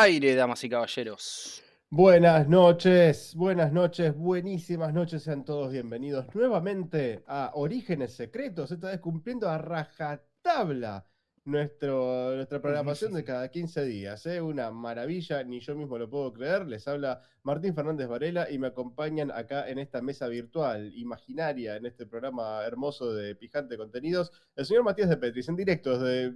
[0.00, 1.60] Aire, damas y caballeros.
[1.90, 9.00] Buenas noches, buenas noches, buenísimas noches, sean todos bienvenidos nuevamente a Orígenes Secretos, esta vez
[9.00, 11.04] cumpliendo a rajatabla
[11.48, 14.24] nuestro, nuestra programación de cada 15 días.
[14.26, 14.40] ¿eh?
[14.40, 16.66] Una maravilla, ni yo mismo lo puedo creer.
[16.66, 21.86] Les habla Martín Fernández Varela y me acompañan acá en esta mesa virtual, imaginaria, en
[21.86, 26.34] este programa hermoso de Pijante Contenidos, el señor Matías de Petris, en directo desde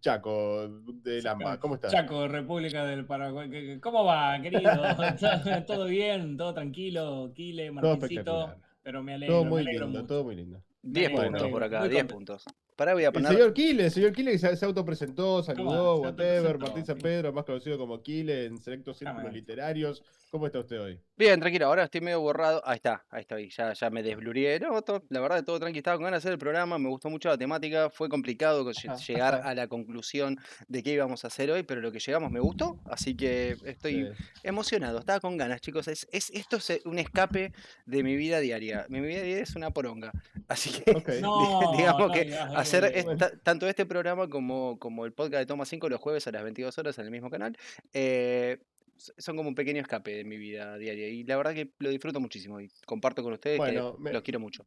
[0.00, 0.68] Chaco,
[1.02, 1.58] de Lamba.
[1.58, 1.90] ¿Cómo estás?
[1.90, 3.80] Chaco, República del Paraguay.
[3.80, 4.62] ¿Cómo va, querido?
[5.66, 6.36] ¿Todo bien?
[6.36, 7.32] ¿Todo tranquilo?
[7.34, 8.54] Kile, Martincito.
[8.82, 9.34] Pero me alegro.
[9.34, 10.14] Todo muy me alegro lindo, mucho.
[10.14, 10.62] todo muy lindo.
[10.82, 12.14] 10 Bueno, puntos por acá, muy 10 contento.
[12.14, 12.44] puntos.
[12.76, 13.32] Pará, voy a El poner.
[13.32, 16.98] señor Kile, el señor Kile que se, se autopresentó, saludó, se whatever, Martín San.
[16.98, 20.02] Pedro, más conocido como Kile en selectos círculos literarios.
[20.30, 21.00] ¿Cómo está usted hoy?
[21.16, 22.60] Bien, tranquilo, ahora estoy medio borrado.
[22.66, 24.58] Ahí está, ahí estoy, ya, ya me desblurié.
[24.58, 25.78] No, todo- la verdad, todo tranquilo.
[25.78, 27.88] Estaba con ganas de hacer el programa, me gustó mucho la temática.
[27.88, 32.00] Fue complicado llegar a la conclusión de qué íbamos a hacer hoy, pero lo que
[32.00, 32.80] llegamos me gustó.
[32.86, 34.24] Así que estoy Sí.
[34.42, 35.86] emocionado, estaba con ganas, chicos.
[35.86, 37.52] Es, es, esto es eh, un escape
[37.86, 38.84] de mi vida diaria.
[38.88, 40.10] Mi vida diaria es una poronga.
[40.48, 45.42] Así que No, digamos no que hacer esta- tanto este programa como, como el podcast
[45.42, 47.56] de Toma 5 los jueves a las 22 horas en el mismo canal,
[47.92, 48.58] eh,
[48.96, 51.08] son como un pequeño escape de mi vida diaria.
[51.08, 54.22] Y la verdad que lo disfruto muchísimo y comparto con ustedes Bueno, que me- los
[54.22, 54.64] quiero mucho.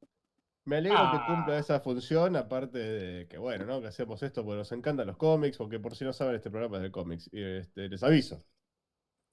[0.65, 1.25] Me alegro que Ah.
[1.27, 3.79] cumpla esa función, aparte de que, bueno, ¿no?
[3.81, 6.77] Que hacemos esto porque nos encantan los cómics, porque por si no saben, este programa
[6.77, 7.29] es de cómics.
[7.31, 8.43] Y este, les aviso.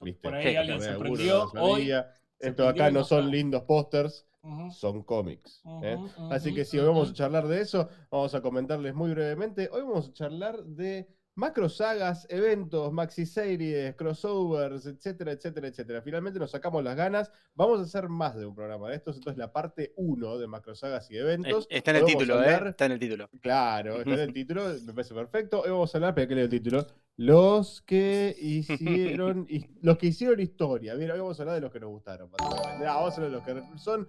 [0.00, 0.28] ¿Viste?
[0.28, 1.92] Por Sí, ahí alguien Porque se prendió hoy.
[2.38, 4.26] Esto acá no son lindos pósters,
[4.70, 5.62] son cómics.
[5.82, 5.96] ¿eh?
[6.30, 9.68] Así que si hoy vamos a charlar de eso, vamos a comentarles muy brevemente.
[9.72, 16.02] Hoy vamos a charlar de macro sagas, eventos, maxi series, crossovers, etcétera, etcétera, etcétera.
[16.02, 17.30] Finalmente nos sacamos las ganas.
[17.54, 19.16] Vamos a hacer más de un programa de estos.
[19.16, 21.66] Esto es la parte 1 de macro sagas y eventos.
[21.70, 22.60] Está en el título, ¿eh?
[22.68, 23.28] Está en el título.
[23.40, 25.62] Claro, está en el título, me parece perfecto.
[25.62, 26.86] Hoy vamos a hablar, pero que leo el título.
[27.16, 29.46] Los que hicieron
[29.82, 30.94] los que hicieron historia.
[30.94, 32.30] Bien, hoy vamos a hablar de los que nos gustaron.
[32.40, 34.08] Ah, vamos a hablar de los que son,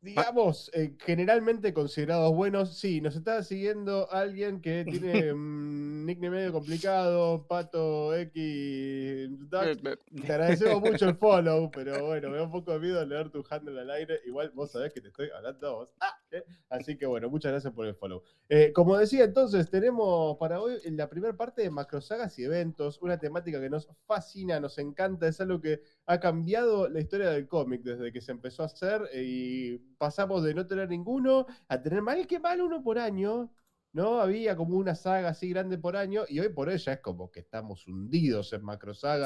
[0.00, 2.78] digamos, eh, generalmente considerados buenos.
[2.78, 9.62] Sí, nos está siguiendo alguien que tiene un nickname medio complicado, Pato X Duck.
[9.64, 13.30] Eh, Te agradecemos mucho el follow, pero bueno, me da un poco de miedo leer
[13.30, 14.20] tu handle al aire.
[14.26, 15.94] Igual vos sabés que te estoy hablando a vos.
[16.00, 16.44] Ah, eh.
[16.68, 18.22] Así que bueno, muchas gracias por el follow.
[18.48, 23.00] Eh, como decía entonces, tenemos para hoy en la primera parte de macrosagas y eventos,
[23.02, 27.48] una temática que nos fascina, nos encanta, es algo que ha cambiado la historia del
[27.48, 32.02] cómic desde que se empezó a hacer y pasamos de no tener ninguno a tener
[32.02, 33.50] mal que mal uno por año.
[33.92, 34.20] ¿no?
[34.20, 37.30] Había como una saga así grande por año y hoy por hoy ya es como
[37.30, 38.62] que estamos hundidos en.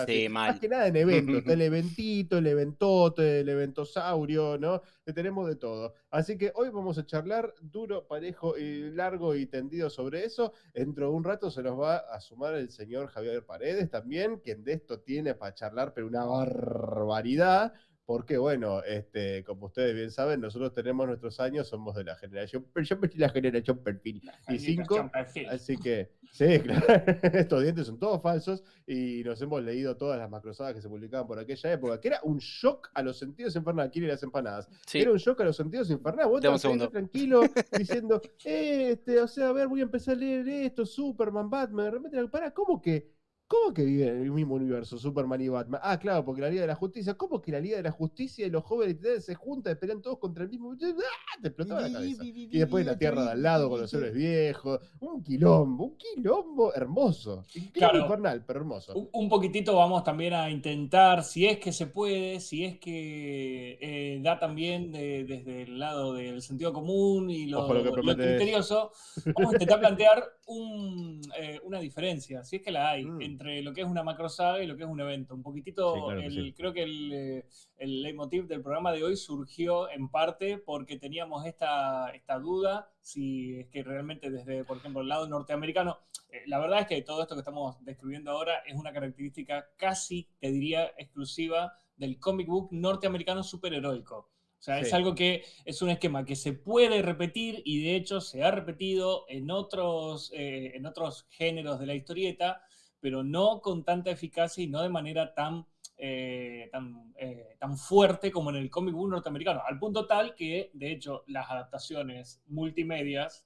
[0.07, 0.53] Sí, y mal.
[0.53, 1.43] Más que nada en eventos.
[1.53, 4.83] El eventito, el eventote, el eventosaurio, ¿no?
[5.05, 5.95] Tenemos de todo.
[6.11, 10.53] Así que hoy vamos a charlar duro, parejo y largo y tendido sobre eso.
[10.73, 14.65] Dentro de un rato se nos va a sumar el señor Javier Paredes también, quien
[14.65, 17.75] de esto tiene para charlar, pero una barbaridad.
[18.13, 22.67] Porque, bueno, este, como ustedes bien saben, nosotros tenemos nuestros años, somos de la generación,
[22.71, 25.49] pero yo metí la generación perfil y cinco, Perfil.
[25.49, 26.87] Así que, sí, claro,
[27.33, 31.27] estos dientes son todos falsos y nos hemos leído todas las macrosagas que se publicaban
[31.27, 33.91] por aquella época, que era un shock a los sentidos infernales.
[33.91, 34.69] Quiere las empanadas.
[34.87, 35.01] Sí.
[35.01, 36.31] Era un shock a los sentidos infernales.
[36.31, 36.91] Vos segundo.
[36.91, 37.41] tranquilo
[37.79, 41.87] diciendo, eh, este, o sea, a ver, voy a empezar a leer esto, Superman, Batman.
[41.87, 43.12] De repente, para, ¿cómo que?
[43.53, 45.79] ¿Cómo que viven en el mismo universo, Superman y Batman?
[45.85, 47.13] Ah, claro, porque la Liga de la Justicia.
[47.15, 50.19] ¿Cómo que la Liga de la Justicia y los jóvenes se juntan y pelean todos
[50.19, 50.73] contra el mismo?
[50.73, 51.39] ¡Ah!
[51.43, 52.25] Te explotaba la cabeza.
[52.25, 54.81] Y después la Tierra de al lado con los héroes viejos.
[55.01, 57.39] Un quilombo, un quilombo hermoso.
[57.41, 57.99] Un quilombo Claro.
[57.99, 58.95] infernal, pero hermoso.
[58.95, 63.77] Un, un poquitito vamos también a intentar, si es que se puede, si es que
[63.83, 67.87] eh, da también de- desde el lado del sentido común y lo, Ojo lo que
[67.89, 68.27] lo prometes.
[68.37, 68.93] criterioso,
[69.35, 73.21] vamos a intentar plantear un, eh, una diferencia, si es que la hay, Mm.
[73.23, 75.35] entre lo que es una macrosaga y lo que es un evento.
[75.35, 76.53] Un poquitito, Sí, claro el- sí.
[76.55, 77.47] creo que el, eh,
[77.79, 83.59] el leitmotiv del programa de hoy surgió en parte porque teníamos esta, esta duda si
[83.61, 85.99] es que realmente desde, por ejemplo, el lado norteamericano,
[86.31, 90.29] eh, la verdad es que todo esto que estamos describiendo ahora es una característica casi,
[90.39, 94.17] te diría, exclusiva del comic book norteamericano superheroico.
[94.59, 94.95] O sea, es Sí.
[94.95, 99.25] algo que es un esquema que se puede repetir y de hecho se ha repetido
[99.29, 102.63] en otros, eh, en otros géneros de la historieta,
[103.03, 105.67] pero no con tanta eficacia y no de manera tan,
[105.97, 109.61] eh, tan, eh, tan fuerte como en el cómic book norteamericano.
[109.67, 113.45] Al punto tal que, de hecho, las adaptaciones multimedias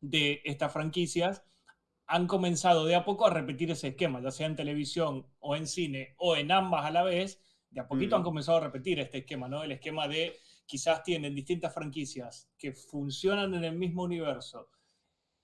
[0.00, 1.42] de estas franquicias
[2.06, 5.66] han comenzado de a poco a repetir ese esquema, ya sea en televisión o en
[5.66, 8.18] cine o en ambas a la vez, de a poquito Mm.
[8.18, 9.64] han comenzado a repetir este esquema, ¿no?
[9.64, 10.36] El esquema de
[10.66, 14.68] quizás tienen distintas franquicias que funcionan en el mismo universo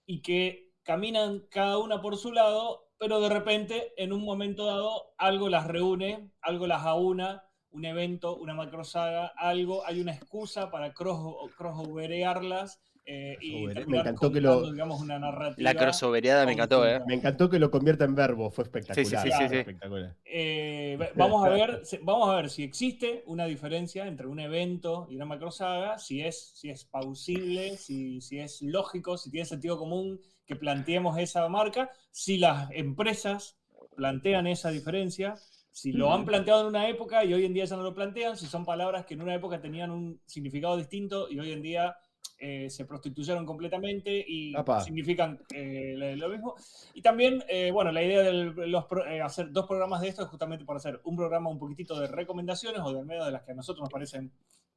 [0.06, 5.12] y que caminan cada una por su lado, pero de repente, en un momento dado,
[5.18, 10.70] algo las reúne, algo las aúna, un evento, una macro saga, algo, hay una excusa
[10.70, 11.20] para cross,
[11.58, 15.70] crossoverearlas eh, y Me terminar encantó que lo- digamos, una narrativa.
[15.70, 16.98] La crossovereada me encantó, ¿eh?
[17.06, 19.20] Me encantó que lo convierta en verbo, fue espectacular.
[19.20, 19.56] Sí, sí, sí, sí, sí.
[19.58, 20.16] Espectacular.
[20.24, 25.06] Eh, vamos, a ver, si- vamos a ver si existe una diferencia entre un evento
[25.10, 29.76] y una macrosaga, si es, si es pausible, si, si es lógico, si tiene sentido
[29.76, 33.56] común que planteemos esa marca, si las empresas
[33.96, 35.36] plantean esa diferencia,
[35.70, 38.36] si lo han planteado en una época y hoy en día ya no lo plantean,
[38.36, 41.96] si son palabras que en una época tenían un significado distinto y hoy en día
[42.38, 44.80] eh, se prostituyeron completamente y Apa.
[44.80, 46.54] significan eh, lo, mismo.
[46.92, 50.28] Y también, eh, bueno, la idea de los eh, hacer dos programas de esto es
[50.28, 53.52] justamente para hacer un programa un poquitito de recomendaciones o de menos de las que
[53.52, 54.32] a nosotros nos parecen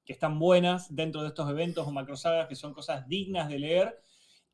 [0.05, 3.99] que están buenas dentro de estos eventos o macrosagas que son cosas dignas de leer.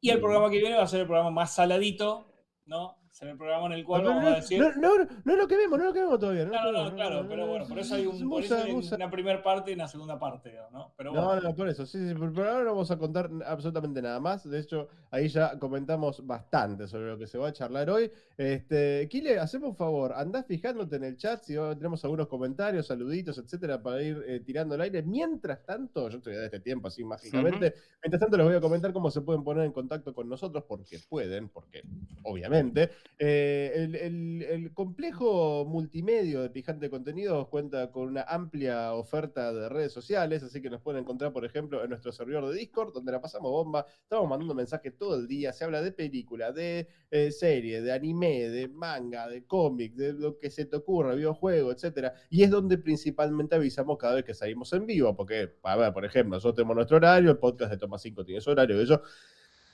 [0.03, 2.25] Y el programa que viene va a ser el programa más saladito,
[2.65, 2.97] ¿no?
[3.13, 4.60] Será el programa en el cual No, no, vamos a decir...
[4.60, 6.45] no, no, no lo que vemos, no lo que vemos todavía.
[6.45, 9.44] No, no, claro, pero no, bueno, por eso hay, un, por eso hay una primera
[9.44, 10.92] parte y una segunda parte, ¿no?
[10.98, 13.30] Pero No, bueno, no, por eso, sí, sí, pero por ahora no vamos a contar
[13.45, 14.50] absolutamente nada más.
[14.50, 18.12] De hecho, ahí ya comentamos bastante sobre lo que se va a charlar hoy.
[18.36, 23.38] Este, Kile, hacemos un favor, andás fijándote en el chat si tenemos algunos comentarios, saluditos,
[23.38, 25.04] etcétera, para ir eh, tirando el aire.
[25.04, 27.75] Mientras tanto, yo te voy a dar este tiempo así mágicamente.
[28.01, 30.98] Mientras tanto, les voy a comentar cómo se pueden poner en contacto con nosotros, porque
[31.07, 31.83] pueden, porque
[32.24, 32.89] obviamente.
[33.19, 33.95] Eh, el,
[34.44, 40.61] el- complejo multimedio de Pijante Contenidos cuenta con una amplia oferta de redes sociales, así
[40.61, 43.85] que nos pueden encontrar, por ejemplo, en nuestro servidor de Discord, donde la pasamos bomba.
[44.01, 45.53] Estamos mandando mensajes todo el día.
[45.53, 50.38] Se habla de película, de eh, serie, de anime, de manga, de cómic, de lo
[50.39, 52.13] que se te ocurra, videojuego, etcétera.
[52.29, 56.03] Y es donde principalmente avisamos cada vez que salimos en vivo, porque, a ver, por
[56.06, 59.01] ejemplo, nosotros tenemos nuestro horario, el podcast de Toma 5 tiene su horario, eso.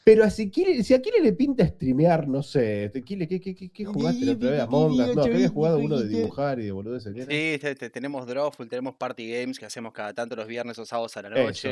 [0.03, 0.51] Pero a si,
[0.83, 4.25] si a Kile le pinta streamear, no sé, te- Kile, ¿qué, qué, qué, qué jugaste
[4.25, 4.59] la otra vez?
[4.61, 5.15] Among Us?
[5.15, 7.13] No, que habías jugado uno de dibujar y de boludeces.
[7.13, 7.21] ¿qué?
[7.23, 10.85] Sí, te- te- tenemos Drawful, tenemos Party Games que hacemos cada tanto los viernes o
[10.85, 11.69] sábados a la Eso.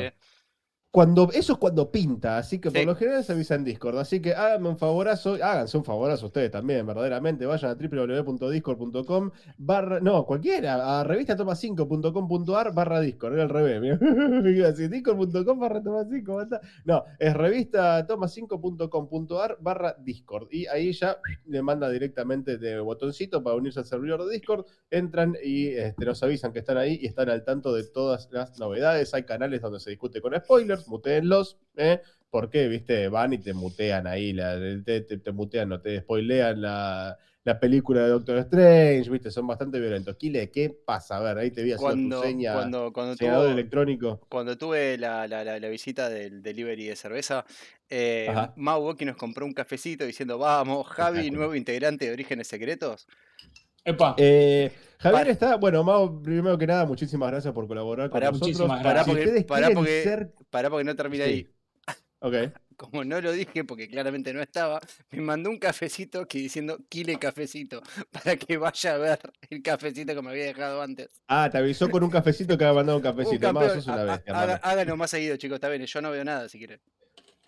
[0.90, 2.86] Cuando, eso es cuando pinta, así que por Sí.
[2.86, 3.98] lo general se avisa en Discord.
[3.98, 7.44] Así que háganme un favorazo, háganse un favorazo ustedes también, verdaderamente.
[7.44, 14.00] Vayan a www.discord.com barra, no, cualquiera, a revistatoma5.com.ar barra Discord, era al revés.
[14.90, 16.60] discord.com barra toma5, basta.
[16.86, 20.48] No, es revistatoma5.com.ar barra Discord.
[20.50, 24.64] Y ahí ya le manda directamente de botoncito para unirse al servidor de Discord.
[24.90, 28.58] Entran y este, nos avisan que están ahí y están al tanto de todas las
[28.58, 29.12] novedades.
[29.14, 32.00] Hay canales donde se discute con spoilers, mutéenlos, ¿eh?
[32.30, 32.68] ¿Por qué?
[32.68, 33.08] ¿Viste?
[33.08, 37.58] Van y te mutean ahí, la, te, te- te mutean, no te spoilean la, la
[37.58, 39.30] película de Doctor Strange, ¿viste?
[39.30, 40.14] Son bastante violentos.
[40.16, 41.16] Kile, ¿qué pasa?
[41.16, 44.20] A ver, ahí te vi haciendo tu seña, cuando, cuando, tuvo- electrónico.
[44.28, 47.44] cuando tuve la, la- visita del delivery de cerveza,
[47.88, 48.28] eh.
[48.56, 53.06] Mau Boki nos compró un cafecito diciendo, vamos, Javi, nuevo integrante de Orígenes Secretos.
[53.84, 58.18] Epa, Eh, Javier Para- está, bueno, Mau, primero que nada, muchísimas gracias por colaborar con
[58.20, 58.56] Pará, nosotros.
[58.58, 59.04] gracias.
[59.04, 60.32] Si porque, porque, ser-
[60.70, 61.30] porque no termina Sí.
[61.30, 61.48] ahí.
[62.20, 62.34] Ok.
[62.76, 64.80] Como no lo dije porque claramente no estaba,
[65.12, 67.80] me mandó un cafecito que diciendo Kile cafecito
[68.12, 69.18] para que vaya a ver
[69.50, 71.10] el cafecito que me había dejado antes.
[71.28, 73.52] Ah, te avisó con un cafecito que había mandado un cafecito.
[73.52, 74.60] Sos una bestia, haga- hermano.
[74.62, 76.80] háganlo más seguido, chicos, está bien, yo no veo nada si quieren.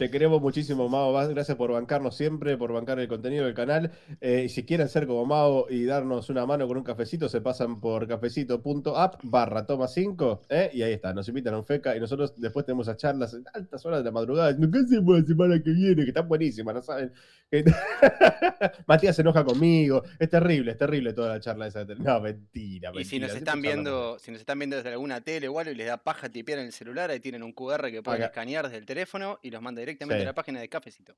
[0.00, 1.12] Te queremos muchísimo, Mao.
[1.28, 3.90] Gracias por bancarnos siempre, por bancar el contenido del canal.
[4.22, 7.42] Eh, y si quieren ser como Mao y darnos una mano con un cafecito, se
[7.42, 10.40] pasan por cafecito.app barra toma 5.
[10.72, 13.44] Y ahí está, nos invitan a un feca y nosotros después tenemos esas charlas en
[13.52, 14.56] altas horas de la madrugada.
[14.56, 16.02] ¿Qué hacemos la semana que viene?
[16.02, 17.12] Que están buenísimas, ¿no saben?
[18.86, 20.02] Matías se enoja conmigo.
[20.18, 21.84] Es terrible, es terrible toda la charla esa.
[21.84, 25.48] No, mentira, Y si mentira, nos están viendo, si nos están viendo desde alguna tele
[25.48, 28.02] o algo y les da paja tipear en el celular, ahí tienen un QR que
[28.02, 28.30] pueden Acá.
[28.30, 30.26] escanear desde el teléfono y los manda directamente Sí.
[30.26, 31.14] a la página de Cafecito.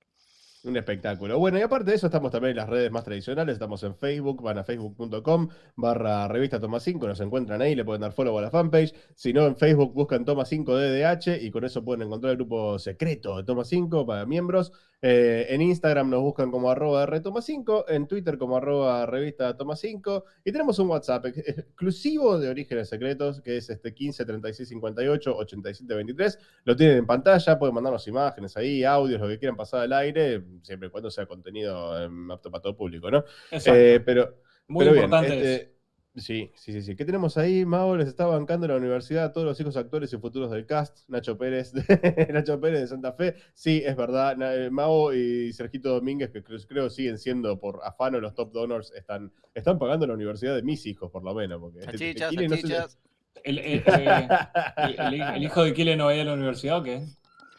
[0.64, 1.40] Un espectáculo.
[1.40, 3.54] Bueno, y aparte de eso, estamos también en las redes más tradicionales.
[3.54, 8.00] Estamos en Facebook, van a facebook.com barra revista Toma 5, nos encuentran ahí, le pueden
[8.02, 8.94] dar follow a la fanpage.
[9.16, 12.78] Si no, en Facebook buscan Toma 5 DDH y con eso pueden encontrar el grupo
[12.78, 14.70] secreto de Toma 5 para miembros.
[15.04, 19.74] Eh, en Instagram nos buscan como arroba Retoma 5, en Twitter como arroba revista Toma
[19.74, 24.68] 5 y tenemos un WhatsApp ex- exclusivo de Orígenes Secretos que es este 15 36
[24.68, 26.38] 58 87 23.
[26.64, 30.40] Lo tienen en pantalla, pueden mandarnos imágenes ahí, audios, lo que quieran pasar al aire,
[30.62, 33.24] siempre y cuando sea contenido eh, apto para todo público, ¿no?
[33.50, 33.78] exacto.
[33.80, 34.34] Eh, pero,
[34.68, 35.72] Muy pero bien, importante este.
[36.14, 36.94] Sí, sí, sí, sí.
[36.94, 37.64] ¿Qué tenemos ahí?
[37.64, 40.66] Mao les está bancando en la universidad a todos los hijos actores y futuros del
[40.66, 41.08] cast.
[41.08, 41.82] Nacho Pérez de,
[42.34, 43.34] Nacho Pérez de Santa Fe.
[43.54, 44.36] Sí, es verdad.
[44.66, 48.92] Eh, Mao y Sergito Domínguez, que creo, creo siguen siendo por afano los top donors,
[48.92, 51.58] están, están pagando la universidad de mis hijos, por lo menos.
[51.58, 52.98] Porque este- Salchichas, Tequila no se- salchichas.
[53.42, 54.28] El, el- eh,
[54.76, 57.06] el- el- el hijo de Kile no va a ir a la universidad o qué?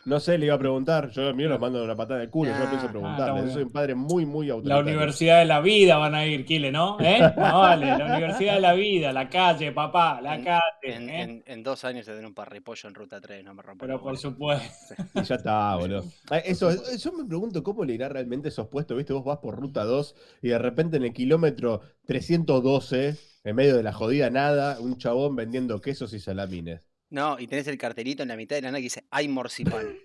[0.05, 1.09] No sé, le iba a preguntar.
[1.11, 2.51] Yo a mí los mando una patada de culo.
[2.51, 3.41] yo no Ah, pienso ah, preguntarle.
[3.41, 4.83] yo soy un padre muy, muy La autoritario.
[4.83, 6.97] Universidad de la Vida van a ir, Kile, ¿no?
[6.99, 7.19] ¿Eh?
[7.37, 10.61] No, vale, la Universidad de la Vida, la calle, papá, la En- calle.
[10.83, 11.21] En, ¿eh?
[11.21, 13.81] en- en dos años te den un parripollo en ruta 3, no me rompo.
[13.81, 14.93] Pero los por supuesto.
[15.15, 16.03] Y ya está, boludo.
[16.29, 18.97] Ah, Eso, eh, yo me pregunto cómo le irá realmente esos puestos.
[18.97, 23.77] Viste, vos vas por ruta 2 y de repente en el kilómetro 312, en medio
[23.77, 26.81] de la jodida nada, un chabón vendiendo quesos y salamines.
[27.13, 29.85] No, y tenés el cartelito en la mitad de la nada que dice hay morcipán.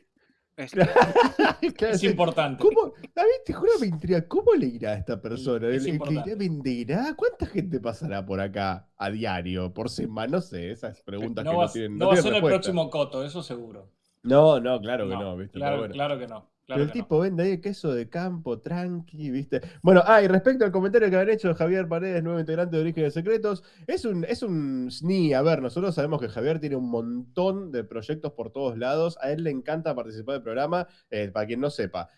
[0.58, 0.74] Es-
[2.02, 2.60] importante.
[2.60, 2.92] ¿Cómo?
[3.14, 5.68] David, te juro me intriga, ¿cómo le irá a esta persona?
[5.68, 7.14] Es ¿Le- venderá?
[7.16, 10.32] ¿Cuánta gente pasará por acá a diario, por semana?
[10.32, 12.90] No sé, esas preguntas No que no tienen, no no va a ser el próximo
[12.90, 13.88] Coto, eso seguro.
[14.24, 15.58] No, no, claro que no, ¿viste?
[15.60, 15.94] Claro, bueno.
[15.94, 16.50] claro que no.
[16.72, 16.92] Pero el no.
[16.92, 19.60] tipo vende ahí queso de campo, tranqui, ¿viste?
[19.82, 23.14] Bueno, ah, y respecto al comentario que habían hecho Javier Paredes, nuevo integrante de Orígenes
[23.14, 25.32] Secretos, es un, es un SNI.
[25.34, 29.18] A ver, nosotros sabemos que Javier tiene un montón de proyectos por todos lados.
[29.22, 30.86] A él le encanta participar del programa.
[31.10, 32.08] eh, para quien no sepa,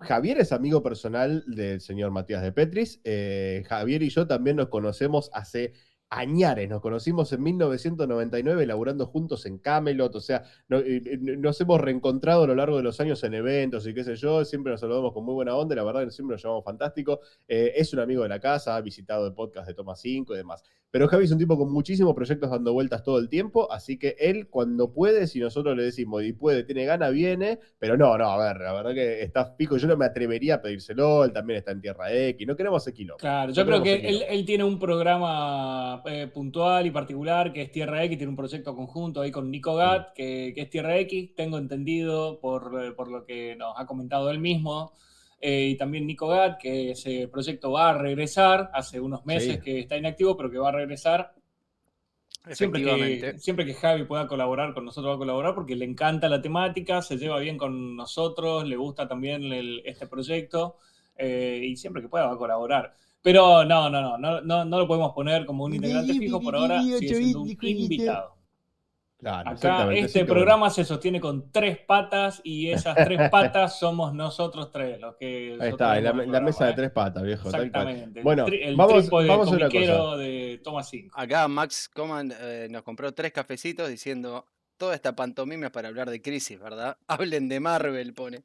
[0.00, 3.00] Javier es amigo personal del señor Matías de Petris.
[3.04, 5.72] eh, Javier y yo también nos conocemos hace
[6.10, 6.68] añares.
[6.68, 10.14] Nos conocimos en 1999 laburando juntos en Camelot.
[10.14, 13.86] O sea, eh, eh, nos hemos reencontrado a lo largo de los años en eventos
[13.86, 14.44] y qué sé yo.
[14.44, 15.74] Siempre nos saludamos con muy buena onda.
[15.74, 17.20] La verdad siempre nos llamamos fantástico.
[17.48, 20.36] Eh, es un amigo de la casa, ha visitado el podcast de Toma 5 y
[20.36, 20.62] demás.
[20.90, 23.70] Pero Javi es un tipo con muchísimos proyectos dando vueltas todo el tiempo.
[23.70, 27.58] Así que él, cuando puede, si nosotros le decimos y puede, tiene gana, viene.
[27.78, 29.76] Pero no, no, a ver, la verdad que está pico.
[29.76, 31.24] Yo no me atrevería a pedírselo.
[31.24, 32.46] Él también está en Tierra X.
[32.46, 33.16] No queremos ese kilo.
[33.18, 37.52] Claro, yo No creo tenemos que él, él tiene un programa eh, puntual y particular
[37.52, 40.70] que es Tierra X, tiene un proyecto conjunto ahí con Nico Gat, que, que es
[40.70, 44.92] Tierra X, tengo entendido por, eh, por lo que nos ha comentado él mismo,
[45.40, 49.60] eh, y también Nico Gat, que ese proyecto va a regresar, hace unos meses Sí.
[49.60, 51.34] que está inactivo, pero que va a regresar.
[52.52, 56.28] Siempre que, siempre que Javi pueda colaborar con nosotros, va a colaborar porque le encanta
[56.28, 60.76] la temática, se lleva bien con nosotros, le gusta también el- este proyecto
[61.18, 62.94] eh, y siempre que pueda va a colaborar.
[63.20, 66.54] Pero no, no, no, no, no, no lo podemos poner como un integrante fijo por
[66.54, 68.35] ahora, sigue siendo un invitado.
[69.18, 70.34] Claro, Acá este bueno.
[70.34, 75.56] programa se sostiene con tres patas y esas tres patas somos nosotros tres, los que
[75.58, 77.48] Ahí está, la, la mesa de programa, tres patas, viejo.
[77.48, 77.50] ¿eh?
[77.54, 78.22] Exactamente.
[78.22, 80.16] Bueno, el, el vamos- vamos a una cosa.
[80.18, 81.18] de Toma 5.
[81.18, 84.44] Acá Max Coman eh, nos compró tres cafecitos diciendo
[84.76, 86.98] toda esta pantomima es para hablar de crisis, ¿verdad?
[87.08, 88.44] Hablen de Marvel, pone.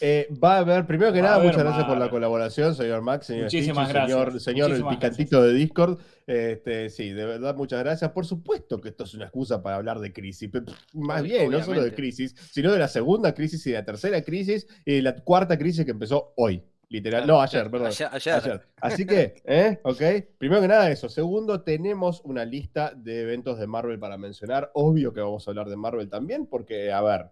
[0.00, 2.10] Eh, va a haber, primero que Va nada, muchas gracias por la Marvel.
[2.10, 5.98] colaboración, señor Max, señor Muchísimas Stitch, señor, gracias, señor el muchísimas picantito de Discord.
[6.26, 8.10] Este, sí, de verdad, muchas gracias.
[8.10, 10.48] Por supuesto que esto es una excusa para hablar de crisis.
[10.50, 13.70] pe- pf, Más Ob- bien, no solo de crisis, sino de la segunda crisis y
[13.70, 16.62] de la tercera crisis y de la cuarta crisis que empezó hoy.
[16.88, 17.26] Literal.
[17.26, 17.86] No, ayer, perdón.
[17.88, 18.34] Ayer, ayer.
[18.34, 18.60] Ayer.
[18.78, 19.80] Así que, ¿eh?
[19.82, 20.02] Ok.
[20.36, 21.08] Primero que nada, eso.
[21.08, 24.70] Segundo, tenemos una lista de eventos de Marvel para mencionar.
[24.74, 27.30] Obvio que vamos a hablar de Marvel también, porque, a ver,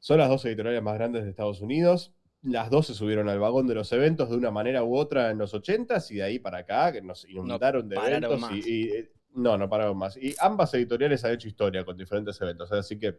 [0.00, 2.12] son las dos editoriales más grandes de Estados Unidos.
[2.42, 5.38] Las dos se subieron al vagón de los eventos de una manera u otra en
[5.38, 8.40] los 80s y de ahí para acá, que nos inundaron de pararon eventos.
[8.40, 8.66] más.
[8.66, 10.16] Y, y, eh, no, no pararon más.
[10.16, 12.72] Y ambas editoriales han hecho historia con diferentes eventos.
[12.72, 13.14] Así que,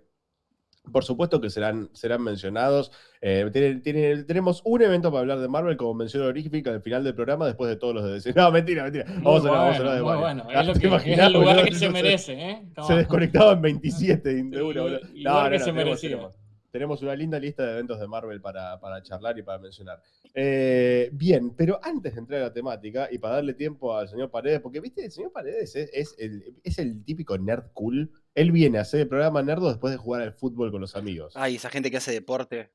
[0.91, 2.91] por supuesto que serán, serán mencionados.
[3.21, 7.03] Eh, tiene- tiene- tenemos un evento para hablar de Marvel como mención honorífica al final
[7.03, 8.33] del programa después de todos los de DC.
[8.35, 9.05] No, mentira, mentira.
[9.21, 10.19] Vamos, a, hablar- vamos a bueno, hablar de Marvel.
[10.47, 10.61] bueno.
[10.61, 11.65] Es, lo ¿te que, es imaginas, el lugar boludo?
[11.69, 12.55] que se merece, ¿eh?
[12.63, 15.01] Se Estamos- desconectaba en 27 de el No, lugar
[15.45, 16.09] no, que no, se merecía.
[16.09, 16.33] tenemos.
[16.33, 16.40] Tenemos
[16.73, 20.01] una linda lista de eventos de Marvel para, para charlar y para mencionar.
[20.33, 24.31] Eh, bien, pero antes de entrar a la temática y para darle tiempo al señor
[24.31, 28.11] Paredes, porque viste, el señor Paredes es, es el, es el típico nerd cool.
[28.33, 31.33] Él viene a hacer el programa Nerdo después de jugar al fútbol con los amigos.
[31.35, 32.71] Ay, esa gente que hace deporte.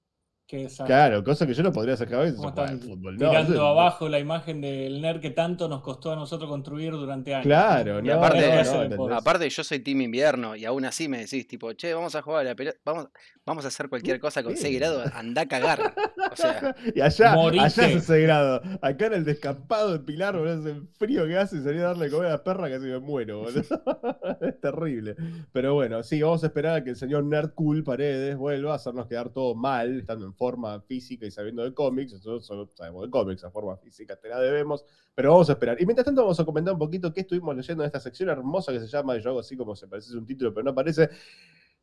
[0.47, 3.17] Que Claro, cosa que yo no podría hacer cada vez ¿Cómo jugar al están fútbol.
[3.17, 6.93] No, tirando yo- abajo la imagen del nerd que tanto nos costó a nosotros construir
[6.93, 7.47] durante años.
[7.47, 8.95] Claro, Y no, aparte- aparte no, hace no, deporte.
[9.03, 9.19] ¿entendés?
[9.21, 12.43] Aparte, yo soy team invierno y aún así me decís, tipo, che, vamos a jugar
[12.43, 13.09] a la pelota, vamos,
[13.45, 14.63] vamos a hacer cualquier cosa con Sí.
[14.63, 15.95] 6 grados, anda a cagar.
[16.33, 18.61] O sea, y allá, allá es ese grado.
[18.83, 22.11] Acá en el descampado de Pilar, boludo, ese frío que hace salir a darle de
[22.13, 23.63] comer a la perra casi me muero, boludo.
[24.43, 25.17] es terrible.
[25.53, 28.77] Pero bueno, sí, vamos a esperar a que el señor Nerd Cool Paredes vuelva a
[28.77, 32.13] hacernos quedar todo mal, estando en forma física y sabiendo de cómics.
[32.13, 34.85] Nosotros solo sabemos de cómics, a forma física te la debemos.
[35.15, 35.81] Pero vamos a esperar.
[35.81, 38.73] Y mientras tanto, vamos a comentar un poquito qué estuvimos leyendo en esta sección hermosa
[38.73, 41.09] que se llama, yo hago así como se parece es un título, pero no aparece.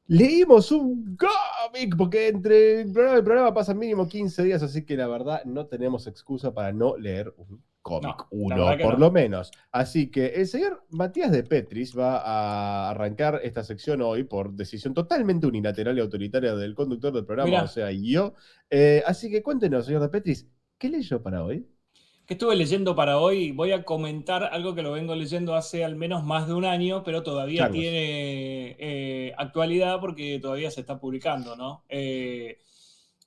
[0.07, 4.86] Leímos un cómic, porque entre el programa y el programa pasan mínimo 15 días, así
[4.86, 8.17] que la verdad no tenemos excusa para no leer un cómic.
[8.17, 8.99] No, uno, por no.
[8.99, 9.51] lo menos.
[9.71, 14.95] Así que el señor Matías de Petris va a arrancar esta sección hoy por decisión
[14.95, 17.63] totalmente unilateral y autoritaria del conductor del programa, Mirá.
[17.63, 18.33] o sea, yo.
[18.71, 20.47] Eh, así que cuéntenos, señor de Petris,
[20.79, 21.59] ¿qué leyó para hoy?
[21.59, 21.67] ¿Qué
[22.25, 23.51] ¿Qué estuve leyendo para hoy?
[23.51, 27.03] Voy a comentar algo que lo vengo leyendo hace al menos más de un año,
[27.03, 31.83] pero todavía tiene eh, actualidad porque todavía se está publicando, ¿no?
[31.89, 32.59] Eh,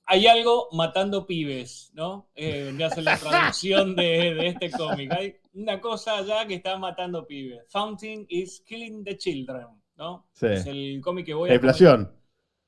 [0.09, 2.29] hay algo matando pibes, ¿no?
[2.33, 5.11] Eh, vendría a ser la traducción de, de este cómic.
[5.11, 7.65] Hay una cosa allá que está matando pibes.
[7.67, 10.25] Fountain is killing the children, ¿no?
[10.31, 10.47] Sí.
[10.47, 12.13] Es el cómic que voy La a inflación.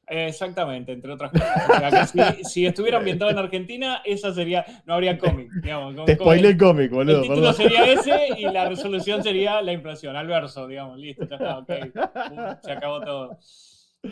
[0.06, 1.70] Exactamente, entre otras cosas.
[1.70, 6.04] O sea, que si, si estuviera ambientado en Argentina, esa sería, no habría cómic, digamos.
[6.06, 7.18] Te spoilé el cómic, boludo.
[7.18, 7.56] el título perdón.
[7.56, 12.60] sería ese y la resolución sería la inflación, al verso, digamos, listo, ya está, ok.
[12.64, 13.38] Se acabó todo.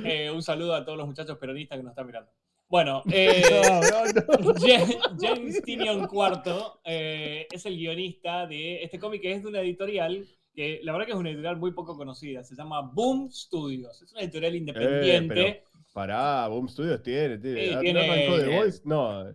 [0.03, 2.31] Eh, un saludo a todos los muchachos peronistas que nos están mirando.
[2.69, 4.53] Bueno, eh, No, no, no.
[4.55, 9.61] Ja- James Tinion IV eh, es el guionista de este cómic que es de una
[9.61, 14.01] editorial que la verdad que es una editorial muy poco conocida, se llama Boom Studios,
[14.01, 15.63] es una editorial independiente.
[15.93, 17.93] Pará, Boom Studios tiene, tiene.
[17.93, 18.55] ¿No arrancó The.
[18.57, 18.81] Voice?
[18.83, 19.25] No.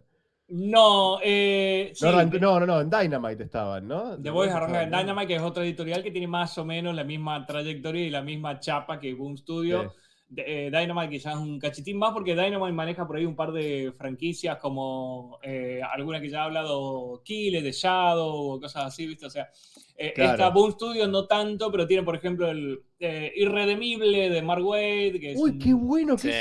[0.48, 2.04] No, eh, sí,
[2.40, 4.20] No, no, no, en Dynamite estaban, ¿no?
[4.20, 4.90] The Voice arranca en.
[4.90, 8.20] Dynamite, que es otra editorial que tiene más o menos la misma trayectoria y la
[8.20, 9.90] misma chapa que Boom Studio.
[9.90, 10.01] Sí.
[10.34, 13.92] De- eh, Dynamite quizás un cachitín más porque Dynamite maneja por ahí un par de
[13.98, 19.26] franquicias como eh, alguna que ya ha hablado Kille, The Shadow o cosas así, ¿viste?
[19.26, 19.50] O sea,
[19.94, 20.30] eh, Claro.
[20.32, 25.20] esta Boom Studio no tanto, pero tiene por ejemplo el eh, Irredemible de Mark Wade,
[25.20, 26.38] que es Uy, un- qué bueno que Sí.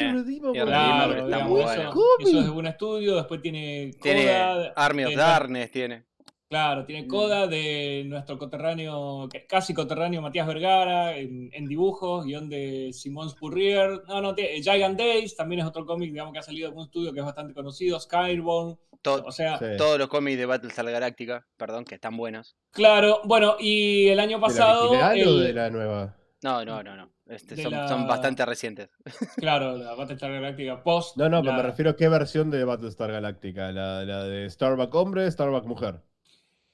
[0.54, 1.94] Claro, está digamos, muy eso, bueno.
[2.20, 6.04] eso es de un estudio, después tiene Tiene Coda, Army of de- Darkness, tiene.
[6.52, 12.50] Claro, tiene coda de nuestro coterráneo, que- casi coterráneo Matías Vergara, en, en dibujos, guion
[12.50, 14.02] de Simón Spurrier.
[14.10, 16.84] No, no, tiene- Giant Days también es otro cómic, digamos, que ha salido de un
[16.84, 18.78] estudio que es bastante conocido, Skyborn.
[19.02, 19.66] To- O sea, Sí.
[19.78, 22.58] Todos los cómics de Battlestar Galactica, perdón, que están buenos.
[22.72, 24.90] claro, bueno, y el año ¿De la pasado.
[24.90, 26.18] original o de la nueva?
[26.44, 27.14] No, no, no, no.
[27.28, 28.90] Este, son, la- son bastante recientes.
[29.38, 31.16] Claro, la Battlestar Galactica post.
[31.16, 33.72] No, no, pero la- me refiero a qué versión de Battlestar Galactica.
[33.72, 36.02] La, la de Starbuck hombre, Starbuck mujer.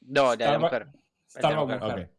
[0.08, 0.88] No, la de la mujer.
[1.28, 1.82] Starbuck Mujer.
[1.82, 2.04] Mujer.
[2.06, 2.12] Ok.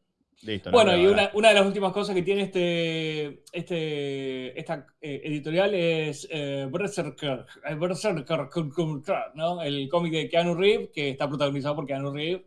[0.42, 0.70] Listo.
[0.70, 5.20] Bueno, no, y una, una de las últimas cosas que tiene este, este, esta eh,
[5.24, 8.48] editorial es eh, Berserker, eh, Berserker,
[9.35, 9.61] ¿no?
[9.62, 12.42] el cómic de Keanu Reeves, que está protagonizado por Keanu Reeves,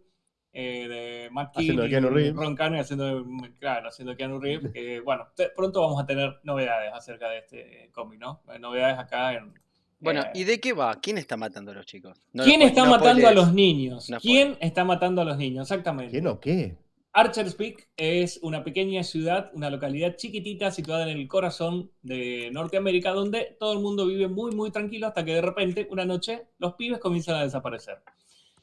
[0.54, 2.36] eh, de Matt Haciendo Keane Keanu y Reeves.
[2.36, 3.25] Ron haciendo,
[3.60, 4.71] claro, Keanu Reeves.
[4.71, 8.41] que, bueno, te- pronto vamos a tener novedades acerca de este cómic, ¿no?
[8.58, 9.54] Novedades acá en...
[10.01, 10.99] Bueno, eh, ¿y de qué va?
[10.99, 12.19] ¿Quién está matando a los chicos?
[12.33, 14.09] No ¿Quién lo está no matando a los niños?
[14.09, 15.69] No ¿Quién está matando a los niños?
[15.69, 16.11] Exactamente.
[16.11, 16.75] ¿Quién o qué?
[17.13, 23.11] Archer's Peak es una pequeña ciudad, una localidad chiquitita situada en el corazón de Norteamérica,
[23.11, 26.73] donde todo el mundo vive muy, muy tranquilo hasta que de repente, una noche, los
[26.75, 28.01] pibes comienzan a desaparecer.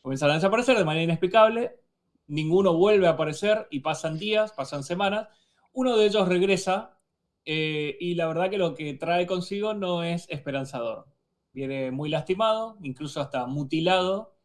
[0.01, 1.77] Comienzan a desaparecer de manera inexplicable,
[2.27, 5.29] ninguno vuelve a aparecer y pasan días, pasan semanas.
[5.72, 6.98] Uno de ellos regresa
[7.44, 11.07] eh, y la verdad que lo que trae consigo no es esperanzador.
[11.59, 14.37] Viene muy lastimado, incluso hasta mutilado,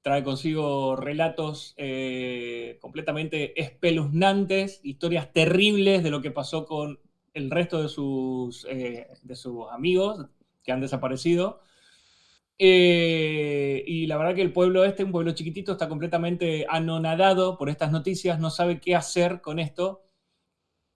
[0.00, 6.98] trae consigo relatos eh, completamente espeluznantes, historias terribles de lo que pasó con
[7.34, 10.24] el resto de sus, eh, de sus amigos
[10.62, 11.60] que han desaparecido.
[12.58, 17.68] Eh, y la verdad que el pueblo este, un pueblo chiquitito, está completamente anonadado por
[17.68, 20.06] estas noticias, no sabe qué hacer con esto.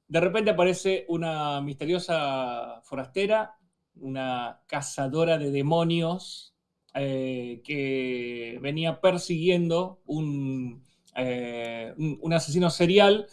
[0.07, 3.58] De repente aparece una misteriosa forastera,
[4.01, 6.55] una cazadora de demonios,
[6.95, 10.85] eh, que venía persiguiendo un,
[11.17, 13.27] eh, un, un asesino serial.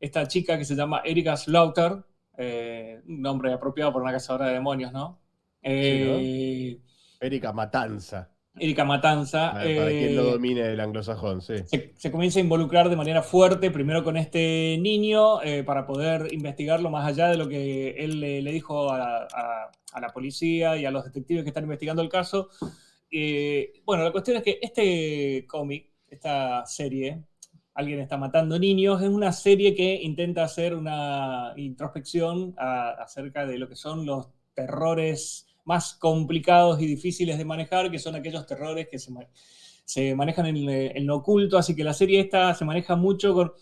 [0.00, 2.04] Esta chica que se llama Erika Slaughter,
[2.38, 5.20] eh, un nombre apropiado por una cazadora de demonios, ¿no?
[5.62, 6.80] Eh,
[7.20, 8.35] Erika Matanza.
[8.58, 9.52] Erika Matanza.
[9.52, 11.54] Para, para quien no eh, domine el anglosajón, sí.
[11.66, 16.32] se, se comienza a involucrar de manera fuerte, primero con este niño, eh, para poder
[16.32, 20.76] investigarlo más allá de lo que él le, le dijo a, a- a la policía
[20.76, 22.48] y a los detectives que están investigando el caso.
[23.10, 27.22] Eh, bueno, la cuestión es que este cómic, esta serie,
[27.78, 33.58] Alguien está matando niños, es una serie que intenta hacer una introspección a- acerca de
[33.58, 38.88] lo que son los terrores más complicados y difíciles de manejar, que son aquellos terrores
[38.90, 39.12] que se,
[39.84, 43.34] se manejan en, el- en lo oculto, así que la serie esta se maneja mucho
[43.34, 43.52] con...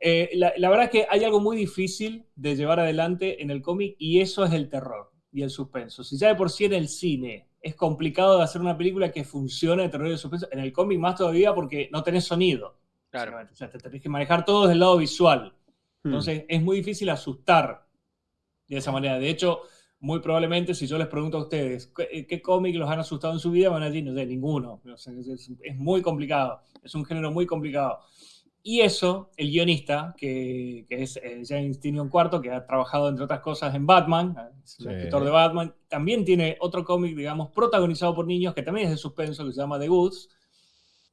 [0.00, 3.62] eh, la, la verdad es que hay algo muy difícil de llevar adelante en el
[3.62, 6.02] cómic y eso es el terror y el suspenso.
[6.02, 9.22] Si ya de por sí en el cine es complicado de hacer una película que
[9.22, 12.78] funcione de terror y de suspenso, en el cómic más todavía porque no tenés sonido.
[13.10, 13.36] Claro.
[13.52, 15.52] O sea, te tenés que manejar todo desde el lado visual.
[16.02, 16.08] Hmm.
[16.08, 17.86] Entonces es muy difícil asustar
[18.66, 19.18] de esa manera.
[19.18, 19.60] De hecho,
[20.00, 23.38] muy probablemente si yo les pregunto a ustedes qué, qué cómic los han asustado en
[23.40, 24.80] su vida, van a decir, no sé, ninguno.
[24.94, 26.60] Es, es- muy complicado.
[26.82, 28.00] Es un género muy complicado.
[28.62, 33.24] Y eso, el guionista, que, que es eh, James Tynion IV, que ha trabajado, entre
[33.24, 34.92] otras cosas, en Batman, eh, es el Sí.
[34.92, 38.98] escritor de Batman, también tiene otro cómic, digamos, protagonizado por niños, que también es de
[38.98, 40.28] suspenso, que se llama The Goods.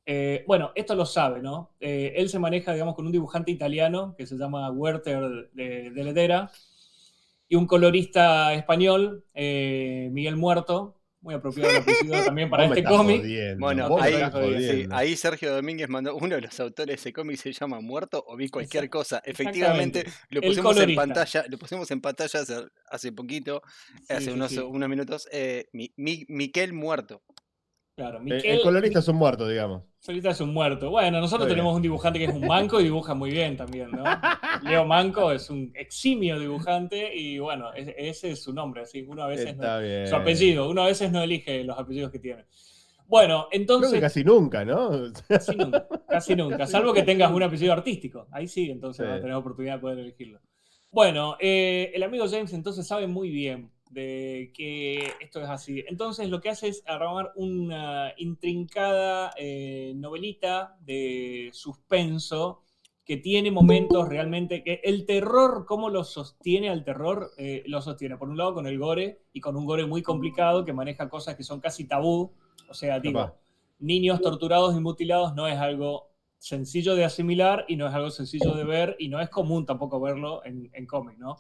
[0.06, 1.72] Eh, bueno, esto lo sabe, ¿no?
[1.80, 6.04] Eh, él se maneja, digamos, con un dibujante italiano que se llama Werther de, de
[6.04, 6.50] Ledera
[7.50, 13.24] y un colorista español, eh, Miguel Muerto, muy apropiado el apellido también para este cómic.
[13.58, 14.14] Bueno, me ahí,
[15.14, 18.36] sí, Sergio Domínguez mandó uno de los autores de ese cómic se llama Muerto o
[18.38, 19.22] vi cualquier Exacto, cosa.
[19.26, 22.56] Efectivamente, lo pusimos en pantalla, lo pusimos en pantalla hace,
[22.90, 23.62] hace poquito,
[23.98, 24.60] Sí, hace sí, unos, sí.
[24.60, 25.28] unos minutos.
[25.32, 27.24] eh, Mi- Mi- Miquel Muerto.
[27.98, 29.82] Claro, El- Miquel, el colorista es un muerto, digamos.
[30.00, 30.92] Solita es un muerto.
[30.92, 31.56] Bueno, nosotros bien.
[31.56, 34.04] tenemos un dibujante que es un manco y dibuja muy bien también, ¿no?
[34.62, 39.28] Leo Manco es un eximio dibujante y bueno, ese, es su nombre, así uno a
[39.28, 40.08] veces no, Está bien.
[40.08, 42.46] su apellido, uno a veces no elige los apellidos que tiene.
[43.08, 44.92] Bueno, Creo entonces que casi nunca, ¿no?
[45.28, 49.10] casi nunca, casi nunca, Casi salvo que tengas un apellido artístico, ahí sí, entonces Sí.
[49.10, 50.40] vas a tener oportunidad de poder elegirlo.
[50.92, 55.84] Bueno, eh, el amigo James entonces sabe muy bien de que esto es así.
[55.88, 62.64] Entonces lo que hace es armar una intrincada eh, novelita de suspenso
[63.08, 68.18] que tiene momentos realmente que el terror, cómo lo sostiene al terror, eh, lo sostiene
[68.18, 71.36] por un lado con el gore y con un gore muy complicado que maneja cosas
[71.36, 72.34] que son casi tabú,
[72.70, 73.34] o sea, digo,
[73.80, 78.54] niños torturados y mutilados no es algo sencillo de asimilar y no es algo sencillo
[78.54, 81.38] de ver y no es común tampoco verlo en, en cómic, ¿no?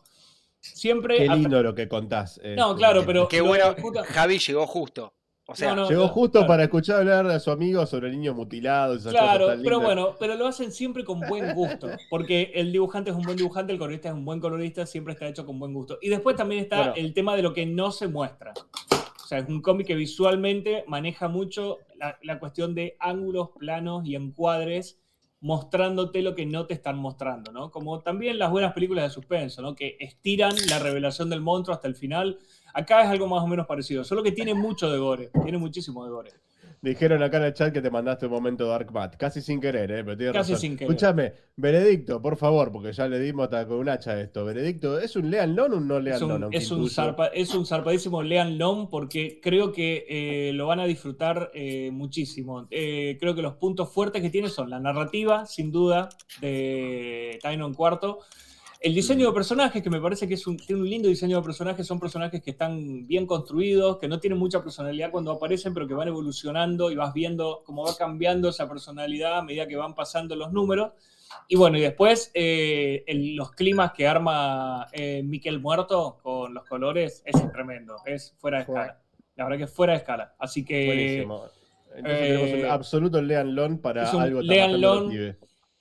[0.59, 1.17] Siempre...
[1.17, 2.39] Qué lindo lo que contás.
[2.43, 5.13] No, este, claro, pero- Qué bueno, puta- Javi llegó justo.
[5.49, 6.47] O sea, No, no, Llegó no, justo claro.
[6.47, 8.97] para escuchar hablar a su amigo sobre niños mutilados.
[8.99, 12.73] Esas Claro, cosas tan pero bueno, pero lo hacen siempre con buen gusto, porque el
[12.73, 15.57] dibujante es un buen dibujante, el colorista es un buen colorista, siempre está hecho con
[15.57, 15.99] buen gusto.
[16.01, 16.93] Y después también está Bueno.
[16.97, 18.51] el tema de lo que no se muestra.
[19.23, 24.05] O sea, es un cómic que visualmente maneja mucho la, la cuestión de ángulos, planos
[24.05, 24.99] y encuadres,
[25.39, 27.69] mostrándote lo que no te están mostrando, ¿no?
[27.69, 29.75] Como también las buenas películas de suspenso, ¿no?
[29.75, 32.39] Que estiran la revelación del monstruo hasta el final.
[32.73, 36.03] Acá es algo más o menos parecido, solo que tiene mucho de gore, tiene muchísimo
[36.05, 36.31] de gore.
[36.79, 39.15] Dijeron acá en el chat que te mandaste un momento Dark Mat.
[39.17, 40.03] Casi sin querer, ¿eh?
[40.03, 40.57] Pero Casi razón.
[40.61, 40.91] sin querer.
[40.91, 44.45] Escúchame, Veredicto, por favor, porque ya le dimos hasta con un hacha esto.
[44.45, 46.53] Veredicto, ¿es un Lean Lon o un no Lean Es un, Lon?
[46.53, 50.85] es, un zarpa- es un zarpadísimo Lean Long porque creo que eh, lo van a
[50.85, 52.67] disfrutar eh, muchísimo.
[52.69, 56.09] Eh, creo que los puntos fuertes que tiene son la narrativa, sin duda,
[56.41, 58.19] de Tynon Cuarto.
[58.79, 61.43] El diseño de personajes, que me parece que es un, tiene un lindo diseño de
[61.43, 65.87] personajes, son personajes que están bien construidos, que no tienen mucha personalidad cuando aparecen, pero
[65.87, 69.95] que van evolucionando y vas viendo cómo va cambiando esa personalidad a medida que van
[69.95, 70.91] pasando los números.
[71.47, 76.63] Y bueno, y después eh, el- los climas que arma eh, Miquel Muerto con los
[76.65, 79.01] colores es tremendo, es fuera de escala.
[79.35, 80.35] La verdad que es fuera de escala.
[80.39, 81.43] Así que Buenísimo.
[81.95, 85.11] Entonces eh, tenemos un absoluto Lean Lon para algo tan Lean Lon.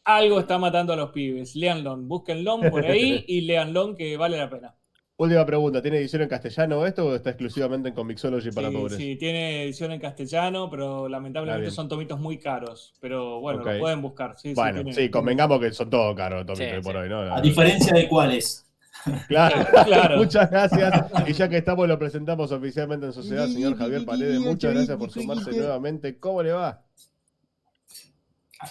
[0.07, 1.55] Algo está matando a los pibes.
[1.57, 4.75] Leanlo, búsquenlo por ahí y leanlo que vale la pena.
[5.19, 8.97] Última pregunta, ¿tiene edición en castellano esto o está exclusivamente en Comixology para Sí, pobres?
[8.99, 12.92] sí, tiene edición en castellano, pero lamentablemente son tomitos muy caros.
[13.01, 14.37] Pero bueno, lo pueden buscar.
[14.38, 17.09] Sí, sí, bueno, tiene- sí, convengamos que son todos caros, Tomito, Sí, hoy por hoy,
[17.09, 17.35] ¿no?
[17.35, 18.62] A diferencia de cuáles.
[19.29, 20.16] Claro, Claro.
[20.19, 21.05] muchas gracias.
[21.27, 24.40] Y ya que estamos, lo presentamos oficialmente en sociedad, señor Javier Paredes.
[24.40, 26.19] Muchas gracias por sumarse nuevamente.
[26.19, 26.83] ¿Cómo le va?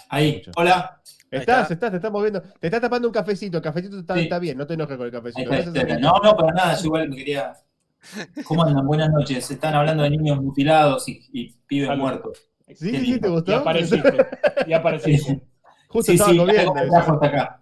[0.10, 1.02] Ahí, hola.
[1.32, 1.74] Estás, está.
[1.74, 2.42] estás, te estamos viendo.
[2.42, 3.58] Te está tapando un cafecito.
[3.58, 4.22] El cafecito está, Sí.
[4.22, 5.52] está bien, no te enojes con el cafecito.
[5.54, 5.98] está, acá.
[6.00, 6.76] No, no, para nada.
[6.78, 7.54] Yo igual me quería.
[8.46, 8.86] ¿Cómo andan?
[8.86, 9.50] Buenas noches.
[9.50, 12.02] Están hablando de niños mutilados y, y pibes Salud.
[12.02, 12.48] muertos.
[12.68, 13.56] Sí, sí, sí, ¿te Y gustó?
[13.58, 14.26] apareciste.
[14.68, 15.42] Y apareciste.
[15.88, 16.74] Justo Sí, estaba sí, comiendo.
[16.98, 17.62] hasta acá.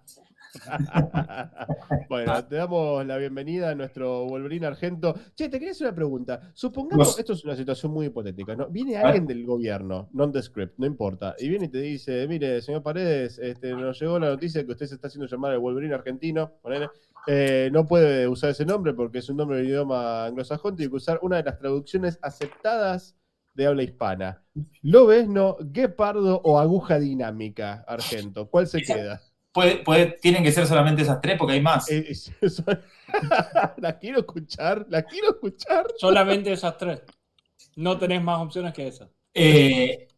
[2.08, 5.14] bueno, te damos la bienvenida a nuestro Wolverine Argento.
[5.34, 6.52] Che, te quería hacer una pregunta.
[6.54, 8.68] Supongamos, esto es una situación muy hipotética, ¿no?
[8.68, 9.06] Viene A ver.
[9.06, 13.72] alguien del gobierno, non-descript, no importa, y viene y te dice, mire, señor Paredes, este,
[13.72, 16.88] nos llegó la noticia que usted se está haciendo llamar el Wolverine Argentino, ponele,
[17.26, 20.96] eh, no puede usar ese nombre porque es un nombre del idioma anglosajón, tiene que
[20.96, 23.16] usar una de las traducciones aceptadas
[23.54, 24.42] de habla hispana.
[24.82, 28.50] Lobesno, guepardo o aguja dinámica, Argento.
[28.50, 29.20] ¿Cuál se queda?
[29.54, 31.88] Puede, puede- tienen que ser solamente esas tres porque hay más.
[31.90, 32.64] Eh, eso-
[33.78, 35.86] la quiero escuchar, la quiero escuchar.
[35.96, 37.00] Solamente esas tres.
[37.76, 39.08] No tenés más opciones que esas.
[39.32, 40.08] Eh,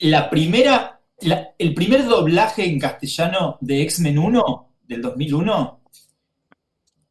[0.00, 5.80] la primera, la- el primer doblaje en castellano de X-Men 1 del 2001,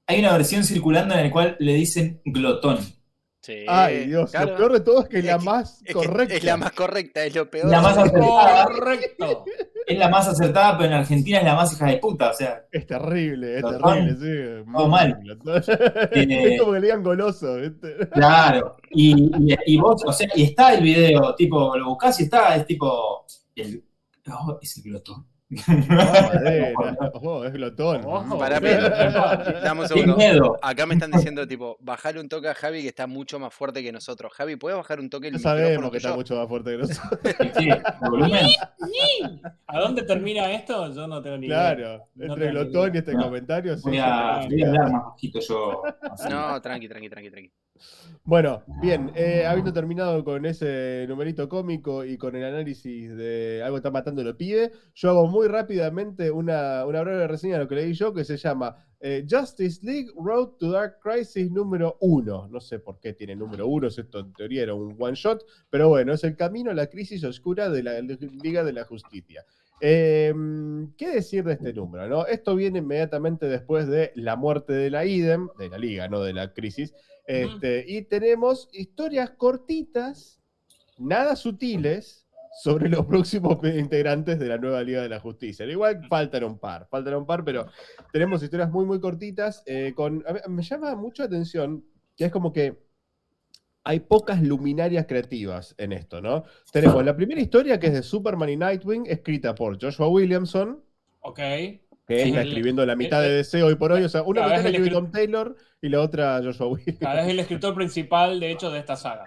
[0.07, 2.79] hay una versión circulando en la cual le dicen glotón.
[3.45, 4.51] Sí, Ay, Dios, claro.
[4.53, 6.33] lo peor de todo es que es la más Es, correcta.
[6.33, 7.69] es la más correcta, es lo peor.
[7.69, 9.45] La más acertada, Correcto.
[9.85, 12.31] es la más acertada, pero en Argentina es la más hija de puta.
[12.31, 14.71] O sea, Es terrible, es terrible, sí.
[14.75, 15.19] Todo mal.
[16.11, 18.09] es como que le digan goloso, ¿viste?
[18.13, 18.77] claro.
[18.89, 19.13] Y,
[19.51, 22.65] y- y vos, o sea, y está el video, tipo, lo buscás y está, es
[22.65, 23.83] tipo, el,
[24.31, 25.27] oh, es el glotón.
[25.89, 26.73] Mamadera.
[27.21, 28.01] Oh, es glotón.
[28.01, 28.61] Bien.
[28.61, 28.89] pero-
[29.61, 30.17] dame un Qué segundo.
[30.17, 30.57] miedo.
[30.61, 33.81] Acá me están diciendo, tipo, bajar un toque a Javi que está mucho más fuerte
[33.83, 34.31] que nosotros.
[34.33, 37.19] Javi, ¿puedes bajar un toque el sabemos que está mucho más fuerte que nosotros.
[37.57, 38.45] Sí, el volumen.
[39.67, 40.93] ¿A dónde termina esto?
[40.93, 41.75] Yo no tengo ni idea.
[41.75, 43.23] Claro, No entre glotón y este No.
[43.23, 43.75] comentario.
[43.77, 45.83] sí, Voy sí, a, voy a hablar más bajito yo.
[46.11, 46.29] así.
[46.29, 47.51] No, tranqui, tranqui, tranqui, tranqui.
[48.23, 53.75] Bueno, bien, eh, habiendo terminado con ese numerito cómico y con el análisis de algo
[53.75, 57.67] que está matando lo pibe, yo hago muy rápidamente una, una breve reseña de lo
[57.67, 62.47] que leí yo que se llama eh, Justice League Road to Dark Crisis número 1.
[62.47, 65.89] No sé por qué tiene número 1, esto en teoría era un one shot, pero
[65.89, 69.45] bueno, es el camino a la crisis oscura de la Liga de la Justicia.
[69.81, 70.33] Eh,
[70.97, 72.07] ¿Qué decir de este número?
[72.07, 72.25] No?
[72.25, 76.33] Esto viene inmediatamente después de la muerte de la IDEM, de la Liga, no de
[76.33, 76.93] la crisis.
[77.27, 80.39] Este, y tenemos historias cortitas,
[80.97, 85.65] nada sutiles, sobre los próximos integrantes de la nueva Liga de la Justicia.
[85.65, 87.67] Al Igual faltan un par, faltan un par, pero
[88.13, 89.61] tenemos historias muy, muy cortitas.
[89.65, 91.83] eh, con, a me llama mucho la atención
[92.15, 92.84] que es como que
[93.85, 96.43] hay pocas luminarias creativas en esto, ¿no?
[96.71, 100.83] Tenemos la primera historia que es de Superman y Nightwing, escrita por Joshua Williamson,
[101.21, 101.37] Ok.
[101.37, 104.03] que Sí, está el- escribiendo la mitad de DC hoy por hoy.
[104.03, 106.41] O sea, una Claro, mitad es la el escribe escri- Tom Taylor y la otra
[106.43, 106.97] Joshua Williamson.
[106.99, 109.25] Cada es el escritor principal, de hecho, de esta saga.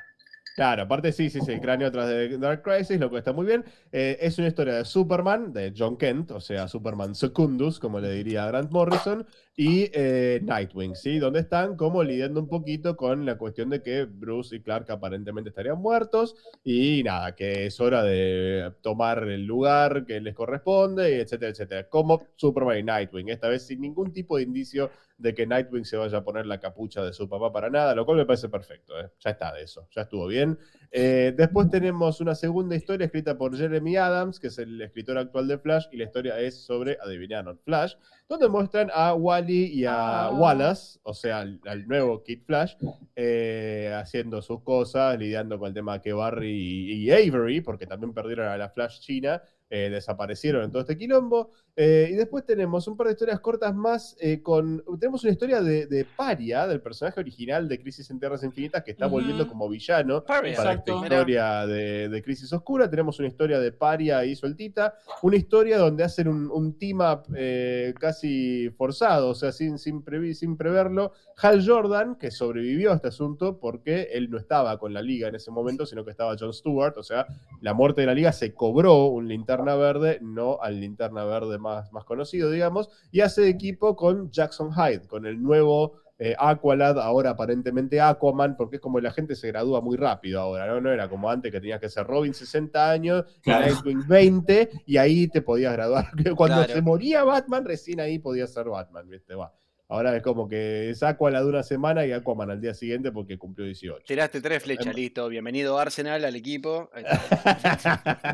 [0.57, 3.47] Claro, aparte sí, sí, sí, el cráneo atrás de Dark Crisis, lo que está muy
[3.47, 3.64] bien.
[3.92, 8.11] Eh, es una historia de Superman, de John Kent, o sea, Superman Secundus, como le
[8.12, 9.25] diría Grant Morrison,
[9.61, 11.18] y eh, Nightwing, ¿sí?
[11.18, 15.49] Donde están como lidiando un poquito con la cuestión de que Bruce y Clark aparentemente
[15.49, 21.51] estarían muertos, y nada, que es hora de tomar el lugar que les corresponde, etcétera,
[21.51, 21.88] etcétera.
[21.88, 25.97] Como Superman y Nightwing, esta vez sin ningún tipo de indicio de que Nightwing se
[25.97, 28.97] vaya a poner la capucha de su papá para nada, lo cual me parece perfecto.
[29.01, 29.11] ¿eh?
[29.18, 30.57] Ya está de eso, ya estuvo bien.
[30.90, 35.46] Eh, después tenemos una segunda historia escrita por Jeremy Adams, que es el escritor actual
[35.46, 37.94] de Flash, y la historia es sobre, adivinaron, Flash,
[38.29, 40.31] donde muestran a Wally y a Ah.
[40.33, 42.74] Wallace, o sea, al, al nuevo Kid Flash,
[43.16, 48.14] eh, haciendo sus cosas, lidiando con el tema que Barry y, y Avery, porque también
[48.14, 51.51] perdieron a la Flash China, eh, desaparecieron en todo este quilombo.
[51.81, 54.83] Eh, y después tenemos un par de historias cortas más eh, con...
[54.99, 58.91] Tenemos una historia de, de Paria, del personaje original de Crisis en Tierras Infinitas, que
[58.91, 60.57] está volviendo como villano Paria.
[60.57, 60.95] para Exacto.
[60.97, 62.91] esta historia de, de Crisis Oscura.
[62.91, 64.97] Tenemos una historia de Paria ahí sueltita.
[65.23, 70.05] Una historia donde hacen un, un team up eh, casi forzado, o sea, sin, sin,
[70.05, 71.12] previ- sin preverlo.
[71.41, 75.37] Hal Jordan, que sobrevivió a este asunto porque él no estaba con la liga en
[75.37, 76.99] ese momento, sino que estaba John Stewart.
[76.99, 77.25] O sea,
[77.61, 81.68] la muerte de la liga se cobró un linterna verde, no al linterna verde más,
[81.93, 87.31] más conocido, digamos, y hace equipo con Jackson Hyde, con el nuevo eh, Aqualad, ahora
[87.31, 90.81] aparentemente Aquaman, porque es como la gente se gradúa muy rápido ahora, ¿no?
[90.81, 93.67] No era como antes que tenías que ser Robin 60 años, Claro.
[93.67, 96.07] Nightwing 20, y ahí te podías graduar.
[96.37, 96.73] Cuando Claro.
[96.75, 99.35] se moría Batman, recién ahí podías ser Batman, ¿viste?
[99.37, 99.53] Va.
[99.90, 103.64] Ahora es como que es Aqualad una semana y Aquaman al día siguiente porque cumplió
[103.64, 104.05] 18.
[104.07, 105.27] Tiraste tres flechas, Em- listo.
[105.31, 106.90] Bienvenido Arsenal al equipo.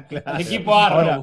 [0.09, 0.41] Claro.
[0.41, 1.23] Equipo Arrow.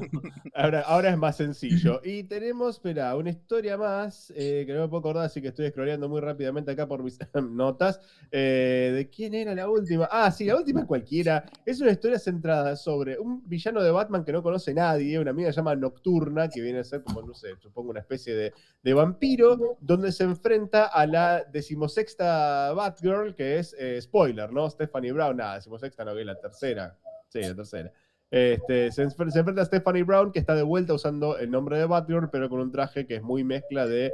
[0.54, 2.00] ahora, ahora es más sencillo.
[2.02, 5.68] Y tenemos, espera, una historia más eh, que no me puedo acordar, así que estoy
[5.68, 7.18] scrolleando muy rápidamente acá por mis
[7.50, 8.00] notas.
[8.30, 10.08] Eh, ¿De quién era la última?
[10.10, 11.44] Ah, sí, la última es cualquiera.
[11.66, 15.48] Es una historia centrada sobre un villano de Batman que no conoce nadie, una amiga
[15.48, 18.54] que se llama Nocturna, que viene a ser como, no sé, supongo una especie de,
[18.82, 24.68] de vampiro, donde se enfrenta a la decimosexta Batgirl, que es, eh, spoiler, ¿no?
[24.68, 26.96] Stephanie Brown, nada, decimosexta no, que es la tercera.
[27.28, 27.92] Sí, la tercera.
[28.30, 31.86] Este, se, se enfrenta a Stephanie Brown, que está de vuelta usando el nombre de
[31.86, 34.12] Batgirl, pero con un traje que es muy mezcla de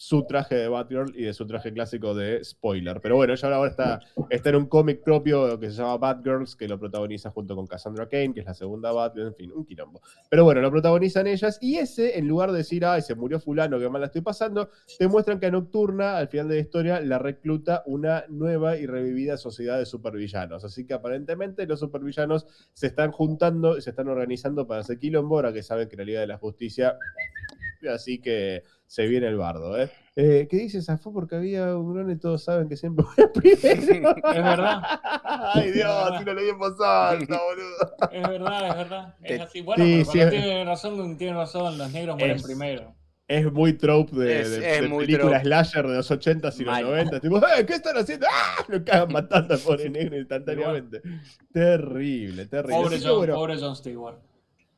[0.00, 3.02] su traje de Batgirl y de su traje clásico de spoiler.
[3.02, 6.66] Pero bueno, ella ahora está, está en un cómic propio que se llama Batgirls, que
[6.66, 10.00] lo protagoniza junto con Cassandra Kane, que es la segunda Batgirl, en fin, un quilombo.
[10.30, 13.78] Pero bueno, lo protagonizan ellas y ese, en lugar de decir, ay, se murió fulano,
[13.78, 17.00] que mal la estoy pasando, te muestran que a Nocturna, al final de la historia,
[17.02, 20.64] la recluta una nueva y revivida sociedad de supervillanos.
[20.64, 25.36] Así que aparentemente los supervillanos se están juntando y se están organizando para hacer quilombo,
[25.36, 26.96] ahora que saben que la Liga de la Justicia...
[27.88, 29.90] Así que se viene el bardo, ¿eh?
[30.16, 30.84] Eh, ¿Qué dices?
[30.86, 34.10] Zafó porque había un gran y todos saben que siempre voy a primero.
[34.16, 34.82] Es verdad.
[35.54, 37.96] Ay, Dios, si lo leí en voz alta, boludo.
[38.12, 39.14] Es verdad, es verdad.
[39.22, 39.60] Es así.
[39.62, 42.94] Bueno, Sí, pero sí, es- tiene razón, tiene razón, los negros mueren Es- primero.
[43.28, 45.44] Es muy trope de, Es- de- es de muy película trope.
[45.44, 46.82] slasher de los 80s y los Mal.
[46.82, 48.26] 90 Tipo, "Eh, ¿qué están haciendo?
[48.28, 48.64] ¡Ah!
[48.66, 51.00] Lo cagan matando al pobre negro instantáneamente.
[51.52, 52.74] Terrible, terrible.
[52.76, 54.18] Pobre John, bueno, pobre John Stewart.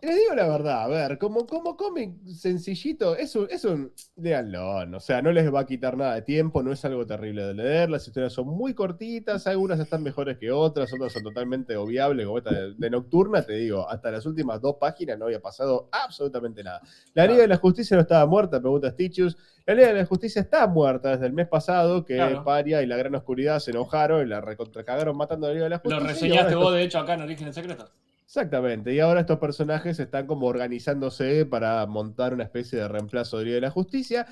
[0.05, 3.93] Les digo la verdad, a ver, como, como cómic sencillito, es un, es un.
[4.17, 7.45] Léanlo, o sea, no les va a quitar nada de tiempo, no es algo terrible
[7.45, 7.89] de leer.
[7.89, 12.39] Las historias son muy cortitas, algunas están mejores que otras, otras son totalmente obviables, como
[12.39, 16.65] esta de, de Nocturna, te digo, hasta las últimas dos páginas no había pasado absolutamente
[16.65, 16.81] nada.
[17.15, 19.37] La Liga de la Justicia no estaba muerta, pregunta Stitchus.
[19.67, 22.43] La Liga de la Justicia está muerta desde el mes pasado, que Claro.
[22.43, 25.71] Paria y la Gran Oscuridad se enojaron y la recontracagaron matando a la Liga de
[25.71, 26.05] la Lo Justicia.
[26.05, 27.93] y reseñaste vos, de hecho, acá en Orígenes Secretos.
[28.35, 33.45] Exactamente, y ahora estos personajes están como organizándose para montar una especie de reemplazo de
[33.45, 34.27] Liga de la Justicia.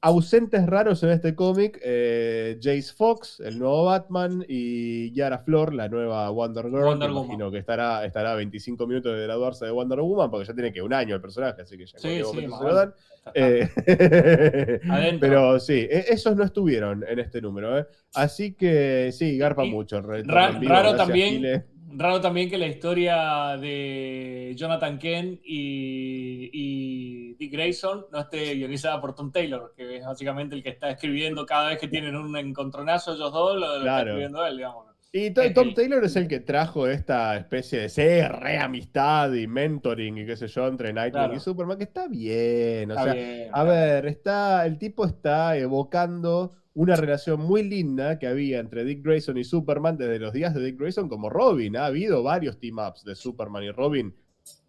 [0.00, 5.88] Ausentes raros en este cómic, eh, Jace Fox, el nuevo Batman, y Yara Flor, la
[5.88, 7.24] nueva Wonder Girl, Wonder que Woman.
[7.30, 10.72] imagino que estará, estará a 25 minutos de graduarse de Wonder Woman, porque ya tiene
[10.72, 12.94] que un año el personaje, así que ya Sí, sí, se lo dan.
[13.34, 13.68] Eh,
[15.20, 17.86] pero sí, e- esos no estuvieron en este número, ¿eh?
[18.14, 20.00] así que sí, garpa Y mucho.
[20.00, 21.64] Ra- raro también.
[21.92, 29.00] Raro también que la historia de Jonathan Kent y, y Dick Grayson no esté guionizada
[29.00, 32.36] por Tom Taylor, que es básicamente el que está escribiendo cada vez que tienen un
[32.36, 34.86] encontronazo ellos dos, lo, lo está escribiendo él, digamos.
[35.12, 35.72] Y To- Eh, Tom eh.
[35.74, 40.36] Taylor es el que trajo esta especie de sí, re amistad y mentoring y qué
[40.36, 41.34] sé yo entre Nightwing Claro.
[41.34, 42.92] y Superman, que está bien.
[42.92, 48.18] O Está sea, bien, a ver, está, el tipo está evocando una relación muy linda
[48.18, 51.76] que había entre Dick Grayson y Superman desde los días de Dick Grayson como Robin.
[51.76, 54.14] Ha habido varios team-ups de Superman y Robin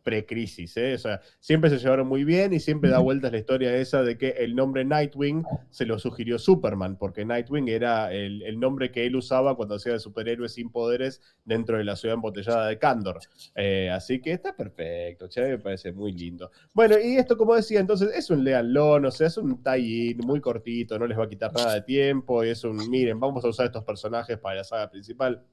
[0.03, 0.93] pre-crisis, ¿eh?
[0.95, 4.17] O sea, siempre se llevaron muy bien y siempre da vueltas la historia esa de
[4.17, 9.05] que el nombre Nightwing se lo sugirió Superman, porque Nightwing era el, el nombre que
[9.05, 13.19] él usaba cuando hacía de superhéroe sin poderes dentro de la ciudad embotellada de Kandor.
[13.55, 16.51] Eh, así que está perfecto, che, me parece muy lindo.
[16.73, 20.41] Bueno, y esto, como decía, entonces es un leanlo, o sea, es un tie-in muy
[20.41, 23.49] cortito, no les va a quitar nada de tiempo, y es un, miren, vamos a
[23.49, 25.43] usar estos personajes para la saga principal.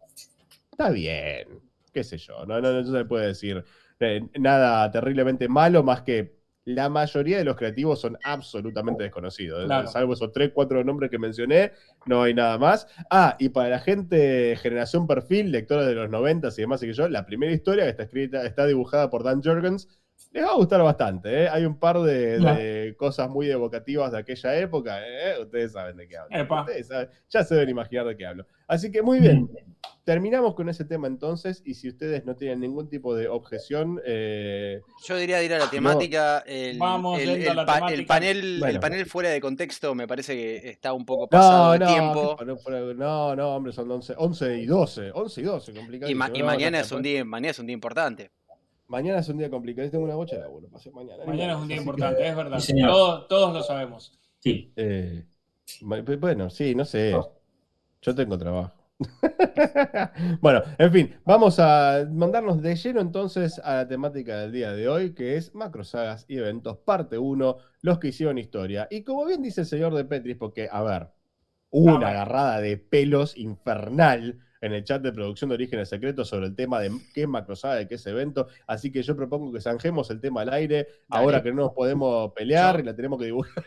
[0.70, 1.60] Está bien,
[1.92, 3.64] qué sé yo, no, no, no se puede decir
[4.38, 9.64] nada terriblemente malo, más que la mayoría de los creativos son absolutamente desconocidos.
[9.64, 9.88] Claro.
[9.88, 11.72] Salvo esos tres, cuatro nombres que mencioné,
[12.04, 12.86] no hay nada más.
[13.10, 16.92] Ah, y para la gente generación perfil, lectores de los 90 y demás, y que
[16.92, 19.88] yo, la primera historia que está escrita, está dibujada por Dan Jurgens,
[20.32, 21.44] les va a gustar bastante.
[21.44, 21.48] ¿eh?
[21.48, 24.98] Hay un par de, de cosas muy evocativas de aquella época.
[25.06, 25.40] ¿eh?
[25.40, 26.60] Ustedes saben de qué hablo.
[26.60, 28.46] Ustedes saben- ya se deben imaginar de qué hablo.
[28.66, 29.48] Así que muy bien.
[30.04, 34.80] Terminamos con ese tema entonces, y si ustedes no tienen ningún tipo de objeción, eh,
[35.06, 36.38] Yo diría de ir a la temática.
[36.46, 38.00] El, Vamos el- yendo el a la pa- temática.
[38.00, 38.74] el panel, Bueno.
[38.74, 41.86] el panel fuera de contexto me parece que está un poco pasado no, de no,
[41.86, 42.36] tiempo.
[42.96, 46.10] no, no, hombre, son 11, 11 y 12, 11 y 12, complicado.
[46.10, 48.30] Y, ma- y mañana, es un día, mañana es un día importante.
[48.88, 51.24] Mañana es un día complicado, tengo una bocha de laburo, pasé mañana.
[51.26, 52.58] Mañana es un día Así que, importante, es verdad.
[52.58, 52.82] Sí.
[52.82, 54.18] Todos, todos lo sabemos.
[54.40, 54.72] Sí.
[54.76, 55.24] eh,
[56.18, 57.14] bueno, sí, no sé,
[58.00, 58.72] yo tengo trabajo.
[60.40, 64.88] bueno, en fin, vamos a mandarnos de lleno entonces a la temática del día de
[64.88, 68.88] hoy, que es macrosagas y eventos, parte 1, los que hicieron historia.
[68.90, 71.08] Y como bien dice el señor de Petris, porque, a ver,
[71.70, 76.28] hubo A una agarrada de pelos infernal en el chat de producción de Orígenes Secretos
[76.28, 79.60] sobre el tema de qué macrosaga, de qué es evento, así que yo propongo que
[79.60, 81.24] zanjemos el tema al aire, Dale.
[81.24, 83.64] ahora que no nos podemos pelear Yo- y la tenemos que dibujar.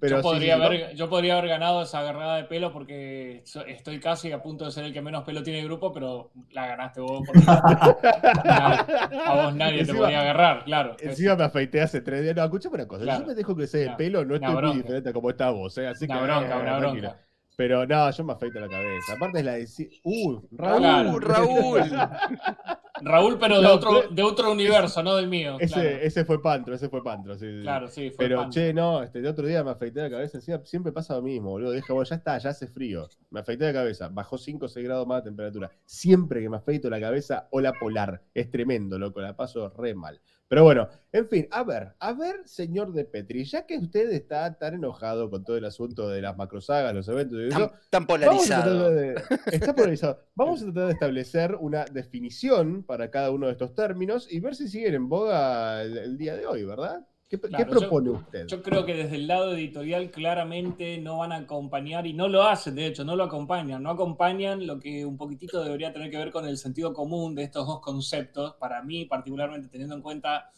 [0.00, 0.66] Pero yo, podría sí, ¿no?
[0.66, 4.70] haber, yo podría haber ganado esa agarrada de pelo porque estoy casi a punto de
[4.70, 7.22] ser el que menos pelo tiene el grupo, pero la ganaste vos.
[7.26, 10.96] porque a vos nadie te Encima- podía agarrar, claro.
[11.00, 12.36] Encima me afeité hace tres días.
[12.36, 13.02] No, escúchame una cosa.
[13.04, 13.20] Claro.
[13.20, 15.76] Yo me dejo crecer el Una- pelo, no estoy muy diferente a como está vos,
[15.78, 15.86] ¿eh?
[15.86, 16.22] Así Una que.
[16.24, 17.18] bronca, eh, bronca.
[17.58, 19.14] Pero no, yo me afeito la cabeza.
[19.14, 19.66] Aparte es la de.
[20.04, 20.80] Uh, Raúl.
[20.80, 21.10] Claro.
[21.10, 21.80] ¡Uh, Raúl!
[23.02, 25.56] Raúl, pero de No, otro, de otro universo, no del mío.
[25.58, 25.88] Ese, claro.
[25.88, 27.36] ese fue Pantro, ese fue Pantro.
[27.36, 27.46] sí.
[27.62, 28.50] Claro, sí, fue Pero, pan.
[28.50, 30.38] che, no, este, el otro día me afeité la cabeza.
[30.38, 31.72] encima siempre pasa lo mismo, boludo.
[31.72, 33.08] Dije, bueno, ya está, ya hace frío.
[33.30, 35.70] Me afeité la cabeza, bajó 5 o 6 grados más la temperatura.
[35.84, 38.22] Siempre que me afeito la cabeza, ola polar.
[38.34, 40.20] Es tremendo, loco, la paso re mal.
[40.50, 44.56] Pero bueno, en fin, a ver, a ver, señor de Petri, ya que usted está
[44.56, 48.06] tan enojado con todo el asunto de las macrosagas, los eventos y eso, Tan, tan
[48.26, 48.90] Vamos a tratar polarizado.
[48.94, 49.14] de-
[49.52, 50.20] está polarizado.
[50.34, 54.54] Vamos a tratar de establecer una definición para cada uno de estos términos y ver
[54.54, 57.06] si siguen en boga el, el día de hoy, ¿verdad?
[57.28, 58.46] ¿Qué, qué Claro, yo- propone usted?
[58.46, 62.44] Yo creo que desde el lado editorial claramente no van a acompañar, y no lo
[62.44, 66.16] hacen, de hecho, no lo acompañan, no acompañan lo que un poquitito debería tener que
[66.16, 70.50] ver con el sentido común de estos dos conceptos, para mí particularmente teniendo en cuenta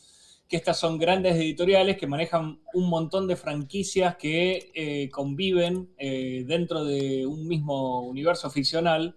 [0.48, 6.44] que estas son grandes editoriales que manejan un montón de franquicias que eh, conviven eh,
[6.46, 9.14] dentro de un mismo universo ficcional.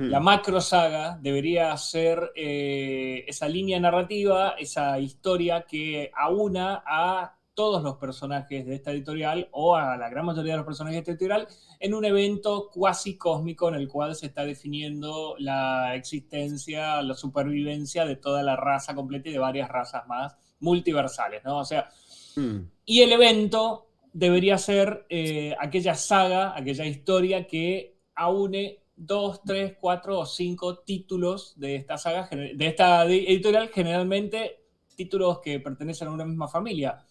[0.00, 0.08] Hmm.
[0.08, 7.82] La macro saga debería ser eh, esa línea narrativa, esa historia que aúna a todos
[7.82, 11.10] los personajes de esta editorial o a la gran mayoría de los personajes de esta
[11.10, 11.46] editorial
[11.78, 18.06] en un evento cuasi cósmico en el cual se está definiendo la existencia, la supervivencia
[18.06, 21.58] de toda la raza completa y de varias razas más multiversales, ¿no?
[21.58, 21.90] O sea,
[22.36, 22.70] Mm.
[22.84, 30.18] y el evento debería ser eh, aquella saga, aquella historia que aúne dos, tres, cuatro
[30.20, 34.60] o cinco títulos de esta saga, de esta editorial, generalmente
[34.94, 37.02] títulos que pertenecen a una misma familia,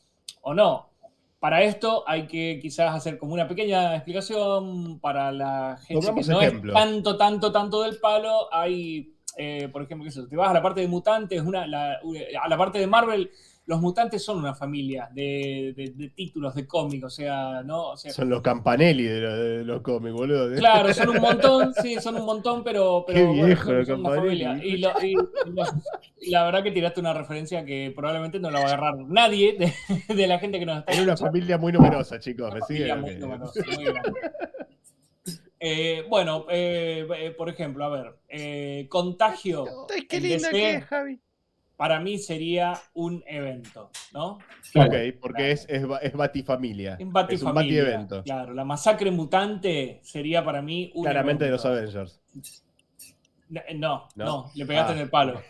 [0.42, 0.88] o no.
[1.40, 6.42] Para esto hay que quizás hacer como una pequeña explicación para la gente que no
[6.42, 6.76] ejemplos.
[6.76, 8.54] es tanto, tanto, tanto del palo.
[8.54, 12.00] Hay, eh, por ejemplo, yo, te vas a la parte de mutantes, una, la-
[12.44, 13.32] a la parte de Marvel,
[13.70, 17.90] los mutantes son una familia de, de- de títulos, de cómics, o sea, ¿no?
[17.92, 20.56] O sea, Son los campanelli de, los- de los cómics, boludo.
[20.58, 24.00] Claro, son un montón, sí, son un montón, pero, pero Qué bueno, viejo son- son
[24.00, 24.44] una Campanelli.
[24.44, 24.66] familia.
[24.66, 25.64] Y, lo- y- y lo-
[26.20, 29.56] y la verdad que tiraste una referencia que probablemente no la va a agarrar nadie
[29.60, 32.52] de, de la gente que nos está Era una familia muy numerosa, chicos.
[32.52, 33.02] ¿Me Familia siguen?
[33.02, 34.20] muy numerosa, muy grande.
[35.60, 39.66] Eh, bueno, eh, eh, por ejemplo, a ver, eh, Contagio
[40.08, 41.20] qué lindo DC, que es, Javi.
[41.80, 44.38] Para mí sería un evento, ¿no?
[44.76, 46.96] Ok, porque es, es, ba- es Batifamilia.
[46.96, 48.24] Un Es un Batifamilia, Bati-evento.
[48.26, 51.80] Claro, la masacre mutante sería para mí un Claramente de los evento.
[52.02, 52.22] Avengers.
[53.48, 54.26] No, no, ¿No?
[54.26, 54.96] no, le pegaste Ah.
[54.98, 55.42] en el palo.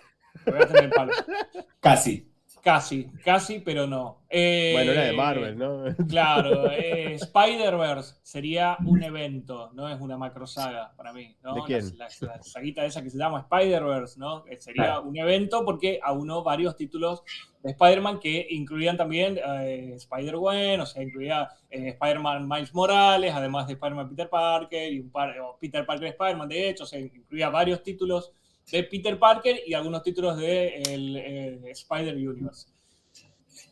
[0.45, 1.11] Le pegaste en el palo.
[1.79, 2.28] Casi.
[2.61, 4.19] Casi, casi, pero no.
[4.29, 5.83] Eh, Bueno, era de Marvel, ¿no?
[6.09, 11.35] Claro, eh, Spider-Verse sería un evento, no es una macro saga para mí.
[11.43, 11.55] ¿no?
[11.55, 11.97] ¿De quién?
[11.97, 14.45] La, la- la saguita esa que se llama Spider-Verse, ¿no?
[14.47, 15.03] Eh, Sería Claro.
[15.03, 17.23] un evento porque aunó varios títulos
[17.63, 23.67] de Spider-Man que incluían también eh, Spider-Gwen, o sea, incluía eh, Spider-Man Miles Morales, además
[23.67, 26.99] de Spider-Man Peter Parker y un par, o Peter Parker Spider-Man, de hecho, o sea,
[26.99, 28.33] incluía varios títulos
[28.71, 32.67] de Peter Parker y algunos títulos de el, eh, Spider Universe.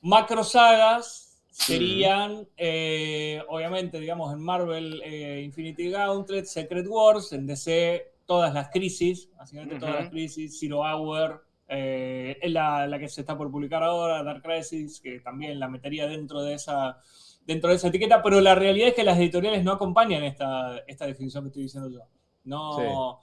[0.01, 8.11] Macro sagas serían, eh, obviamente, digamos, en Marvel eh, Infinity Gauntlet, Secret Wars, en DC
[8.25, 10.03] todas las crisis, básicamente todas Ujú.
[10.03, 15.01] las crisis, Zero Hour, eh, la, la que se está por publicar ahora, Dark Crisis,
[15.01, 17.01] que también la metería dentro de esa
[17.45, 21.05] dentro de esa etiqueta, pero la realidad es que las editoriales no acompañan esta, esta
[21.05, 22.01] definición que estoy diciendo yo.
[22.43, 23.21] No,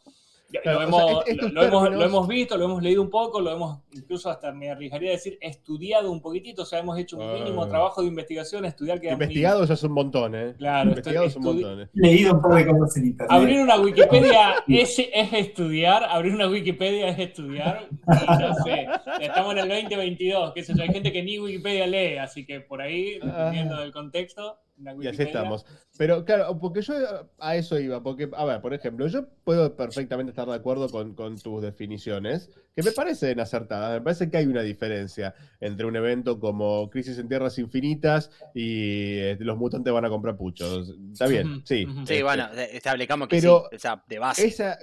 [0.63, 2.83] Claro, lo, o sea, hemos, est- estos lo hemos- términos- lo hemos visto, lo hemos
[2.83, 6.65] leído un poco, lo hemos incluso hasta me arriesgaría a decir estudiado un poquitito, o
[6.65, 7.69] sea, hemos hecho un mínimo Ah.
[7.69, 10.55] trabajo de investigación, estudiar que Investigado ya es un montón, ¿eh?
[10.59, 11.81] Claro, Investigado es un montón.
[11.83, 11.89] ¿eh?
[11.95, 13.33] Leído un par de cosas en internet.
[13.33, 18.87] Abrir una Wikipedia es, es estudiar, abrir una Wikipedia es estudiar, y no sé,
[19.21, 22.61] estamos en el 2022, qué sé yo, hay gente que ni Wikipedia lee, así que
[22.61, 25.65] por ahí, dependiendo del contexto, Y así estamos.
[25.97, 26.95] Pero claro, porque yo
[27.39, 31.15] a eso iba, porque, a ver, por ejemplo, yo puedo perfectamente estar de acuerdo con,
[31.15, 35.95] con tus definiciones, que me parecen acertadas, me parece que hay una diferencia entre un
[35.95, 40.93] evento como Crisis en Tierras Infinitas y eh, los mutantes van a comprar puchos.
[41.13, 41.87] Está bien, sí.
[41.87, 44.47] Sí, este, bueno, establecamos que Pero sí, o sea, de base.
[44.47, 44.79] Esa,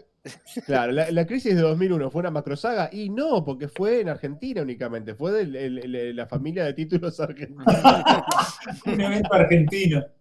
[0.65, 4.61] claro, la, la crisis de 2001 fue una macrosaga y no, porque fue en Argentina
[4.61, 7.65] únicamente, fue de la familia de títulos argentinos.
[8.85, 10.05] Un evento argentino.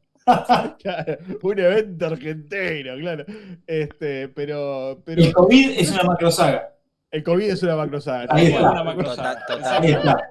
[0.79, 3.25] Claro, un evento argentino, claro.
[3.67, 6.75] Este, pero, pero El COVID es una macrosaga.
[7.11, 8.27] el COVID es una macrosaga.
[8.29, 8.71] Ahí Es está.
[8.71, 9.83] una macrosaga, Total, total.
[9.83, 10.31] Ahí está.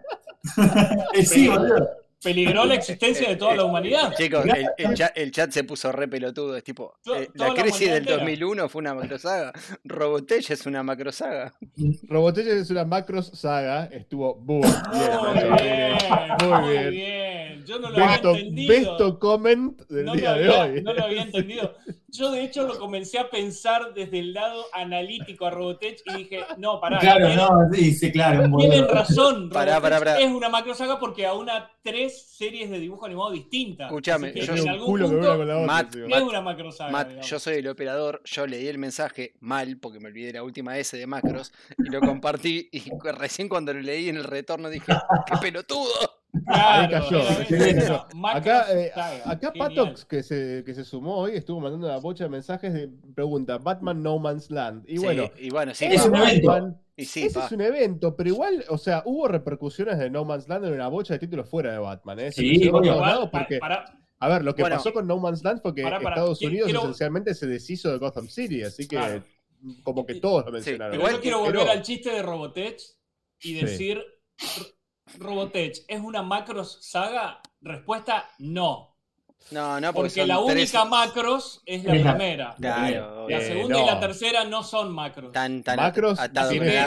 [1.16, 1.90] Eh, sí, boludo.
[2.22, 4.14] Peligró la existencia de toda la humanidad.
[4.18, 6.58] Chicos, el, el chat, el chat se puso re pelotudo.
[6.58, 8.18] Es tipo, eh, la la crisis humanidad del entera.
[8.18, 9.54] 2001 fue una macrosaga.
[9.86, 11.54] Robotech es una macrosaga.
[12.04, 14.62] Robotech es una macros saga, estuvo boom.
[14.62, 16.92] Muy bien, bien, muy bien.
[16.92, 17.66] bien.
[17.66, 18.74] Yo no lo había entendido.
[18.74, 20.82] besto comment del no, día de hoy.
[20.82, 21.76] no lo había entendido.
[22.12, 26.40] Yo, de hecho, lo comencé a pensar desde el lado analítico a Robotech y dije,
[26.58, 27.00] no, pará.
[27.00, 28.44] Claro, tienen, no, sí, sí, claro.
[28.44, 29.50] un tienen razón.
[29.54, 30.20] Pará, pará, pará.
[30.20, 33.88] es una macro saga porque aúna tres series de dibujo animado distintas.
[33.88, 36.08] Escuchame, yo- en algún culo que punto con la otra, Matt, tío.
[36.08, 36.92] es una macro saga.
[36.92, 40.78] Matt, yo soy el operador, yo leí el mensaje mal porque me olvidé la última
[40.78, 42.84] S de macros y lo compartí y
[43.14, 44.92] recién cuando lo leí en el retorno dije,
[45.28, 46.19] ¡qué pelotudo!
[46.46, 48.08] Claro, Ahí cayó, era ahí eso, cayó.
[48.20, 48.92] macro Acá, eh.
[49.58, 53.58] Patox, que se, que se sumó hoy, estuvo mandando una bocha de mensajes de pregunta,
[53.58, 54.84] Batman No Man's Land.
[54.88, 56.48] Y Sí, bueno, y bueno, sí, Es un evento.
[56.48, 57.46] Batman- y sí, ese va.
[57.46, 60.88] es un evento, pero igual, o sea, hubo repercusiones de No Man's Land en una
[60.88, 62.32] bocha de títulos fuera de Batman, ¿eh?
[62.32, 64.76] Se Sí, porque, para- a ver, lo que Bueno.
[64.76, 68.28] pasó con No Man's Land fue que Estados Unidos quiero- esencialmente se deshizo de Gotham
[68.28, 69.24] City, así que Claro.
[69.84, 70.92] como que todos lo mencionaron.
[70.92, 72.80] Pero Igual yo quiero volver pero- al chiste de Robotech
[73.42, 74.66] y decir, "R-
[75.18, 77.42] Robotech, ¿es una macros saga?
[77.62, 78.88] Respuesta, no.
[79.52, 82.56] No, no, porque, la única tres- macros es la primera.
[82.60, 85.32] Claro, La Eh, segunda y la tercera no son macros.
[85.32, 86.84] tan, tan Macros atado es una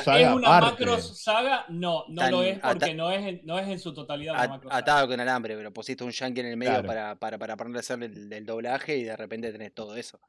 [0.59, 0.85] aparte.
[0.85, 3.93] macros saga, no, no Tan lo es porque no, es en, no es en su
[3.95, 4.79] totalidad una at- macro saga.
[4.81, 6.87] atado con alambre, pero pusiste un yankee en el medio Claro.
[6.89, 10.21] para, para, para ponerle a hacer el, el doblaje y de repente tenés todo eso.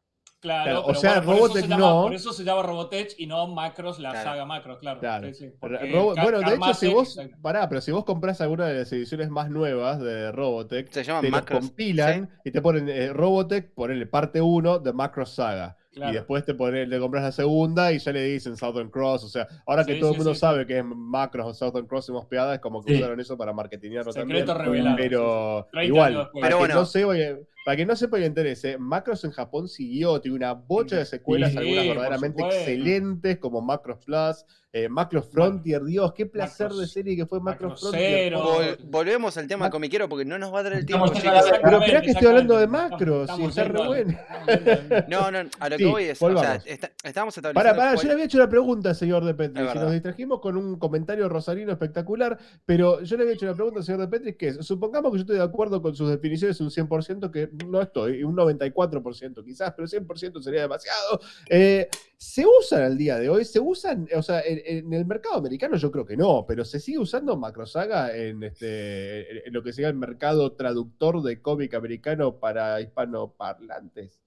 [0.44, 2.02] Claro, Claro, o sea, bueno, por, Robotech se llama, no.
[2.04, 4.30] por eso se llama Robotech y no Macros, la Claro.
[4.30, 5.00] saga Macros, claro.
[5.00, 5.28] Claro.
[5.30, 8.42] Sí, sí, porque Robo- Ka- bueno, de hecho, si vos, pará, pero si vos compras
[8.42, 12.62] alguna de las ediciones más nuevas de Robotech, Se llaman te los compilan y te
[12.62, 15.78] ponen eh, Robotech, ponele parte 1 de Macros Saga.
[15.94, 16.12] Claro.
[16.12, 19.26] Y después te ponen, le compras la segunda y ya le dicen Southern Cross.
[19.26, 21.54] O sea, ahora que Sí, todo sí, el mundo sí, sabe que es Macros o
[21.54, 23.00] Southern Cross hemos pegado, es como que Sí.
[23.00, 24.40] usaron eso para marketingarlo también.
[24.40, 24.96] Secreto revelado.
[24.98, 26.74] Pero 30 igual, Pero bueno.
[26.74, 30.36] no sepa y- para que no sepa y le interese, Macros en Japón siguió, tiene
[30.38, 34.46] una bocha de secuelas, Sí, algunas verdaderamente excelentes, como Macros Plus,
[34.76, 38.34] eh, Macros Frontier, Dios, qué placer Macros- de serie que fue Macros Macros Frontier.
[38.34, 41.30] Vol- volvemos al tema Mac- comiquero porque no nos va a dar el Estamos tiempo.
[41.32, 41.60] chicos.
[41.64, 44.18] Pero esperá que estoy hablando de macros, Estamos y está re bueno.
[44.48, 46.64] estamos No, no, a lo que Sí, voy es, o sea, volvamos.
[46.66, 49.64] está- estábamos estableciendo Para, para, cuál- yo le había hecho una pregunta, señor de Petri.
[49.72, 53.84] Si nos distrajimos con un comentario rosarino espectacular, pero yo le había hecho una pregunta,
[53.84, 56.72] señor de Petri, que es, supongamos que yo estoy de acuerdo con sus definiciones un
[56.72, 61.20] 100%, que no estoy, un 94% quizás, pero 100% sería demasiado.
[61.50, 61.88] Eh,
[62.18, 63.44] ¿Se usan al día de hoy?
[63.46, 66.80] ¿Se usan, o sea, en, en el mercado americano yo creo que no, pero se
[66.80, 72.40] sigue usando Macrosaga en, este, en- lo que sería el mercado traductor de cómic americano
[72.40, 74.20] para hispanoparlantes?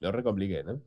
[0.00, 0.80] Lo recompliqué, ¿no?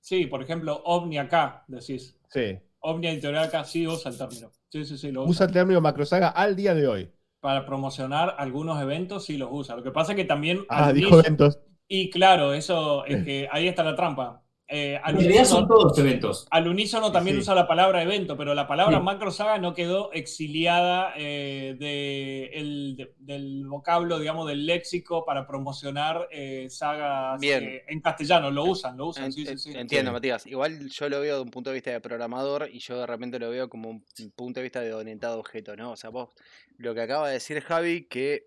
[0.00, 2.16] Sí, por ejemplo, Omni acá, decís.
[2.28, 2.58] Sí.
[2.80, 4.50] Omni Editorial acá sí usa el término.
[4.68, 5.30] Sí, sí, sí, lo usa.
[5.30, 7.10] Usa el término Macrosaga al día de hoy.
[7.44, 9.76] Para promocionar algunos eventos sí los usa.
[9.76, 10.64] Lo que pasa es que también...
[10.70, 11.60] Ah, dijo inicio- eventos.
[11.86, 14.43] Y claro, eso es que ahí está la trampa.
[14.76, 16.48] Eh, al, En realidad son todos eventos.
[16.50, 17.42] al unísono también Sí.
[17.42, 19.04] usa la palabra evento, pero la palabra Sí.
[19.04, 25.46] macro saga no quedó exiliada eh, de el- de- del vocablo, digamos, del léxico para
[25.46, 27.62] promocionar eh, sagas Bien.
[27.62, 28.50] eh, en castellano.
[28.50, 29.72] Lo usan, lo usan, En- sí, sí, en- sí.
[29.76, 30.12] Entiendo, Sí.
[30.14, 30.46] Matías.
[30.46, 33.38] Igual yo lo veo de un punto de vista de programador y yo de repente
[33.38, 34.04] lo veo como un
[34.34, 35.92] punto de vista de orientado a objeto, ¿no?
[35.92, 36.30] O sea, vos,
[36.78, 38.46] lo que acaba de decir Javi, que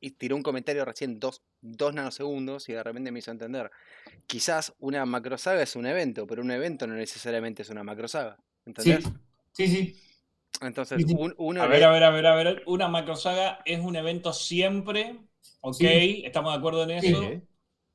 [0.00, 3.70] y tiró un comentario recién dos, dos nanosegundos y de repente me hizo entender.
[4.26, 8.36] Quizás una macrosaga es un evento, pero un evento no necesariamente es una macrosaga.
[8.36, 9.04] Sí, ¿Entendés?
[9.52, 10.00] sí, sí.
[10.62, 11.16] Entonces, Sí, sí.
[11.18, 12.62] un- uno A ver, a ver, a ver, a ver.
[12.66, 15.18] Una macro saga es un evento siempre,
[15.60, 16.22] ok, Sí.
[16.24, 17.08] estamos de acuerdo en Sí.
[17.08, 17.42] eso,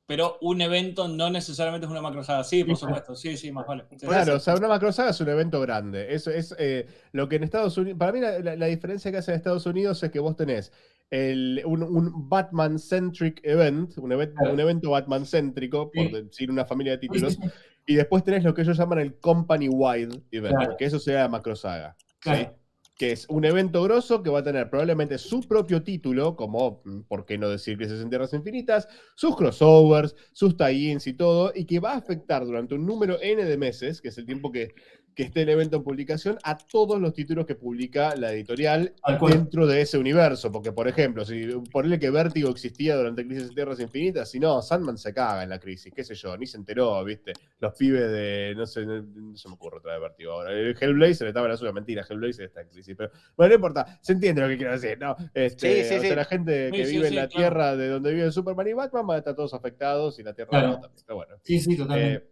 [0.06, 2.44] pero un evento no necesariamente es una macro saga.
[2.44, 2.82] Sí, por Sí.
[2.84, 3.84] supuesto, sí, sí, más vale.
[3.90, 6.14] Sí, Claro, o sea, una macrosaga es un evento grande.
[6.14, 7.98] Eso es eh, lo que en Estados Unidos.
[7.98, 10.70] Para mí, la, la- la diferencia que hace en Estados Unidos es que vos tenés
[11.12, 16.12] el- un, un Batman-centric event, un, event- un evento Batman-céntrico, por Sí.
[16.12, 17.38] decir una familia de títulos,
[17.86, 20.76] y después tenés lo que ellos llaman el company-wide event, Claro.
[20.78, 21.94] que eso la macrosaga.
[21.98, 22.06] ¿sí?
[22.20, 22.56] Claro.
[22.94, 27.00] que es un evento grosso que va a tener probablemente su propio título, como, mm,
[27.08, 28.86] ¿por qué no decir Crisis en Tierras Infinitas?
[29.16, 33.44] Sus crossovers, sus tie-ins y todo, y que va a afectar durante un número N
[33.44, 34.68] de meses, que es el tiempo que,
[35.14, 38.94] que esté el evento en publicación, a todos los títulos que publica la editorial
[39.28, 40.50] dentro de ese universo.
[40.50, 44.62] Porque, por ejemplo, si ponerle que Vértigo existía durante Crisis en Tierras Infinitas, si no,
[44.62, 47.32] Sandman se caga en la crisis, qué sé yo, ni se enteró, ¿viste?
[47.60, 50.52] Los pibes de, no sé, no, no se me ocurre otra de Vértigo ahora.
[50.52, 53.98] El Hellblazer estaba en la suya, mentira, Hellblazer está en crisis, pero bueno, no importa,
[54.00, 55.16] se entiende lo que quiero decir, ¿no?
[55.34, 56.16] Este, Sí, sí, o sea, sí.
[56.16, 57.38] la gente que sí, vive sí, en la claro.
[57.38, 60.50] tierra de donde viven Superman y Batman van a estar todos afectados y la tierra
[60.50, 60.68] Claro.
[60.68, 61.02] no también.
[61.06, 62.14] Pero bueno, Sí, sí, totalmente.
[62.14, 62.31] eh,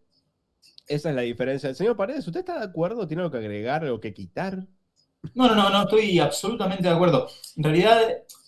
[0.91, 1.73] esa es la diferencia.
[1.75, 3.07] Señor Paredes, ¿usted está de acuerdo?
[3.07, 4.67] ¿Tiene algo que agregar, algo que quitar?
[5.35, 7.29] No, no, no, no, estoy absolutamente de acuerdo.
[7.57, 8.01] En realidad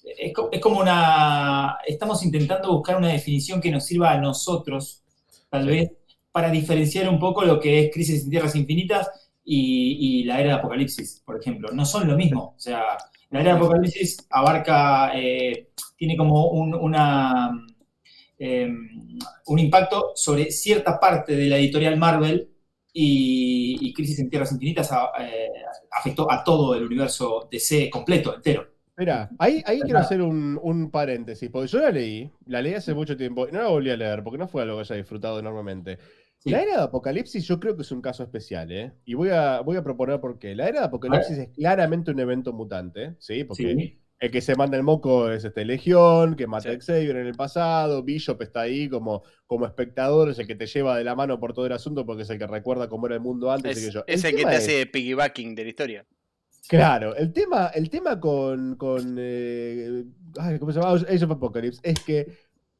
[0.04, 1.78] es, es como una...
[1.86, 5.02] Estamos intentando buscar una definición que nos sirva a nosotros,
[5.50, 5.68] tal Sí.
[5.68, 5.92] vez,
[6.32, 9.08] para diferenciar un poco lo que es Crisis en Tierras Infinitas
[9.44, 11.68] y, y la Era de Apocalipsis, por ejemplo.
[11.72, 12.54] No son lo mismo.
[12.56, 12.82] O sea,
[13.30, 17.50] la Era de Apocalipsis abarca, eh, tiene como un, una,
[18.42, 18.68] eh,
[19.46, 22.48] un impacto sobre cierta parte de la editorial Marvel
[22.92, 25.50] y, y Crisis en Tierras Infinitas a- eh,
[25.98, 28.68] afectó a todo el universo DC completo, entero.
[28.96, 32.94] Mira, ahí, ahí quiero hacer un, un paréntesis, porque yo la leí, la leí hace
[32.94, 35.38] mucho tiempo y no la volví a leer porque no fue algo que haya disfrutado
[35.38, 35.98] enormemente.
[36.38, 36.50] Sí.
[36.50, 38.92] La era de Apocalipsis yo creo que es un caso especial, ¿eh?
[39.04, 40.54] Y voy a, voy a proponer por qué.
[40.54, 43.44] La era de Apocalipsis es claramente un evento mutante, ¿sí?
[43.44, 46.76] Porque Sí, el que se manda el moco es este Legión, que mata Sí.
[46.76, 50.66] a Xavier en el pasado, Bishop está ahí como, como espectador, es el que te
[50.66, 53.16] lleva de la mano por todo el asunto porque es el que recuerda cómo era
[53.16, 53.76] el mundo antes.
[53.76, 54.04] es, yo.
[54.06, 56.06] el que te es- hace piggybacking de la historia.
[56.68, 60.04] Claro, el tema, el tema con, con eh,
[60.38, 60.92] ay, ¿cómo se llama?
[60.94, 62.28] Age of Apocalypse es que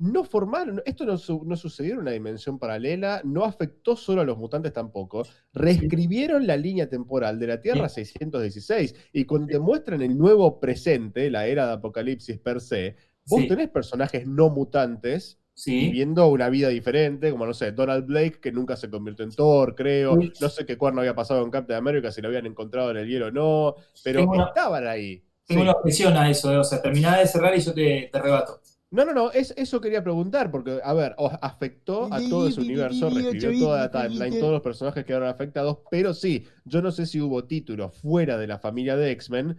[0.03, 4.25] no formaron, esto no, su- no sucedió en una dimensión paralela, no afectó solo a
[4.25, 5.23] los mutantes tampoco,
[5.53, 11.31] reescribieron la línea temporal de la Tierra 616 y cuando te muestran el nuevo presente,
[11.31, 12.97] la era de Apocalipsis per se,
[13.27, 15.79] vos Sí, tenés personajes no mutantes sí.
[15.87, 19.75] viviendo una vida diferente, como no sé, Donald Blake, que nunca se convirtió en Thor,
[19.77, 20.19] creo.
[20.41, 23.07] No sé qué cuerno había pasado con Captain America, si lo habían encontrado en el
[23.09, 25.23] hielo o no, pero Tengo una- estaban ahí.
[25.47, 25.69] Tengo Sí.
[25.69, 28.61] una objeción a eso, eh, o sea, terminá de cerrar y yo te, te rebato.
[28.93, 33.09] No, no, no, es, eso quería preguntar, porque, a ver, afectó a todo ese universo,
[33.09, 37.19] reescribió toda la timeline, todos los personajes quedaron afectados, pero sí, yo no sé si
[37.19, 39.57] hubo títulos fuera de la familia de X-Men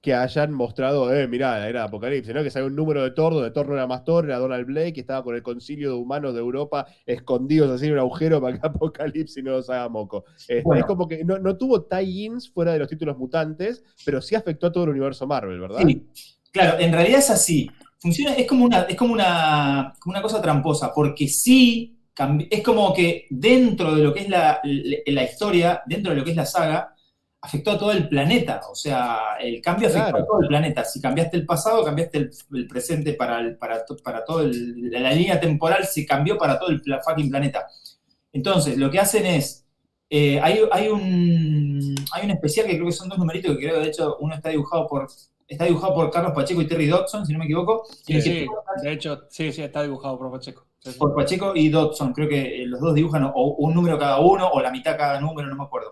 [0.00, 2.44] que hayan mostrado, eh, mirá, era Apocalipsis, ¿no?
[2.44, 4.92] Que salió un número de Thor, donde Thor no era más Thor, era Donald Blake,
[4.92, 8.56] que estaba con el concilio de humanos de Europa escondidos así en un agujero para
[8.56, 10.26] que Apocalipsis no los haga moco.
[10.38, 10.78] Este, Bueno.
[10.78, 14.68] Es como que no, no tuvo tie-ins fuera de los títulos mutantes, pero sí afectó
[14.68, 15.80] a todo el universo Marvel, ¿verdad?
[15.84, 16.06] Sí,
[16.52, 17.68] claro, en realidad es así.
[17.98, 21.98] Funciona, es como una, es como una, como una cosa tramposa, porque sí,
[22.50, 26.30] es como que dentro de lo que es la, la historia, dentro de lo que
[26.30, 26.94] es la saga,
[27.40, 28.60] afectó a todo el planeta.
[28.70, 30.24] O sea, el cambio afectó Claro.
[30.24, 30.84] a todo el planeta.
[30.84, 35.12] Si cambiaste el pasado, cambiaste el, el presente para, el- para, para todo el- la
[35.12, 37.66] línea temporal, se cambió para todo el fucking planeta.
[38.32, 39.64] Entonces, lo que hacen es.
[40.10, 43.80] eh, hay, hay, un, hay un especial que creo que son dos numeritos que creo,
[43.80, 45.08] de hecho, uno está dibujado por.
[45.48, 47.84] Está dibujado por Carlos Pacheco y Terry Dodson, si no me equivoco.
[48.04, 48.46] Sí, sí, que-
[48.82, 50.66] de hecho, sí, sí, está dibujado por Pacheco.
[50.80, 50.98] Sí, sí.
[50.98, 52.12] por Pacheco y Dodson.
[52.12, 55.20] Creo que eh, los dos dibujan o, un número cada uno o la mitad cada
[55.20, 55.90] número, no me acuerdo.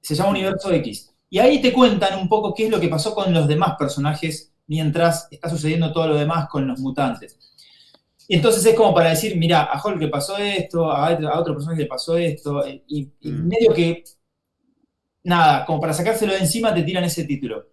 [0.00, 1.14] Se llama Universo X.
[1.30, 4.52] Y ahí te cuentan un poco qué es lo que pasó con los demás personajes
[4.66, 7.38] mientras está sucediendo todo lo demás con los mutantes.
[8.28, 11.40] Y entonces es como para decir, mira, a Hulk le pasó esto, a otro, a
[11.40, 13.48] otro personaje le pasó esto, eh, y, y Mm.
[13.48, 14.04] medio que,
[15.24, 17.66] nada, como para sacárselo de encima te tiran ese título.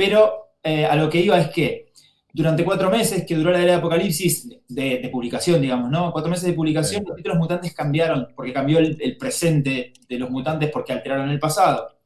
[0.00, 1.92] Pero eh, a lo que iba es que
[2.32, 6.10] durante cuatro meses que duró la era de Apocalipsis, de, de publicación, digamos, ¿no?
[6.10, 7.06] Cuatro meses de publicación, Sí.
[7.06, 11.38] los títulos mutantes cambiaron, porque cambió el, el presente de los mutantes porque alteraron el
[11.38, 11.98] pasado.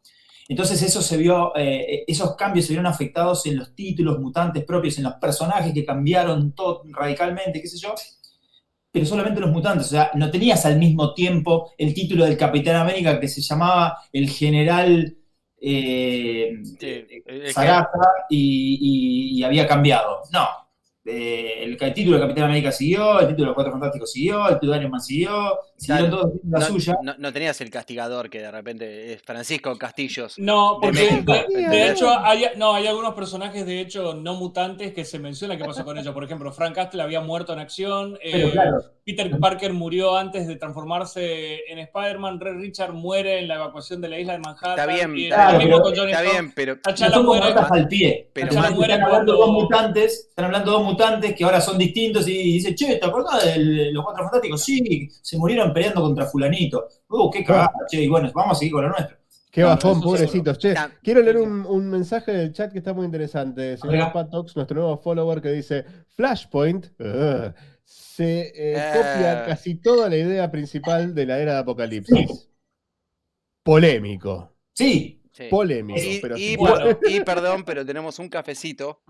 [0.48, 4.98] Entonces eso se vio, eh, esos cambios se vieron afectados en los títulos mutantes propios,
[4.98, 7.94] en los personajes que cambiaron todo radicalmente, qué sé yo,
[8.90, 12.76] pero solamente los mutantes, o sea, no tenías al mismo tiempo el título del Capitán
[12.76, 15.16] América que se llamaba el General
[15.66, 17.98] eh, Sí, que- Sagasta
[18.28, 20.20] y, y- y había cambiado.
[20.32, 20.46] No.
[21.06, 24.48] Eh, el, el título de Capitán América siguió, el título de los Cuatro Fantásticos siguió,
[24.48, 26.08] el título de Iron Man siguió, Claro.
[26.10, 26.96] todos la no, suya.
[27.02, 30.34] no- no tenías el castigador que de repente es Francisco Castillos.
[30.38, 35.18] No, porque de, hecho hay, no, hay algunos personajes de hecho no mutantes que se
[35.18, 36.14] menciona qué pasó con ellos.
[36.14, 38.18] Por ejemplo, Frank Castle había muerto en acción.
[38.22, 42.40] Eh, claro, Peter Parker murió antes de transformarse en Spider-Man.
[42.40, 44.70] Red Richard muere en la evacuación de la isla de Manhattan.
[44.78, 46.78] Está bien, y está bien, pero- Está bien, pero
[47.12, 48.30] como muere, al pie.
[48.32, 52.26] Pero muere están hablando cuando- dos mutantes, están hablando dos mutantes que ahora son distintos
[52.28, 54.62] y dice, che, ¿te acordás de los cuatro fantásticos?
[54.62, 56.88] Sí, se murieron peleando contra fulanito.
[57.08, 59.16] Uh, qué cagada, che, y bueno, vamos a seguir con lo nuestro.
[59.50, 60.58] Qué Claro, bajón, pobrecitos.
[60.58, 63.76] Che, Ah, quiero leer un, un mensaje del chat que está muy interesante.
[63.76, 64.12] Señor.
[64.12, 66.86] Patox, nuestro nuevo follower, que dice: Flashpoint
[67.84, 68.92] se eh, Eh.
[68.94, 72.50] copia casi toda la idea principal de la era de Apocalipsis.
[73.62, 74.56] Polémico.
[74.72, 75.44] Sí, sí.
[75.50, 76.00] Polémico.
[76.00, 76.56] Y, pero y- sí.
[76.56, 76.98] Bueno.
[77.08, 79.02] y perdón, pero tenemos un cafecito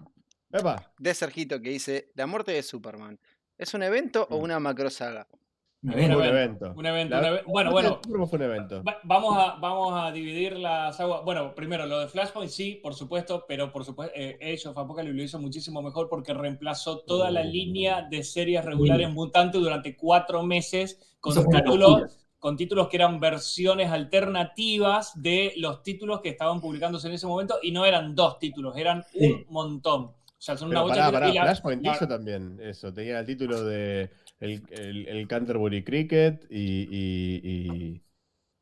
[0.52, 3.18] Epa, de Sergito que dice: La muerte de Superman.
[3.56, 5.26] ¿Es un evento o una macro saga?
[5.30, 5.43] me
[5.84, 6.14] Un ven.
[6.14, 7.50] un evento, un evento, La- un evento.
[7.50, 8.00] Bueno, bueno.
[8.26, 8.82] fue un evento.
[9.02, 11.22] Vamos a, vamos a dividir las aguas.
[11.24, 15.14] Bueno, primero lo de Flashpoint, sí, por supuesto, pero por supuesto, eh, Age of Apocalypse
[15.16, 20.42] lo hizo muchísimo mejor porque reemplazó toda la línea de series regulares mutantes durante cuatro
[20.42, 27.08] meses con títulos, con títulos que eran versiones alternativas de los títulos que estaban publicándose
[27.08, 29.30] en ese momento y no eran dos títulos, eran Sí.
[29.30, 30.12] un montón.
[30.44, 32.92] O sea, son una Pero bocha pará, pará, y la- Flashpoint hizo también eso.
[32.92, 38.02] Tenía el título de el, el- el Canterbury Cricket y, y- y-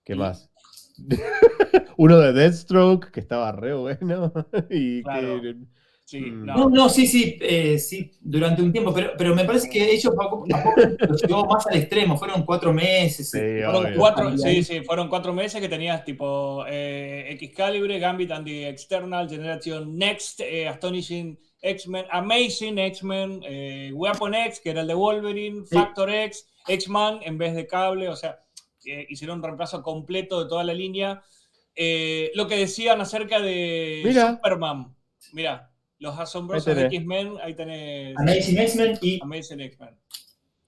[0.04, 0.48] ¿Qué Y- más?
[1.96, 4.32] Uno de Deathstroke, que estaba re bueno.
[4.70, 5.40] y Claro.
[5.42, 5.56] que.
[6.04, 6.44] Sí, Mm.
[6.44, 6.54] no.
[6.56, 10.12] No, no, sí, sí, eh, sí, durante un tiempo, pero, pero me parece que ellos
[10.14, 13.30] poco lo llevó más al extremo, fueron cuatro meses.
[13.30, 18.30] Sí, eh, Fueron cuatro, sí, sí, fueron cuatro meses que tenías tipo eh, Excalibur, Gambit
[18.30, 24.80] and the External, Generation Next, eh, Astonishing X-Men, Amazing X-Men, eh, Weapon X, que era
[24.82, 25.74] el de Wolverine, Sí.
[25.76, 28.40] Factor X, X-Man en vez de cable, o sea,
[28.84, 31.22] eh, hicieron un reemplazo completo de toda la línea.
[31.74, 34.32] Eh, lo que decían acerca de Mira.
[34.34, 34.94] Superman,
[35.32, 36.76] mira, los asombrosos.
[36.76, 39.90] X-Men, ahí tenés Amazing X-Men y Amazing X-Men.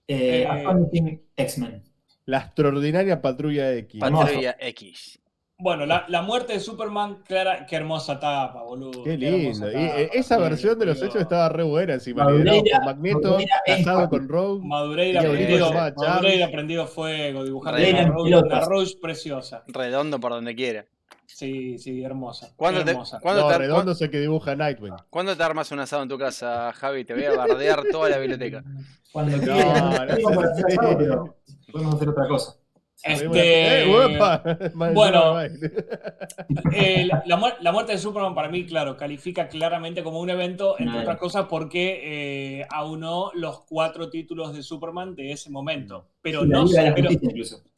[0.08, 1.82] eh, Eh, Astonishing X-Men.
[2.26, 4.00] La extraordinaria patrulla X.
[4.00, 5.20] Patrulla X.
[5.64, 9.02] Bueno, la, la muerte de Superman, clara, qué hermosa tapa, boludo.
[9.02, 9.66] Qué lindo.
[9.70, 12.22] Y, tapa, eh, esa versión de los hechos estaba re buena encima.
[12.24, 14.60] Madureira- Magneto, Madureira casado con Rogue.
[14.62, 19.64] Madureira prendido, Madureira prendido fuego, dibujando Madureira una una Rose preciosa.
[19.68, 20.84] Redondo por donde quiera.
[21.24, 22.52] Sí, sí, hermosa.
[22.56, 23.18] ¿Cuándo te- hermosa.
[23.20, 24.92] cuándo No, te- redondo es el que dibuja Nightwing.
[25.08, 27.06] ¿Cuándo te armas un asado en tu casa, Javi?
[27.06, 28.62] Te voy a bardear toda la biblioteca.
[29.10, 29.54] Cuando No,
[30.04, 31.34] no
[31.72, 32.56] podemos hacer otra cosa.
[33.04, 34.42] Este, Eh, uepa.
[34.94, 35.40] bueno.
[36.72, 40.30] eh, la, la muer- la muerte de Superman para mí, claro, califica claramente como un
[40.30, 42.00] evento, entre otras cosas porque
[42.60, 46.08] eh, aunó los cuatro títulos de Superman de ese momento.
[46.22, 47.10] Pero no pero-.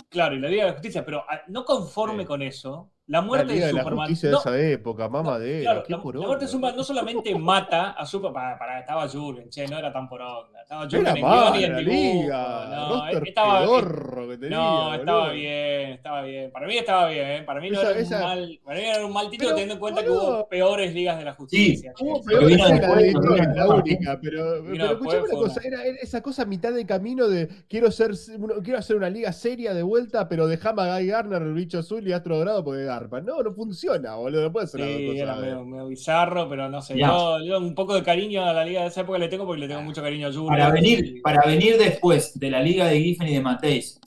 [0.09, 2.27] Claro, y la Liga de la Justicia, pero ah, no conforme Sí.
[2.27, 4.09] con eso, la La muerte Liga de de la Superman.
[4.09, 5.61] Justicia no, de esa época, mamadera.
[5.63, 6.23] Claro, qué la, poronga.
[6.23, 9.79] la muerte de Superman no solamente mata a Superman, para, para, estaba Jurgen, che, no
[9.79, 10.61] era tan poronga.
[10.63, 11.11] Estaba Jurgen Era
[11.49, 12.67] en y en la liga.
[12.71, 15.35] No, roster estaba, pedorro que tenía, no, estaba boludo.
[15.35, 16.51] bien, estaba bien.
[16.51, 17.43] Para mí estaba bien, ¿eh?
[17.45, 19.55] para mí no Esa- era, esa- un mal, para mí era un mal título Pero,
[19.55, 20.35] teniendo en cuenta que boludo.
[20.39, 21.93] hubo peores ligas de la justicia.
[21.97, 22.05] che.
[22.05, 25.61] Hubo que peor vino que la de que la única, pero, pero escuchame una cosa,
[25.65, 29.09] era, era esa cosa a mitad de camino de quiero ser uno- quiero hacer una
[29.11, 32.65] liga seria de vuelta, pero dejame a Guy Garner, el bicho azul y Astro Dorado
[32.65, 33.21] porque garpa.
[33.21, 36.99] No, no funciona, boludo, no puede ser Sí, era medio, medio bizarro, pero no sé.
[36.99, 39.61] Yo, yo un poco de cariño a la liga de esa época le tengo porque
[39.61, 40.49] le tengo mucho cariño a Jurgen.
[40.49, 44.01] Para venir, para venir después de la Liga de Giffen y de Mateis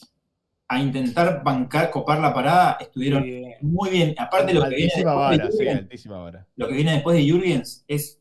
[0.68, 3.26] a intentar bancar, copar la parada, estuvieron
[3.62, 4.16] muy bien.
[4.18, 6.06] Aparte lo que viene después de vara, Jürgens,
[6.56, 8.20] lo que viene después de Jürgens es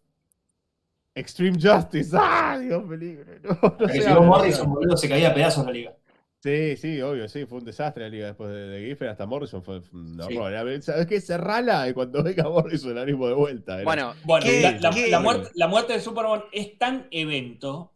[1.19, 2.59] Extreme Justice, ¡ah!
[2.59, 3.25] Dios peligro.
[3.43, 5.98] No, no que llegó Morrison, boludo, se caía a pedazos la liga.
[6.49, 9.63] Sí, sí, obvio, sí, fue un desastre la liga después de, de Giffen, hasta Morrison
[9.63, 10.83] fue un horror.
[10.83, 11.21] ¿Sabes qué?
[11.21, 13.75] Cerrala y cuando venga Morrison el ánimo de vuelta.
[13.75, 17.07] era- Bueno, Bueno, ¿qué- la, la- qué- la muerte, la muerte de Superman es tan
[17.11, 17.93] evento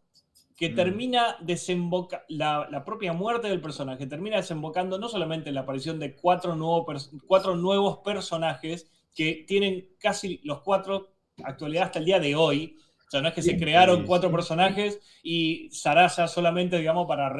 [0.55, 0.75] que Mm.
[0.75, 5.99] termina desemboca la, la propia muerte del personaje termina desembocando no solamente en la aparición
[5.99, 11.09] de cuatro, nuevos pers- cuatro nuevos personajes que tienen casi los cuatro
[11.43, 12.77] actualidad hasta el día de hoy.
[13.07, 17.31] O sea, no es que se crearon cuatro personajes y Sarasa solamente, digamos, para,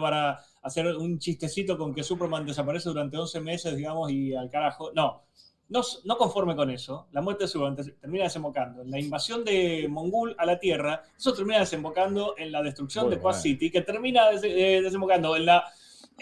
[0.00, 4.90] para hacer un chistecito con que Superman desaparece durante 11 meses, digamos, y al carajo.
[4.94, 5.22] No,
[5.68, 9.44] no, no conforme con eso, la muerte de Superman te- termina desembocando en la invasión
[9.44, 13.34] de Mongul a la Tierra, eso termina desembocando en la destrucción de Quad.
[13.40, 15.64] City, que termina des- eh, desembocando en la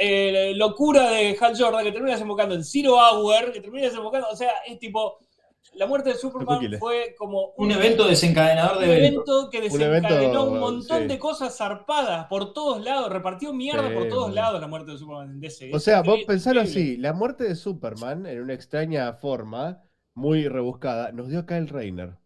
[0.00, 4.36] eh, locura de Hal Jordan, que termina desembocando en Zero Hour, que termina desembocando, o
[4.36, 5.18] sea, es tipo,
[5.74, 9.28] la muerte de Superman fue como Un evento desencadenador un de eventos.
[9.28, 11.06] evento que Un desencadenó evento, un montón sí.
[11.08, 14.98] de cosas zarpadas por todos lados, repartió mierda Sí, por todos lados la muerte de
[14.98, 15.70] Superman en DC.
[15.72, 19.82] O Es sea, vos pensalo así, la muerte de Superman, en una extraña forma,
[20.14, 22.16] muy rebuscada, nos dio Kyle Rayner.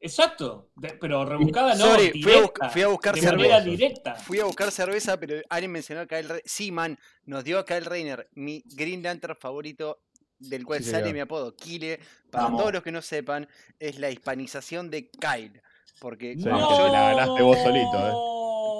[0.00, 3.60] Exacto, de- pero rebuscada no, Sorry, fui a fui buscar de cerveza.
[3.60, 4.14] directa.
[4.16, 6.42] Fui a buscar cerveza, pero alguien mencionó a Kyle Rayner.
[6.44, 10.00] Sí, man, nos dio a Kyle Rayner, mi Green Lantern favorito,
[10.48, 11.14] del cual Sí, sale señor.
[11.14, 12.00] mi apodo, Kile.
[12.30, 12.60] Para Vamos.
[12.60, 15.60] todos los que no sepan, es la hispanización de Kyle.
[16.00, 16.50] Porque Sí, yo-
[16.92, 18.12] la ganaste vos solito, eh.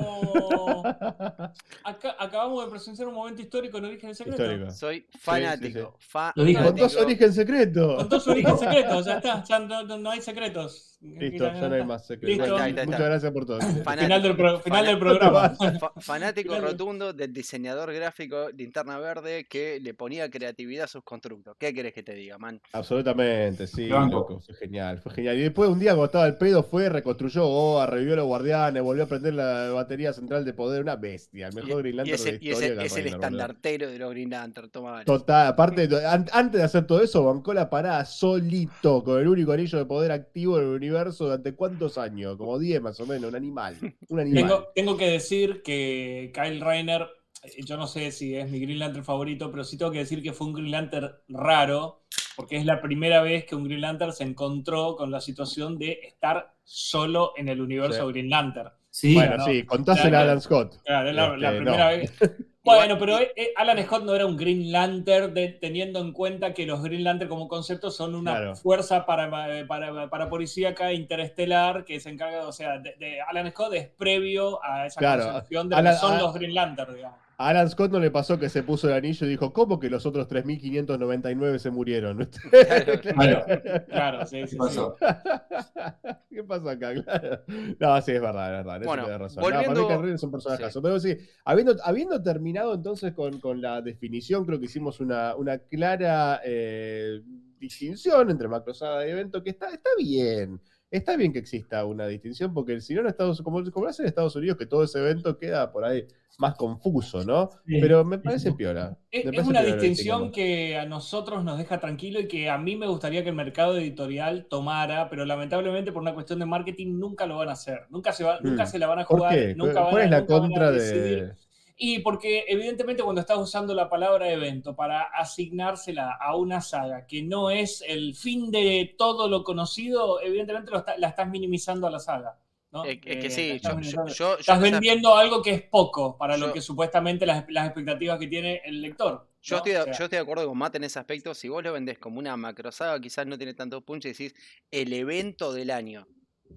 [1.85, 4.43] Acá, acabamos de presenciar un momento histórico en Origen Secreto.
[4.43, 4.71] Histórico.
[4.73, 5.99] soy fanático.
[6.35, 6.65] Lo dijo.
[6.65, 7.97] Con dos origen secreto.
[7.97, 10.91] Con todo su origen secreto, ya está, ya no, no- no hay secretos.
[11.01, 12.39] Listo, ya no hay más secretos.
[12.39, 12.45] Listo.
[12.45, 12.85] Ahí está, ahí está.
[12.87, 13.61] Muchas gracias por todo.
[13.61, 15.19] Final del, pro- final del Fanático.
[15.19, 15.79] programa.
[15.79, 21.57] Fa- fanático rotundo del diseñador gráfico Linterna Verde que le ponía creatividad a sus constructos.
[21.59, 22.61] ¿Qué querés que te diga, man?
[22.73, 25.37] Absolutamente, sí, loco, fue genial, fue genial.
[25.37, 28.83] Y después un día cuando estaba el pedo fue, reconstruyó Goa, revivió a los guardianes,
[28.83, 32.15] volvió a prender la batería central de poder, una bestia, el mejor Green Y, Lantern
[32.15, 32.69] es, de el- la y es historia.
[32.73, 34.71] el- Kyle es el estandartero de los Green Lantern.
[34.71, 35.05] Toma, vale.
[35.05, 39.53] Total, aparte, an- antes de hacer todo eso, bancó la parada solito, con el único
[39.53, 43.31] anillo de poder activo en el universo durante cuántos años, como 10 más o menos,
[43.31, 43.77] un animal.
[44.09, 44.43] Un animal.
[44.43, 47.07] Tengo, tengo que decir que Kyle Reiner,
[47.43, 50.23] eh, yo no sé si es mi Green Lantern favorito, pero sí tengo que decir
[50.23, 52.03] que fue un Green Lantern raro,
[52.37, 56.01] porque es la primera vez que un Green Lantern se encontró con la situación de
[56.03, 58.13] estar solo en el universo Sí.
[58.13, 58.71] Green Lantern.
[58.97, 59.45] Sí, bueno, no.
[59.45, 60.23] sí, contásela a.
[60.23, 60.77] Alan Scott.
[60.85, 61.97] Claro, es la, la Este, primera no.
[61.97, 62.13] vez.
[62.65, 66.55] Bueno, pero eh, eh, Alan Scott no era un Green Lantern de- teniendo en cuenta
[66.55, 68.57] que los Green Lantern como concepto son una Claro.
[68.57, 73.51] fuerza para, eh, para, para policíaca interestelar que se encarga, o sea, de, de- Alan
[73.51, 76.95] Scott es previo a esa Claro, concepción de lo Alan- que son los Green Lantern,
[76.95, 77.19] digamos.
[77.37, 79.91] A Alan Scott no le pasó que se puso el anillo y dijo, ¿cómo que
[79.91, 82.29] los otros 3.599 se murieron?
[83.03, 83.45] Claro.
[83.89, 84.57] Claro, sí, sí, ¿Qué sí.
[84.57, 84.97] pasó?
[86.31, 86.93] ¿Qué pasó acá?
[86.95, 87.41] Claro.
[87.79, 88.77] No, sí, es verdad, es verdad.
[88.83, 89.43] eso Bueno, razón.
[89.43, 90.81] volviendo- No, para mí es un personajazo.
[90.83, 95.59] Pero sí, habiendo, habiendo terminado entonces con, con la definición, creo que hicimos una, una
[95.59, 97.21] clara eh,
[97.59, 100.61] distinción entre macrosaga y evento, que está, está bien.
[100.95, 104.03] Está bien que exista una distinción, porque si no en Estados como, como lo hace
[104.03, 106.07] en Estados Unidos, que todo ese evento queda por ahí
[106.39, 107.51] más confuso, ¿no?
[107.67, 107.79] Sí.
[107.81, 108.51] Pero me parece.
[108.51, 112.59] Es, Me es parece una distinción que a nosotros nos deja tranquilo y que a
[112.59, 116.99] mí me gustaría que el mercado editorial tomara, pero lamentablemente por una cuestión de marketing
[116.99, 117.81] nunca lo van a hacer.
[117.91, 118.67] Nunca se, va, nunca Mm.
[118.69, 119.35] se la van a ¿Por jugar.
[119.35, 119.55] qué?
[119.57, 121.25] Nunca ¿Cuál van a- es la nunca van a contra decidir.
[121.27, 121.44] de...?
[121.77, 127.23] Y porque evidentemente cuando estás usando la palabra evento para asignársela a una saga que
[127.23, 131.91] no es el fin de todo lo conocido, evidentemente lo está- la estás minimizando a
[131.91, 132.39] la saga.
[132.71, 132.85] ¿no?
[132.85, 134.13] Es, es que Eh, sí, estás yo, yo, minimizando.
[134.13, 137.45] yo- yo estás esa- vendiendo algo que es poco para Yo- lo que supuestamente las,
[137.49, 139.29] las expectativas que tiene el lector.
[139.43, 139.59] Yo, ¿no?
[139.59, 141.35] estoy, de- O sea, yo estoy de acuerdo con Matt en ese aspecto.
[141.35, 144.35] Si vos lo vendés como una macrosaga, quizás no tiene tanto punch y decís
[144.73, 146.07] el evento del año.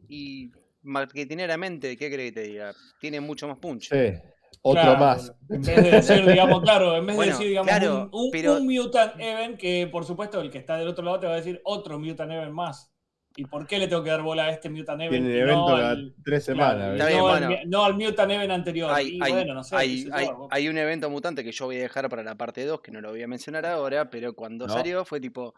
[0.09, 0.49] Y
[0.81, 2.73] marketineramente, ¿qué crees que te diga?
[2.99, 3.89] Tiene mucho más punch.
[3.89, 4.19] Sí,
[4.61, 5.33] otro claro, más.
[5.49, 8.31] En vez de decir, digamos, claro, en vez Bueno, de decir, digamos, claro, un, un-
[8.31, 11.33] pero- un Mutant Event, que por supuesto el que está del otro lado te va
[11.33, 12.91] a decir otro Mutant Event más.
[13.39, 15.11] ¿Y por qué le tengo que dar bola a este Mutant Event?
[15.11, 16.97] Tienen y evento no cada al- tres semanas.
[16.97, 17.49] no, al, bueno.
[17.67, 18.91] no al Mutant Event anterior.
[18.91, 19.75] Hay, y hay- bueno, no sé.
[19.75, 20.09] hay-
[20.49, 22.99] hay- un evento mutante que yo voy a dejar para la parte 2, que no
[22.99, 24.73] lo voy a mencionar ahora, pero cuando No.
[24.73, 25.53] salió fue tipo.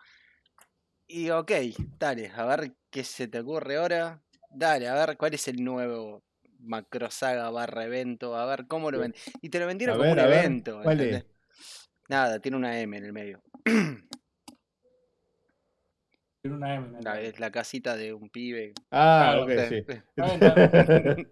[1.07, 1.51] Y ok,
[1.97, 4.21] dale, a ver qué se te ocurre ahora.
[4.51, 6.23] Dale, a ver cuál es el nuevo
[6.59, 9.13] macrosaga barra evento, a ver cómo lo ven.
[9.41, 10.79] Y te lo vendieron A como ver, un evento.
[10.83, 11.25] ¿cuál es?
[12.07, 13.41] Nada, tiene una M en el medio.
[16.41, 16.87] Tiene una M.
[16.89, 16.99] ¿no?
[17.01, 18.73] La, es la casita de un pibe.
[18.91, 21.27] Ah, Claro, ok, sí.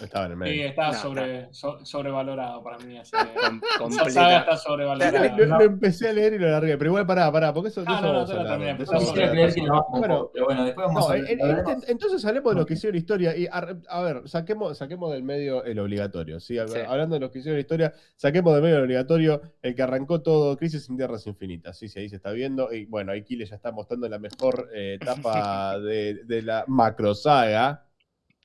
[0.00, 0.68] Estaba en el Sí, medio.
[0.68, 2.96] está No, sobre, so- sobrevalorado para mí.
[2.98, 5.36] Así que- saga está sobrevalorada.
[5.36, 7.82] Lo, lo- lo empecé a leer y lo largué, pero igual pará, pará, porque eso,
[7.84, 8.32] Ah, no, no, eso
[8.64, 11.64] empezó vamos a Bueno, pero bueno, después vamos No, a en- en- hablar.
[11.70, 13.36] en- entonces hablemos de lo que hicieron historia.
[13.36, 16.38] Y a, a ver, saquemos, saquemos del medio el obligatorio.
[16.38, 16.56] ¿sí?
[16.68, 16.78] Sí.
[16.86, 20.56] Hablando de los que hicieron historia, saquemos del medio el obligatorio el que arrancó todo,
[20.56, 21.76] Crisis en Tierras Infinitas.
[21.76, 22.72] Sí, sí, ahí se está viendo.
[22.72, 27.84] Y bueno, ahí Kile ya está mostrando la mejor eh, etapa de, de la macrosaga.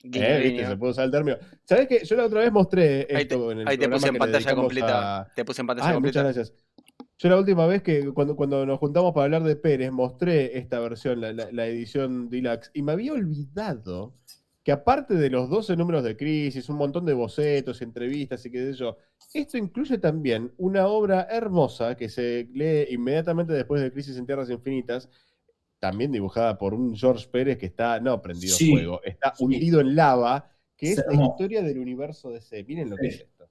[0.04, 0.39] Guiño, ¿eh?
[0.41, 0.68] ¿Viste?
[0.68, 1.38] Se puede usar el término.
[1.64, 4.08] ¿Sabés que Yo la otra vez mostré Ahí esto te, en el ahí te puse
[4.10, 5.22] en pantalla completa.
[5.22, 6.20] a- Te puse en pantalla Ay, completa.
[6.24, 6.64] muchas gracias.
[7.20, 10.80] Yo la última vez que cuando, cuando nos juntamos para hablar de Pérez mostré esta
[10.82, 14.14] versión, la, la- la edición deluxe, y me había olvidado
[14.64, 18.60] que aparte de los 12 números de Crisis, un montón de bocetos, entrevistas y qué
[18.66, 18.97] sé yo,
[19.34, 24.49] esto incluye también una obra hermosa que se lee inmediatamente después de Crisis en Tierras
[24.49, 25.10] Infinitas,
[25.84, 29.43] también dibujada por un George Pérez que está, no prendido Sí, fuego, está sí.
[29.43, 32.63] hundido en lava, que es la historia del universo DC.
[32.63, 33.49] Miren lo que es esto.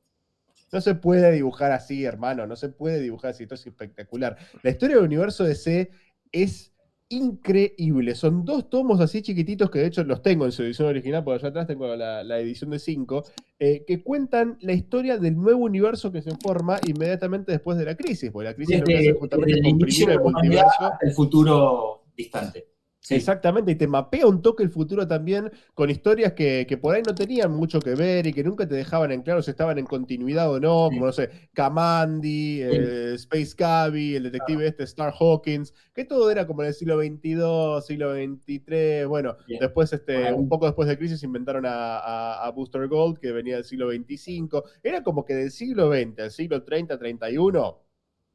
[0.73, 4.39] No se puede dibujar así, hermano, no se puede dibujar así, esto es espectacular.
[4.63, 5.91] La historia del universo DC
[6.33, 6.73] es
[7.11, 8.15] increíble.
[8.15, 11.41] Son dos tomos así chiquititos que de hecho los tengo en su edición original, porque
[11.41, 13.25] allá atrás tengo la, la edición de 5,
[13.59, 18.31] que cuentan la historia del nuevo universo que se forma inmediatamente después de la crisis,
[18.31, 20.93] porque la crisis lo que Desde, hace justamente desde el comprimir el multiverso.
[21.03, 22.69] el futuro distante.
[23.05, 23.17] Sí.
[23.17, 27.03] Exactamente, y te mapea un toque el futuro también con historias que, que por ahí
[27.05, 29.87] no tenían mucho que ver y que nunca te dejaban en claro si estaban en
[29.87, 30.95] continuidad o no, Sí.
[30.95, 36.47] como no sé, Kamandi, eh, Space Cavi, el detective este Star Hawkins, que todo era
[36.47, 39.59] como en el siglo XXII, siglo XXIII, bueno, Bien.
[39.59, 40.37] después, este, Bueno.
[40.37, 43.91] un poco después de Crisis inventaron a, a- a Booster Gold, que venía del siglo
[43.91, 47.81] XXV, era como que del siglo XX al siglo 30, 31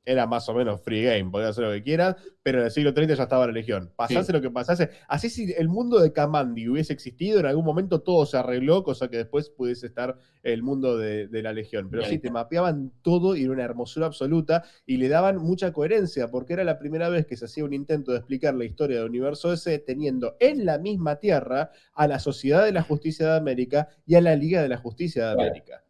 [0.07, 2.93] era más o menos free game, podías hacer lo que quieras, pero en el siglo
[2.93, 3.91] 30 ya estaba la Legión.
[3.95, 4.31] Pasase Sí.
[4.31, 4.89] lo que pasase.
[5.09, 9.09] Así si el mundo de Kamandi hubiese existido, en algún momento todo se arregló, cosa
[9.09, 11.89] que después pudiese estar el mundo de, de la Legión.
[11.91, 16.29] Pero sí, te mapeaban todo y era una hermosura absoluta y le daban mucha coherencia,
[16.29, 19.09] porque era la primera vez que se hacía un intento de explicar la historia del
[19.09, 23.89] universo ese teniendo en la misma tierra a la Sociedad de la Justicia de América
[24.05, 25.31] y a la Liga de la Justicia de.
[25.33, 25.83] América.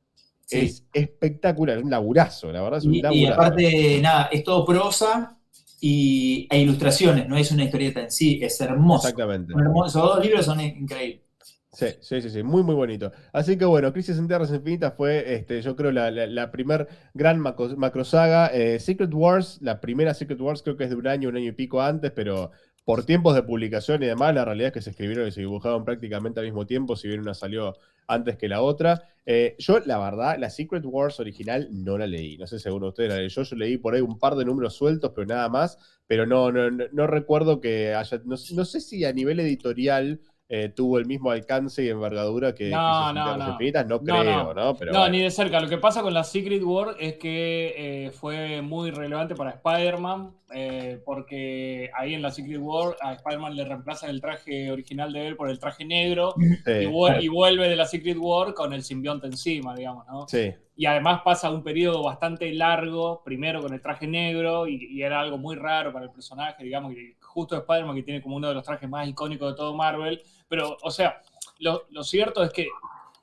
[0.50, 0.60] Sí.
[0.60, 4.66] Es espectacular, es un laburazo, la verdad es un Y, y aparte, nada, es todo
[4.66, 5.38] prosa
[5.82, 9.10] y, e ilustraciones, no es una historieta en sí, es hermoso.
[9.10, 9.54] Exactamente.
[9.54, 11.28] Esos dos libros son increíbles.
[11.74, 13.12] Sí, sí, sí, sí, muy, muy bonito.
[13.32, 16.88] Así que bueno, Crisis en Tierras Infinitas fue, este, yo creo, la, la, la primer
[17.14, 18.48] gran macro, macrosaga.
[18.48, 21.50] Eh, Secret Wars, la primera Secret Wars creo que es de un año, un año
[21.50, 22.50] y pico antes, pero
[22.88, 25.84] por tiempos de publicación y demás, la realidad es que se escribieron y se dibujaron
[25.84, 27.76] prácticamente al mismo tiempo, si bien una salió
[28.08, 29.04] antes que la otra.
[29.26, 32.38] Eh, yo, la verdad, la Secret Wars original no la leí.
[32.38, 33.44] No sé si alguno de ustedes la leyó.
[33.44, 35.78] Yo leí por ahí un par de números sueltos, pero nada más.
[36.08, 38.22] Pero no, no, no, no recuerdo que haya.
[38.24, 42.70] No, no sé si a nivel editorial eh, tuvo el mismo alcance y envergadura que
[42.70, 43.50] No, no, no.
[43.52, 43.86] Infinitas.
[43.86, 44.54] No, creo, no.
[44.54, 44.76] ¿no?
[44.76, 45.12] Pero no, bueno.
[45.12, 45.60] ni de cerca.
[45.60, 47.74] Lo que pasa con la Secret War es que
[48.08, 53.56] eh, fue muy relevante para Spider-Man, eh, porque ahí en la Secret War a Spider-Man
[53.58, 57.28] le reemplazan el traje original de él por el traje negro Sí, y, vuel- y
[57.28, 60.28] vuelve de la Secret War con el simbionte encima, digamos, ¿no?
[60.30, 65.02] sí, Y además pasa un periodo bastante largo, primero con el traje negro, y, y
[65.04, 68.48] era algo muy raro para el personaje, digamos, y justo Spider-Man que tiene como uno
[68.48, 70.20] de los trajes más icónicos de todo Marvel.
[70.48, 71.22] Pero, o sea,
[71.60, 72.68] lo, lo cierto es que,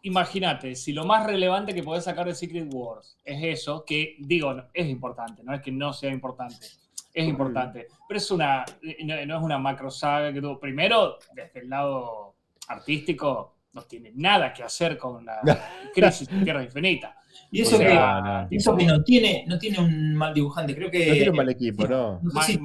[0.03, 4.55] imagínate, si lo más relevante que podés sacar de Secret Wars es eso, que digo,
[4.73, 6.65] es importante, no es que no sea importante.
[7.13, 8.65] Es importante, pero es una,
[9.05, 10.59] no, no es una macro saga que tuvo.
[10.61, 12.35] Primero, desde el lado
[12.69, 15.41] artístico, no tiene nada que hacer con la
[15.95, 17.17] crisis de Tierra Infinita.
[17.55, 20.91] Y eso, O sea, que, eso que no tiene, no tiene un mal dibujante, creo
[20.91, 21.07] que.
[21.07, 22.19] No tiene un mal equipo, ¿no?
[22.21, 22.59] no sé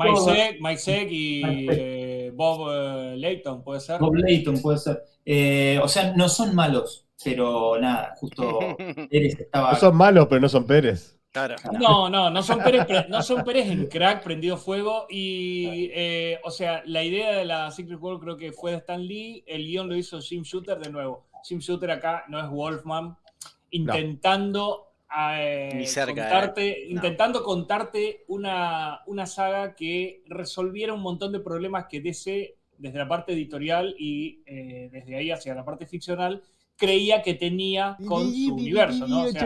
[0.98, 4.00] si y eh, Bob eh, Layton, ¿puede ser?
[4.00, 5.04] Bob Layton puede ser.
[5.24, 8.60] Eh, o sea, no son malos, pero nada, justo
[9.12, 9.74] Pérez estaba.
[9.74, 11.20] No son malos, pero no son Pérez.
[11.32, 11.56] Claro.
[11.80, 15.06] No, no, no son Pérez, no son Pérez en crack prendido fuego.
[15.08, 19.06] Y, eh, o sea, la idea de la Secret World creo que fue de Stan
[19.06, 19.44] Lee.
[19.46, 21.28] El guion lo hizo Jim Shooter de nuevo.
[21.44, 23.16] Jim Shooter acá no es Wolfman.
[23.72, 24.88] Intentando,
[25.36, 26.86] eh, Ni cerca, contarte, eh.
[26.90, 26.96] No.
[26.96, 33.08] intentando contarte una, una saga que resolviera un montón de problemas que DC, desde la
[33.08, 36.42] parte editorial y eh, desde ahí hacia la parte ficcional,
[36.78, 39.06] creía que tenía con su universo.
[39.06, 39.24] ¿no?
[39.24, 39.46] O sea,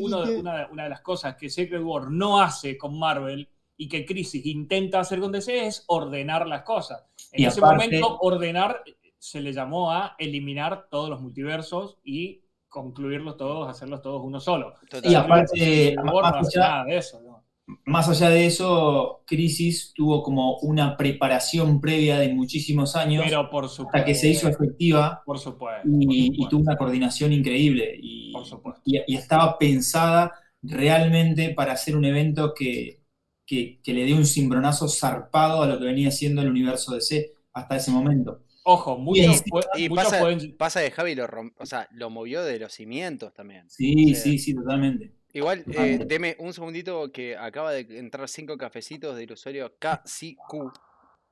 [0.00, 3.48] uno de- una, de- una de las cosas que Secret War no hace con Marvel
[3.76, 7.04] y que Crisis intenta hacer con DC es ordenar las cosas.
[7.32, 8.82] En Y ese aparte- momento, ordenar
[9.18, 12.40] se le llamó a eliminar todos los multiversos y
[12.74, 14.74] concluirlos todos, hacerlos todos uno solo.
[15.04, 17.20] Y aparte, más allá- nada de eso.
[17.22, 17.44] ¿no?
[17.86, 23.68] Más allá de eso, Crisis tuvo como una preparación previa de muchísimos años Pero por
[23.68, 23.96] supuesto.
[23.96, 25.88] hasta que se hizo efectiva Por supuesto.
[25.88, 26.48] y, por y supuesto.
[26.50, 27.96] tuvo una coordinación increíble.
[28.02, 28.82] Y, Por supuesto.
[28.84, 33.00] y- y estaba pensada realmente para hacer un evento que,
[33.46, 37.34] que, que le dé un cimbronazo zarpado a lo que venía siendo el universo DC
[37.52, 38.40] hasta ese momento.
[38.64, 39.42] Ojo, muchos,
[39.76, 40.56] Y muchos pasa, pueden.
[40.56, 43.68] pasa de Javi lo rom- o sea, lo movió de los cimientos también.
[43.68, 44.14] Sí, Sí.
[44.14, 45.12] sí, sí, totalmente.
[45.34, 50.72] Igual, eh, deme un segundito que acaba de entrar cinco cafecitos del usuario KCQ.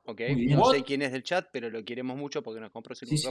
[0.05, 0.21] ¿Ok?
[0.49, 3.29] No sé quién es del chat, pero lo queremos mucho porque nos compró cinco Sí.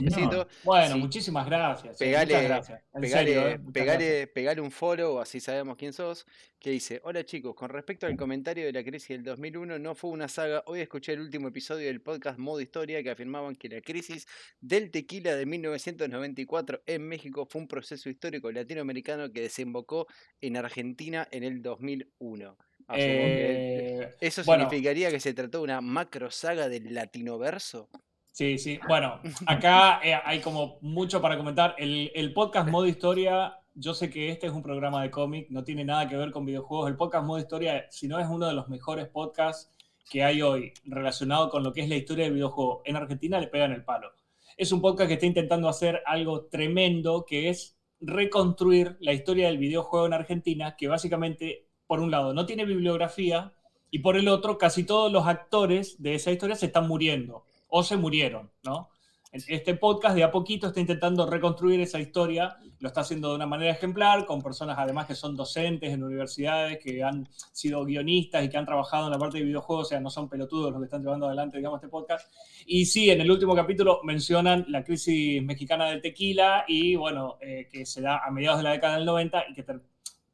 [0.64, 1.00] Bueno, Sí.
[1.00, 1.98] muchísimas gracias.
[1.98, 2.82] sí, Pegale- muchas gracias.
[2.94, 4.28] En Pegale, serio, eh, muchas pegale, gracias.
[4.30, 6.26] pegale un follow, así sabemos quién sos.
[6.58, 10.10] Que dice: Hola chicos, con respecto al comentario de la crisis del 2001, no fue
[10.10, 10.62] una saga.
[10.66, 14.26] Hoy escuché el último episodio del podcast Modo Historia que afirmaban que la crisis
[14.60, 20.06] del tequila de 1994 en México fue un proceso histórico latinoamericano que desembocó
[20.40, 22.56] en Argentina en el 2001.
[22.88, 24.64] Que Eh, ¿Eso bueno.
[24.64, 27.88] significaría que se trató de una macro saga del latinoverso?
[28.32, 28.78] Sí, sí.
[28.88, 31.74] Bueno, acá eh, hay como mucho para comentar.
[31.78, 35.64] El, el podcast Modo Historia, yo sé que este es un programa de cómic, no
[35.64, 36.88] tiene nada que ver con videojuegos.
[36.88, 39.70] El podcast Modo Historia, si no es uno de los mejores podcasts
[40.10, 43.48] que hay hoy relacionado con lo que es la historia del videojuego en Argentina, le
[43.48, 44.12] pegan el palo.
[44.56, 49.58] Es un podcast que está intentando hacer algo tremendo, que es reconstruir la historia del
[49.58, 53.52] videojuego en Argentina, que básicamente, por un lado, no tiene bibliografía,
[53.90, 57.82] y por el otro, casi todos los actores de esa historia se están muriendo o
[57.82, 58.88] se murieron, ¿no?
[59.30, 63.44] Este podcast de a poquito está intentando reconstruir esa historia, lo está haciendo de una
[63.44, 68.48] manera ejemplar, con personas además que son docentes en universidades, que han sido guionistas y
[68.48, 70.86] que han trabajado en la parte de videojuegos, o sea, no son pelotudos los que
[70.86, 72.26] están llevando adelante, digamos, este podcast.
[72.64, 77.68] Y sí, en el último capítulo mencionan la crisis mexicana del tequila y, bueno, eh,
[77.70, 79.62] que se da a mediados de la década del 90 y que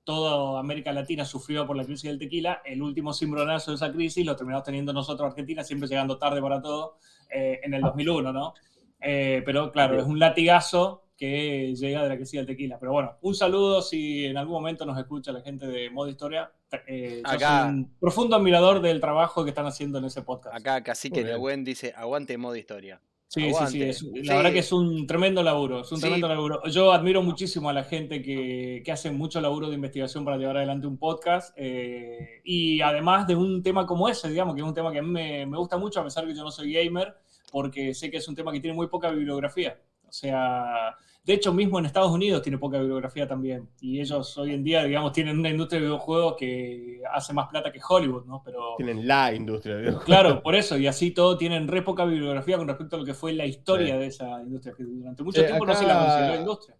[0.08, 2.62] toda América Latina sufrió por la crisis del tequila.
[2.64, 6.62] El último cimbronazo de esa crisis lo terminamos teniendo nosotros, Argentina, siempre llegando tarde para
[6.62, 6.96] todo,
[7.28, 8.54] eh, en el 2001, ¿no?
[9.02, 12.78] Eh, pero claro, es un latigazo que llega de la crisis del tequila.
[12.78, 16.50] Pero bueno, un saludo si en algún momento nos escucha la gente de Modo Historia.
[16.86, 20.56] Eh, yo Acá- soy un profundo admirador del trabajo que están haciendo en ese podcast.
[20.56, 21.34] Acá Cacique bien.
[21.36, 23.02] Nehuen dice, aguante modo historia.
[23.30, 24.28] Sí, sí, sí, es- la Sí.
[24.28, 26.02] verdad que es un tremendo laburo, es un Sí.
[26.02, 26.62] tremendo laburo.
[26.70, 30.56] Yo admiro muchísimo a la gente que, que hace mucho laburo de investigación para llevar
[30.56, 34.72] adelante un podcast eh, y además de un tema como ese, digamos, que es un
[34.72, 37.14] tema que a mí me, me gusta mucho, a pesar que yo no soy gamer,
[37.52, 39.78] porque sé que es un tema que tiene muy poca bibliografía.
[40.08, 44.54] O sea, de hecho mismo en Estados Unidos tiene poca bibliografía también y ellos hoy
[44.54, 48.42] en día, digamos, tienen una industria de videojuegos que hace más plata que Hollywood, ¿no?
[48.44, 48.74] Pero...
[48.78, 50.06] Tienen la industria del videojuego.
[50.06, 53.14] Claro, por eso, y así todo tienen re poca bibliografía con respecto a lo que
[53.14, 54.00] fue la historia Sí.
[54.00, 56.76] de esa industria, que durante mucho Sí, tiempo no se la consideró industria.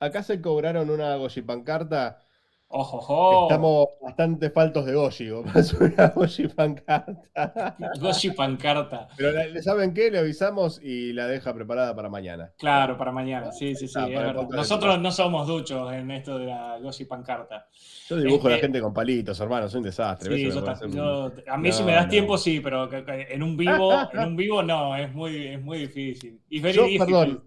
[0.00, 2.20] Acá se cobraron una Goji pancarta.
[2.70, 3.42] Ojo, ojo.
[3.48, 5.30] Estamos bastante faltos de Goji.
[5.54, 7.76] Es una Goji pancarta.
[7.98, 9.08] Goshi Pancarta.
[9.16, 10.10] Pero la- ¿saben qué?
[10.10, 12.52] Le avisamos y la deja preparada para mañana.
[12.58, 14.48] Claro, para mañana, sí, sí, sí, Ah, es verdad.
[14.50, 17.68] Nosotros no somos duchos en esto de la Goshi Pancarta.
[18.10, 19.66] Yo dibujo a la Este- gente con palitos, hermano.
[19.70, 20.36] Soy un desastre.
[20.36, 22.10] Sí, yo un- yo- a mí si me das no.
[22.10, 26.38] tiempo sí, pero en un vivo, en un vivo no, es muy, es muy difícil.
[26.50, 27.44] Y very Yo, perdón,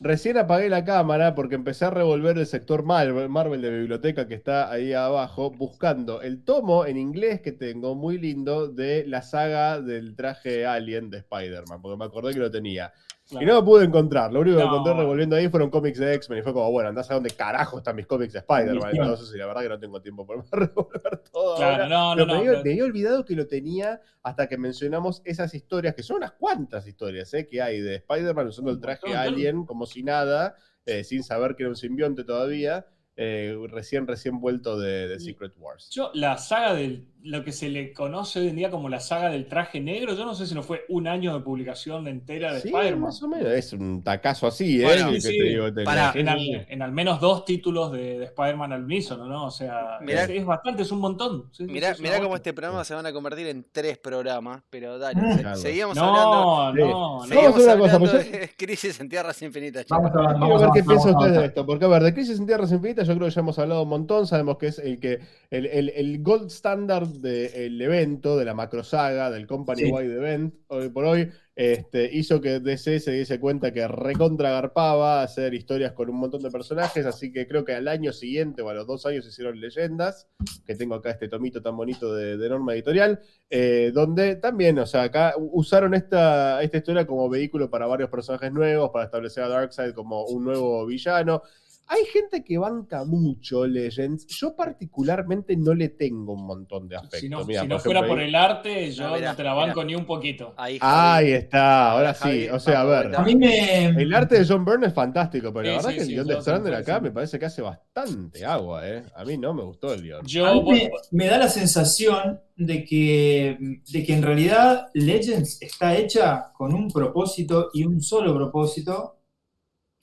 [0.00, 4.34] recién apagué la cámara porque empecé a revolver el sector Marvel, Marvel de biblioteca que
[4.34, 9.80] está ahí abajo, buscando el tomo en inglés que tengo, muy lindo, de la saga
[9.80, 12.92] del traje Alien de Spider-Man, porque me acordé que lo tenía.
[13.28, 13.44] Claro.
[13.44, 14.32] Y no lo pude encontrar.
[14.32, 14.70] Lo único que No.
[14.70, 16.38] encontré revolviendo ahí fueron cómics de X-Men.
[16.38, 18.90] Y fue como, bueno, andás a dónde carajo están mis cómics de Spider-Man.
[18.96, 21.56] Entonces, y la verdad que no tengo tiempo para revolver todo.
[21.56, 21.88] Claro, ahora.
[21.88, 22.32] no, no, Pero no.
[22.42, 26.32] me, había, me olvidado que lo tenía hasta que mencionamos esas historias, que son unas
[26.32, 27.46] cuantas historias ¿eh?
[27.46, 30.56] que hay de Spider-Man usando el traje alien como si nada,
[30.86, 32.86] eh, sin saber que era un simbionte todavía.
[33.20, 35.88] Eh, recién, recién vuelto de, de Secret Wars.
[35.90, 39.28] Yo, la saga del, lo que se le conoce hoy en día como la saga
[39.30, 42.60] del traje negro, yo no sé si no fue un año de publicación entera de
[42.60, 43.00] Sí, Spider-Man.
[43.00, 43.48] más o menos.
[43.52, 44.84] Es un tacazo así, ¿eh?
[44.84, 45.38] Bueno, El sí, que sí.
[45.38, 46.12] te digo, te- Pará.
[46.14, 49.46] En al, en al menos dos títulos de, de Spider-Man al unísono, ¿no?
[49.46, 51.50] O sea, Mirá- es, es bastante, es un montón.
[51.58, 55.20] Mirá, es mirá cómo este programa se van a convertir en tres programas, pero dale,
[55.34, 55.56] se- Claro.
[55.56, 56.30] seguimos hablando.
[56.30, 57.22] No, no, Vamos no.
[57.24, 59.86] a Seguimos una cosa, pues de Crisis en Tierras Infinitas.
[59.88, 61.84] Vamos a ver, vamos ver a qué ver, piensan vamos a ustedes de esto, porque
[61.84, 64.26] a ver, de Crisis en Tierras Infinitas yo creo que ya hemos hablado un montón,
[64.26, 68.84] sabemos que es el que el, el- el gold standard del evento, de la macro
[68.84, 69.90] saga, del Company Sí.
[69.92, 75.22] Wide Event, hoy por hoy, este, hizo que DC se diese cuenta que recontra garpaba
[75.22, 78.68] hacer historias con un montón de personajes, así que creo que al año siguiente o
[78.68, 80.28] a los dos años hicieron leyendas,
[80.64, 83.18] que tengo acá este tomito tan bonito de, de norma editorial,
[83.50, 88.52] eh, donde también, o sea, acá usaron esta, esta historia como vehículo para varios personajes
[88.52, 91.42] nuevos, para establecer a Darkseid como un nuevo villano.
[91.90, 94.26] Hay gente que banca mucho Legends.
[94.26, 97.16] Yo particularmente no le tengo un montón de afecto.
[97.18, 99.54] Si no, si por fuera ejemplo, por el arte, yo No, mirá, no te la
[99.54, 99.84] banco mirá.
[99.86, 100.54] ni un poquito.
[100.56, 102.48] Ahí, está, ahora Javi, sí.
[102.50, 103.16] O sea, a ver.
[103.16, 103.86] A mí me.
[103.86, 106.12] El arte de John Byrne es fantástico, pero Sí, la verdad sí, que el sí,
[106.14, 109.04] guion de Strander acá me parece que hace bastante agua, ¿eh?
[109.16, 110.26] A mí no me gustó el guion.
[110.26, 113.56] Yo, A mí bueno, me, me da la sensación de que,
[113.90, 119.17] de que en realidad Legends está hecha con un propósito y un solo propósito,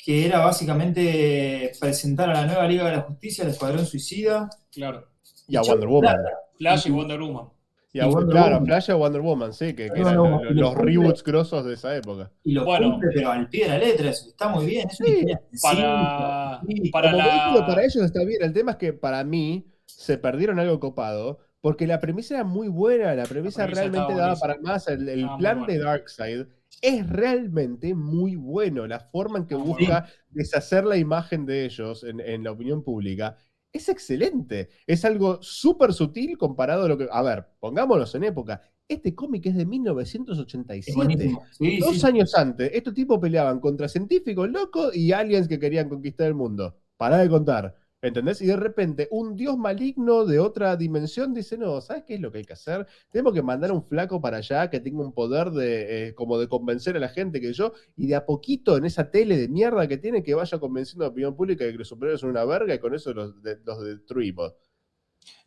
[0.05, 4.47] que era básicamente presentar a la nueva Liga de la Justicia, al Escuadrón Suicida.
[4.71, 5.07] claro.
[5.47, 6.17] Y a Wonder Woman.
[6.59, 7.47] Flash y Wonder Woman.
[7.91, 8.65] Y a, Y Wonder claro, Woman.
[8.67, 12.31] Flash y Wonder Woman, sí, que, eran los, los reboots grosos de esa época.
[12.43, 12.91] Y lo Bueno.
[12.91, 14.87] cumple, pero al pie de la letra, eso está muy bien.
[14.91, 15.25] Sí,
[15.61, 17.25] Para, sencilla, para Como la...
[17.25, 18.43] vehículo para ellos está bien.
[18.43, 21.39] El tema es que para mí se perdieron algo copado.
[21.61, 24.87] Porque la premisa era muy buena, la premisa, premisa realmente daba para más.
[24.87, 25.65] El, plan buena.
[25.73, 26.45] de Darkseid
[26.81, 28.87] es realmente muy bueno.
[28.87, 32.83] La forma en que muy busca deshacer la imagen de ellos en, en la opinión
[32.83, 33.37] pública
[33.73, 34.69] es excelente.
[34.87, 37.07] Es algo súper sutil comparado a lo que.
[37.11, 38.61] A ver, pongámonos en época.
[38.87, 40.93] Este cómic es de Es 1987.
[40.93, 41.43] buenísimo.
[41.51, 42.03] Sí, Dos sí.
[42.03, 46.77] años antes, estos tipos peleaban contra científicos locos y aliens que querían conquistar el mundo.
[46.97, 47.75] Pará de contar.
[48.01, 48.41] ¿Entendés?
[48.41, 52.31] Y de repente, un dios maligno de otra dimensión dice: No, ¿sabes qué es lo
[52.31, 52.85] que hay que hacer?
[53.09, 56.37] Tenemos que mandar a un flaco para allá que tenga un poder de eh, como
[56.37, 59.47] de convencer a la gente que yo, y de a poquito en esa tele de
[59.47, 62.29] mierda que tiene, que vaya convenciendo a la opinión pública de que los superhéroes son
[62.31, 63.33] una verga y con eso los,
[63.65, 64.53] los destruimos.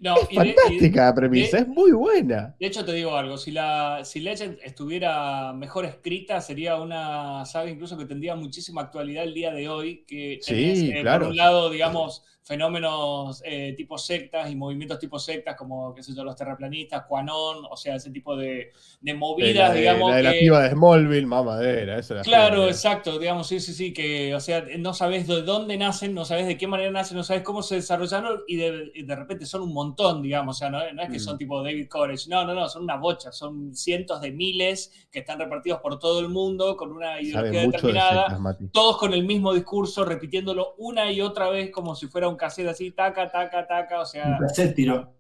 [0.01, 2.55] No, de- fantástica la premisa, de- es muy buena.
[2.59, 7.69] De hecho, te digo algo, si, la, si Legend estuviera mejor escrita, sería una saga
[7.71, 11.21] incluso que tendría muchísima actualidad el día de hoy, que Sí, tenés, eh, claro.
[11.25, 16.15] por un lado, digamos, fenómenos eh, tipo sectas y movimientos tipo sectas, como, qué sé
[16.15, 18.71] yo, los terraplanistas, Quanon, o sea, ese tipo de,
[19.03, 22.23] de movidas, la, de, digamos, la de la que- piba de Smallville, mamadera, esa era
[22.23, 26.25] Claro, exacto, digamos, sí, sí, sí, que, o sea, no sabes de dónde nacen, no
[26.25, 29.45] sabes de qué manera nacen, no sabes cómo se desarrollaron y de, y de repente
[29.45, 29.88] son un montón,
[30.23, 31.21] digamos, o sea, no, no es que Mm.
[31.21, 35.21] son tipo David Courage, no, no, no, son una bocha, son cientos de miles que
[35.21, 38.39] están repartidos por todo el mundo con una ideología de determinada,
[38.73, 42.69] todos con el mismo discurso, repitiéndolo una y otra vez como si fuera un cassette
[42.69, 45.18] así, taca, taca, taca, o sea, Un cassette tiró.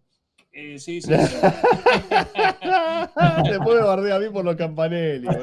[0.53, 1.12] Eh, sí, sí, sí.
[3.49, 5.42] Después me bardea a mí por los campanelli, boludo.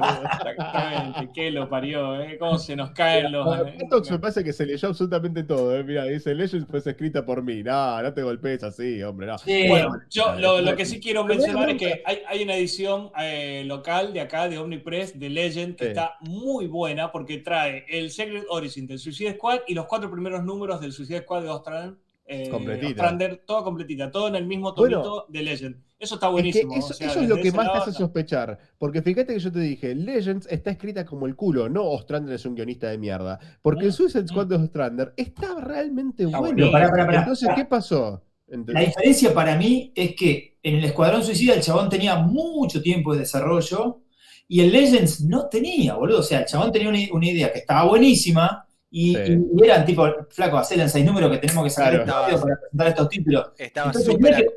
[0.50, 2.38] Exactamente, que lo parió, ¿eh?
[2.38, 3.46] Cómo se nos caen los...
[3.82, 5.76] Patox me parece que se leyó absolutamente todo.
[5.76, 5.84] ¿eh?
[5.84, 7.64] Mira, dice Legends fue escrita por mí.
[7.64, 9.28] No, no te golpees así, hombre.
[9.28, 9.38] No.
[9.38, 13.12] Sí, Bueno, yo eh, lo, que sí quiero mencionar es que hay, hay una edición
[13.18, 15.90] eh, local de acá, de Omnipress, de Legend, que Sí.
[15.90, 20.44] está muy buena porque trae el Secret Origin del Suicide Squad y los cuatro primeros
[20.44, 21.96] números del Suicide Squad de Ostrander.
[22.28, 23.16] Eh, Completita.
[23.46, 25.76] Todo completita, todo en el mismo Bueno, tomito de Legend.
[26.00, 26.76] Eso está Es que buenísimo.
[26.76, 28.58] eso, o sea, eso es lo que más te hace sospechar.
[28.80, 32.46] Porque fíjate que yo te dije, Legends está escrita como el culo, no Ostrander es
[32.46, 33.40] un guionista de mierda.
[33.62, 34.50] Porque el Mm, Suicide Squad mm.
[34.50, 36.56] de Ostrander está realmente Está bueno.
[36.56, 37.20] Pero pará, pará, pará.
[37.20, 38.24] Entonces, ¿qué pasó?
[38.48, 43.14] La diferencia para mí es que en el Escuadrón Suicida el chabón tenía mucho tiempo
[43.14, 44.02] de desarrollo
[44.48, 46.20] y el Legends no tenía, boludo.
[46.20, 48.65] O sea, el chabón tenía una, una idea que estaba buenísima
[48.98, 49.38] y, Sí.
[49.58, 52.04] y eran tipo, flaco, hacer en seis números que tenemos que sacar Claro.
[52.06, 53.52] este audio para presentar estos títulos.
[53.58, 54.48] Estaba súper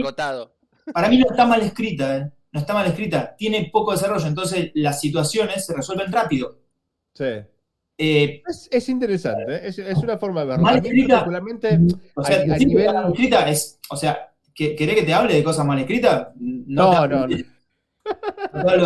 [0.00, 0.54] acotado.
[0.94, 2.30] Para mí no está mal escrita, ¿eh?
[2.52, 3.34] No está mal escrita.
[3.36, 6.58] Tiene poco desarrollo, entonces las situaciones se resuelven rápido.
[7.14, 7.24] Sí.
[7.98, 9.60] Eh, Es, es interesante, ¿eh?
[9.64, 10.62] es, es una forma de verlo.
[10.64, 11.14] Mal escrita.
[11.16, 11.78] particularmente,
[12.14, 15.34] o sea, A- a nivel- mal escrita es, o sea, ¿que- ¿querés que te hable
[15.34, 16.28] de cosas mal escritas?
[16.36, 17.26] No, no, no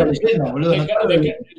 [0.04, 0.72] leyendas, boludo.
[0.74, 0.86] El,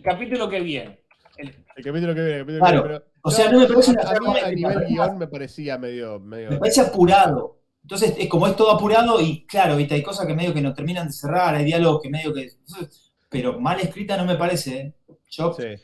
[0.03, 0.99] capítulo que viene.
[1.37, 2.83] El- el capítulo que viene, el capítulo Claro.
[2.83, 5.27] que viene, pero- O sea, no me parece una a, a mí nivel guion me
[5.27, 6.19] parecía medio...
[6.19, 6.49] medio...
[6.49, 7.57] Me parece apurado.
[7.81, 9.95] Entonces, es como es todo apurado y claro, ¿viste?
[9.95, 12.51] hay cosas que medio que no terminan de cerrar, hay diálogos que medio que.
[13.29, 14.77] Pero mal escrita no me parece.
[14.77, 14.93] ¿eh?
[15.29, 15.75] Yo, Sí.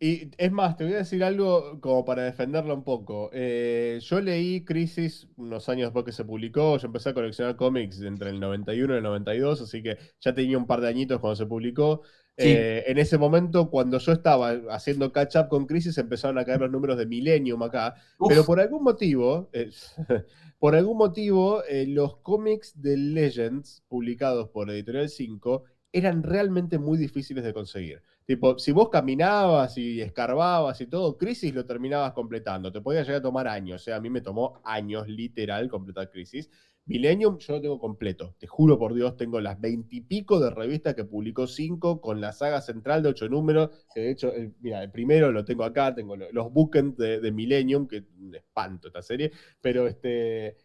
[0.00, 3.30] Y es más, te voy a decir algo como para defenderlo un poco.
[3.32, 6.78] Eh, yo leí Crisis unos años después que se publicó.
[6.78, 10.56] Yo empecé a coleccionar cómics entre el 91 y el 92, así que ya tenía
[10.56, 12.02] un par de añitos cuando se publicó.
[12.38, 12.50] Sí.
[12.50, 16.60] Eh, en ese momento, cuando yo estaba haciendo catch up con Crisis, empezaron a caer
[16.60, 17.96] los números de Millennium acá.
[18.16, 19.70] Uf, Pero por algún motivo, eh,
[20.60, 26.96] por algún motivo, eh, los cómics de Legends publicados por Editorial 5 eran realmente muy
[26.96, 28.02] difíciles de conseguir.
[28.24, 32.70] Tipo, si vos caminabas y escarbabas y todo, Crisis lo terminabas completando.
[32.70, 33.80] Te podía llegar a tomar años.
[33.80, 36.50] O sea, a mí me tomó años literal completar Crisis.
[36.88, 38.34] Millennium yo lo tengo completo.
[38.38, 42.60] Te juro por Dios, tengo las veintipico de revistas que publicó 5 con la saga
[42.62, 43.70] central de ocho números.
[43.94, 47.20] Que de hecho, el- mira, el primero lo tengo acá, tengo lo- los bookends de,
[47.20, 49.30] de Millennium, que un espanto esta serie.
[49.60, 50.56] Pero este.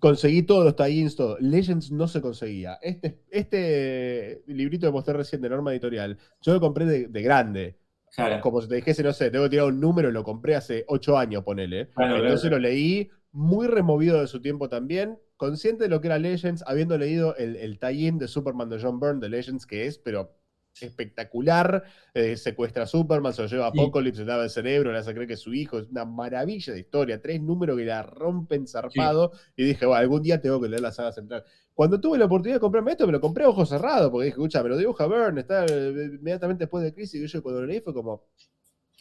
[0.00, 1.36] Conseguí todos los tie-ins, todo.
[1.40, 2.78] Legends no se conseguía.
[2.82, 7.78] Este, este librito que mostré recién de norma editorial, yo lo compré de, de grande.
[8.14, 8.40] claro.
[8.40, 11.16] Como si te dijese, no sé, tengo que tirar un número, lo compré hace ocho
[11.16, 11.88] años, ponele.
[11.94, 12.56] Claro, Entonces claro.
[12.56, 16.96] lo leí muy removido de su tiempo también, consciente de lo que era Legends, habiendo
[16.96, 20.36] leído el, el tie-in de Superman de John Byrne de Legends, que es, pero
[20.80, 21.82] espectacular.
[22.14, 23.80] Eh, secuestra a Superman, se lo lleva a Sí.
[23.80, 25.80] Apocalypse, le lava el cerebro, le hace creer que es su hijo.
[25.80, 27.20] Es una maravilla de historia.
[27.20, 29.32] Tres números que la rompen zarpado.
[29.56, 31.42] Y dije, bueno, algún día tengo que leer la saga central.
[31.74, 34.36] Cuando tuve la oportunidad de comprarme esto, me lo compré a ojos cerrados, porque dije,
[34.36, 37.20] escucha, me lo dibuja Byrne, está eh, inmediatamente después de Crisis.
[37.20, 38.28] Y yo cuando lo leí fue como,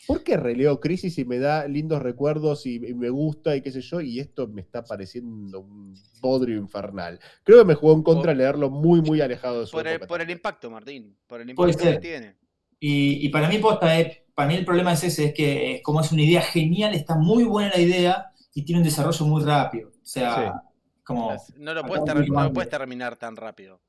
[0.06, 3.72] ¿por qué releo Crisis y me da lindos recuerdos y, y me gusta y qué
[3.72, 4.02] sé yo?
[4.02, 7.20] Y esto me está pareciendo un bodrio infernal.
[7.44, 10.22] Creo que me jugó en contra leerlo muy, muy alejado de su Por el, por
[10.22, 11.18] el impacto, Martín.
[11.28, 12.38] Por el impacto que tiene.
[12.80, 15.82] Y, y para mí, posta, eh, para mí el problema es ese, es que eh,
[15.84, 19.44] como es una idea genial, está muy buena la idea y tiene un desarrollo muy
[19.44, 19.90] rápido.
[19.90, 20.64] O sea,
[21.04, 21.32] como...
[21.58, 23.82] No lo, puedes un ter- poquito no lo puedes de- terminar tan rápido.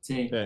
[0.00, 0.36] Sí, Sí.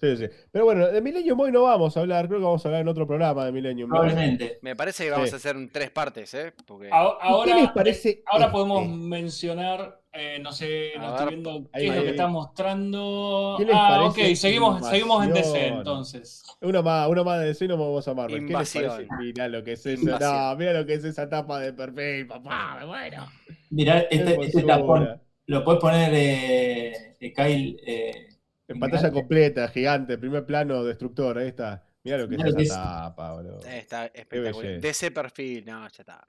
[0.00, 0.26] Sí, sí.
[0.50, 2.88] Pero bueno, de Millennium hoy no vamos a hablar, creo que vamos a hablar en
[2.88, 3.88] otro programa de Millennium.
[3.90, 3.96] ¿no?
[3.96, 4.58] probablemente.
[4.62, 5.34] Me parece que vamos Sí.
[5.34, 6.52] a hacer tres partes, ¿eh?
[6.66, 8.52] Porque Ahora, ¿Y qué les parece ahora este?
[8.52, 12.10] podemos mencionar, eh, no sé, A no ver, estoy viendo qué ahí, es lo que
[12.10, 13.54] está mostrando.
[13.58, 16.42] ¿Qué les Ah, ok, seguimos, seguimos en DC entonces.
[16.62, 18.36] Uno más, uno más de DC y nos vamos a Marvel.
[18.36, 18.88] ¿Qué les Invasión.
[18.90, 19.08] parece?
[19.18, 20.18] Mira lo que es eso.
[20.18, 23.26] No, mira lo que es esa tapa de perfil, papá, muero.
[23.70, 28.28] Mirá, Qué este, este tapón, lo puedes poner, eh, eh, Kyle, eh,
[28.70, 31.82] En pantalla completa, gigante, primer plano, destructor, ahí está.
[32.04, 32.84] Mira lo que Mirá es lo esa que es.
[32.84, 33.60] tapa, boludo.
[33.66, 34.80] está espectacular.
[34.80, 36.24] De ese perfil, no, ya está.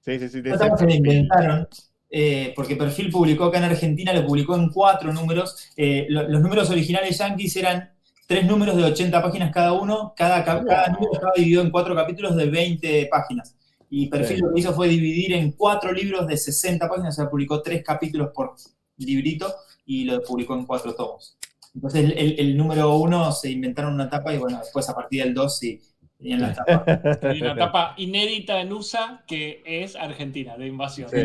[0.00, 0.40] Sí, sí, sí.
[0.40, 0.96] de ese tapa se la perfil.
[0.96, 1.68] inventaron,
[2.10, 5.70] eh, porque Perfil publicó acá en Argentina, lo publicó en cuatro números.
[5.76, 7.92] Eh, lo- los números originales yankees eran
[8.26, 11.94] tres números de 80 páginas cada uno, cada, ca- cada número estaba dividido en cuatro
[11.94, 13.56] capítulos de 20 páginas.
[13.90, 14.42] Y Perfil Sí.
[14.42, 17.82] lo que hizo fue dividir en cuatro libros de 60 páginas, o sea, publicó tres
[17.84, 18.54] capítulos por
[18.98, 19.52] librito
[19.84, 21.36] y lo publicó en cuatro tomos.
[21.74, 25.22] Entonces el, el- el número uno se inventaron una tapa y bueno, después a partir
[25.24, 25.80] del dos sí
[26.18, 26.84] tenían la tapa.
[27.24, 31.08] Hay una etapa inédita en USA que es Argentina, de invasión.
[31.10, 31.24] Sí.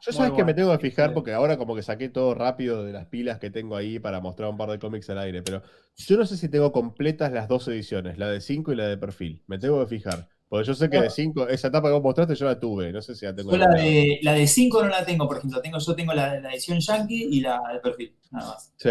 [0.00, 2.84] Yo Muy sabes que me tengo que fijar porque ahora como que saqué todo rápido
[2.84, 5.62] de las pilas que tengo ahí para mostrar un par de cómics al aire, pero
[5.96, 8.96] yo no sé si tengo completas las dos ediciones, la de 5 y la de
[8.98, 9.42] perfil.
[9.46, 10.28] Me tengo que fijar.
[10.54, 13.02] Porque yo sé que de 5, esa etapa que vos mostraste yo la tuve, no
[13.02, 13.50] sé si la tengo.
[13.50, 15.60] Yo la de, la de 5 no la tengo, por ejemplo.
[15.60, 18.72] Tengo, yo tengo la, la edición Yankee y la de perfil, nada más.
[18.76, 18.88] Sí.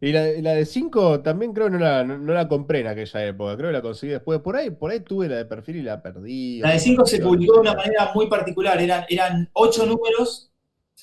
[0.00, 2.88] Y la, la de 5 también creo que no la, no, no la compré en
[2.88, 4.40] aquella época, creo que la conseguí después.
[4.40, 6.58] Por ahí, por ahí tuve la de perfil y la perdí.
[6.58, 8.80] La de 5 se publicó de una manera muy particular.
[8.82, 10.50] Eran, eran 8 números,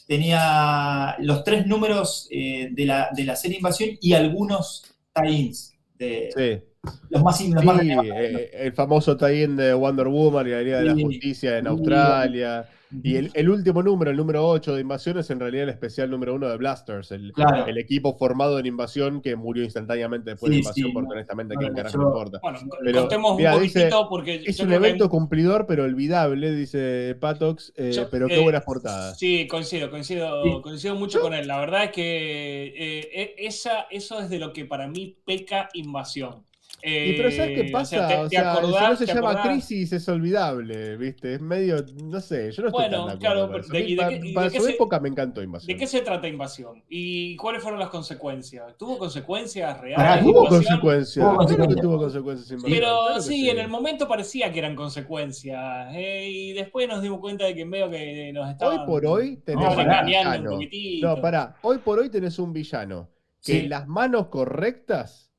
[0.07, 4.83] tenía los tres números eh, de, la, de la serie Invasión y algunos
[5.13, 5.73] tie-ins.
[5.97, 6.67] de- Sí.
[7.09, 8.15] Los más, los Sí, más relevantes.
[8.15, 10.93] eh, el famoso tie-in de Wonder Woman y la Liga de la.
[10.95, 11.67] Justicia en.
[11.67, 12.67] Australia.
[13.03, 16.09] Y el, el último número, el número 8 de Invasión, es en realidad el especial
[16.09, 17.65] número 1 de Blasters, el, Claro.
[17.67, 21.13] el equipo formado en Invasión que murió instantáneamente después de Sí, Invasión, sí, porque no,
[21.13, 22.39] honestamente no, no, carajo yo- importa.
[22.41, 26.51] Bueno, Pero, contemos un dice, poquito porque Es yo un que evento cumplidor pero olvidable,
[26.51, 29.17] dice Patox, eh, Yo, pero qué eh, buenas portadas.
[29.17, 30.49] Sí, coincido, coincido, Sí.
[30.61, 31.47] coincido mucho con él.
[31.47, 35.69] La verdad es que eh, e- esa, eso es de lo que para mí peca
[35.73, 36.43] invasión.
[36.83, 37.95] Y pero ¿sabes qué Eh, pasa?
[37.95, 41.35] O sea, te, O sea, si no se llama acordás- crisis es olvidable, ¿viste?
[41.35, 43.81] Es medio, no sé, yo no estoy Bueno, tan de acuerdo claro, de-
[44.19, 45.67] de para de qué su se- época me encantó Invasión.
[45.67, 46.83] ¿De qué se trata invasión?
[46.89, 48.75] ¿Y cuáles fueron las consecuencias?
[48.77, 50.23] ¿Tuvo consecuencias reales?
[50.23, 51.81] Tuvo consecuencias, Tuvo claro que consecuencias.
[51.81, 55.89] tuvo consecuencias Invasión, Pero claro sí, en el momento parecía que eran consecuencias.
[55.95, 59.37] eh, y después nos dimos cuenta de que medio que nos estaban, Hoy por hoy
[59.37, 60.39] tenés estaban No, un pará.
[60.39, 61.07] un poquitito.
[61.07, 63.09] No, pará, hoy por hoy tenés un villano
[63.43, 63.57] que Sí.
[63.59, 65.30] en las manos correctas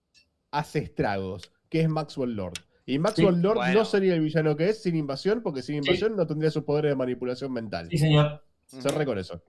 [0.53, 2.55] hace estragos, que es Maxwell Lord.
[2.87, 3.75] Y Maxwell Lord Bueno.
[3.81, 6.93] no sería el villano que es sin invasión, porque sin invasión no tendría sus poderes
[6.93, 7.89] de manipulación mental.
[7.91, 8.45] Sí, señor.
[8.67, 9.43] Cerré con eso.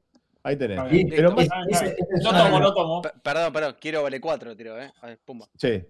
[0.44, 0.80] Ahí tenés.
[0.92, 1.06] Sí.
[1.10, 3.02] Pero más- Ah, es tomo, lo tomo.
[3.02, 4.92] Perdón, perdón, quiero vale 4, tiro, ¿eh?
[5.02, 5.48] A ver, pumba.
[5.58, 5.82] Sí.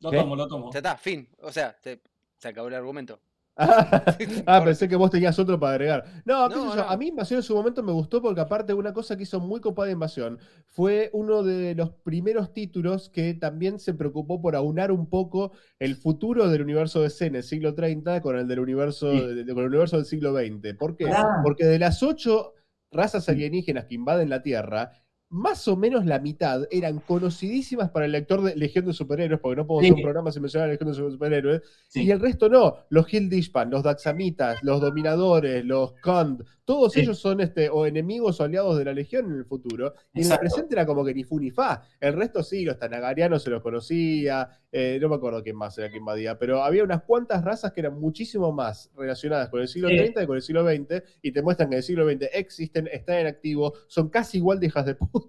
[0.00, 0.16] Lo ¿Qué?
[0.18, 0.72] tomo, lo tomo.
[0.72, 1.28] Ya está, fin.
[1.42, 3.20] O sea, Se acabó el argumento.
[4.46, 6.04] ah, pensé que vos tenías otro para agregar.
[6.24, 6.88] No, qué sé No, yo, no.
[6.90, 9.60] a mí Invasión en su momento me gustó porque aparte una cosa que hizo muy
[9.60, 14.92] copada de Invasión fue uno de los primeros títulos que también se preocupó por aunar
[14.92, 19.12] un poco el futuro del universo DC en el siglo 30 con el del universo,
[19.12, 19.20] Sí.
[19.20, 20.74] de- de- con el universo del siglo 20.
[20.74, 21.08] ¿Por qué?
[21.10, 21.40] Ah.
[21.42, 22.54] Porque de las ocho
[22.92, 24.92] razas alienígenas que invaden la Tierra,
[25.30, 29.56] más o menos la mitad eran conocidísimas para el lector de Legión de Superhéroes, porque
[29.56, 29.90] no podemos Sí.
[29.92, 32.02] hacer un programa sin mencionar a Legión de Superhéroes, Sí.
[32.04, 37.00] y el resto no, los Hildishpan, los Daxamitas, los Dominadores, los Kond, todos Sí.
[37.00, 39.94] ellos son este, o enemigos o aliados de la Legión en el futuro.
[40.14, 41.82] Y en el presente era como que ni fu ni fa.
[42.00, 45.90] El resto sí, los Tanagarianos se los conocía, eh, no me acuerdo quién más era
[45.90, 49.88] que invadía, pero había unas cuantas razas que eran muchísimo más relacionadas con el siglo.
[49.88, 52.88] 30 que con el siglo 20, y te muestran que en el siglo 20 existen,
[52.92, 55.19] están en activo, son casi igual de hijas de puta,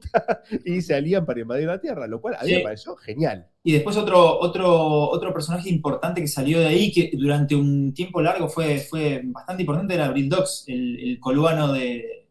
[0.66, 2.56] y se alían para invadir la Tierra, lo cual a mí Sí.
[2.56, 3.48] me pareció genial.
[3.64, 8.22] Y después otro, otro, otro personaje importante que salió de ahí, que durante un tiempo
[8.22, 12.28] largo fue, fue bastante importante, era Brildox, el, el coluano de,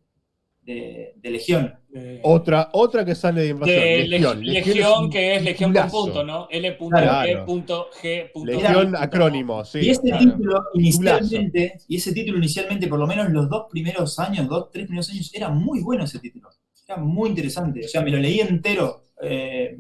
[0.63, 1.75] de, de Legión.
[1.93, 3.81] Eh, Otra, otra que sale de invasión.
[3.81, 4.45] de Legión.
[4.45, 6.47] Legión, Legión es que es Legión con punto, ¿no?
[6.47, 6.49] Claro.
[6.51, 8.31] L.E.G.
[8.45, 9.81] Legión acrónimo, sí.
[9.83, 10.25] y ese claro.
[10.25, 14.87] título inicialmente, y ese título inicialmente, por lo menos los dos primeros años, dos, tres
[14.87, 16.49] primeros años, era muy bueno ese título.
[16.91, 17.85] Era muy interesante.
[17.85, 19.77] O sea, me lo leí entero eh,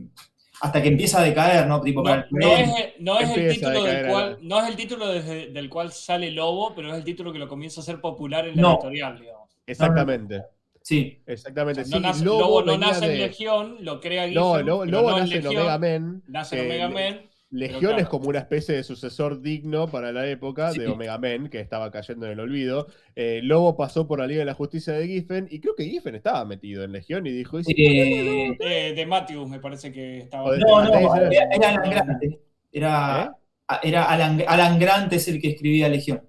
[0.61, 1.81] hasta que empieza a decaer, ¿no?
[1.81, 4.77] Tipo, para No, el no es, no es el título del cual, no es el
[4.77, 8.01] título desde- del cual sale Lobo, pero es el título que lo comienza a hacer
[8.01, 8.73] popular en la No.
[8.75, 9.51] editorial, digamos.
[9.67, 10.43] Exactamente.
[10.83, 11.81] Sí, Exactamente.
[11.83, 14.85] No sí, nace- Lobo, Lobo, no nace de- en Legión, lo crea Giffen, No, Lobo,
[14.85, 16.23] Lobo no nace en Legión, Omega Men.
[16.29, 17.30] nace en eh, Omega Le- Men.
[17.53, 17.99] Legión claro.
[17.99, 20.87] es como una especie de sucesor digno para la época de.
[20.87, 22.87] Omega Men, que estaba cayendo en el olvido.
[23.17, 26.15] Eh, Lobo pasó por la Liga de la Justicia de Giffen, y creo que Giffen
[26.15, 30.19] estaba metido en Legión y dijo: "¿Y si Eh, Eh, de Matthews me parece que
[30.19, 30.57] estaba.
[30.57, 32.23] No, no, era, era Alan Grant.
[32.71, 33.37] Era,
[33.69, 33.77] ¿Eh?
[33.83, 36.23] era Alan, Alan Grant es el que escribía Legión.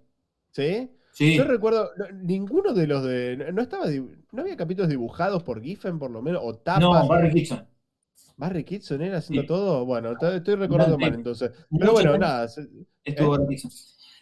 [0.52, 0.89] ¿Sí?
[1.14, 1.35] Sí.
[1.35, 3.52] Yo recuerdo, no, ninguno de los de.
[3.53, 3.85] No, estaba,
[4.31, 6.81] no había capítulos dibujados por Giffen, por lo menos, o tapas.
[6.81, 7.68] No, Barry Kitson.
[8.41, 9.47] Barry Kitson era haciendo Sí.
[9.47, 9.85] todo.
[9.85, 11.51] Bueno, estoy recordando mal entonces.
[11.80, 12.49] Pero bueno, nada.
[13.03, 13.72] Estuvo Barry Kitson.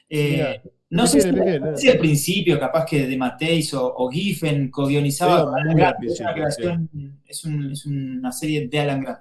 [0.09, 1.29] Eh, no sé si,
[1.75, 5.51] si al principio, capaz que de Mateis o, o Giffen co-guionizaba.
[5.51, 9.01] muy Alan al Grant, es, una principio, creación- es, un- es una serie de Alan
[9.01, 9.19] Grant.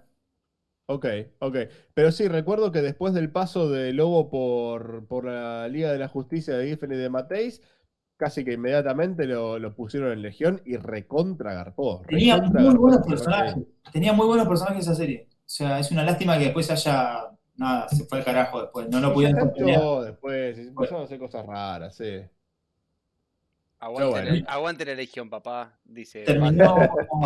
[0.90, 1.06] Ok,
[1.40, 1.56] ok.
[1.94, 6.08] Pero sí, recuerdo que después del paso de Lobo por, por la Liga de la
[6.08, 7.60] Justicia de Giffen y de Mateis,
[8.18, 12.02] casi que inmediatamente lo, lo pusieron en Legión y recontra garpó.
[12.06, 13.56] Tenía recontra muy garpó buenos personajes.
[13.92, 15.28] Tenía muy buenos personajes esa serie.
[15.30, 17.30] O sea, es una lástima que después haya.
[17.56, 18.88] Nada, se fue al carajo después.
[18.90, 19.52] No lo pudieron
[20.04, 22.20] después, y empezaron a hacer cosas raras, sí.
[23.80, 24.30] Aguante, bueno.
[24.44, 26.24] la, aguante la Legión, papá, dice.
[26.24, 26.76] Terminó,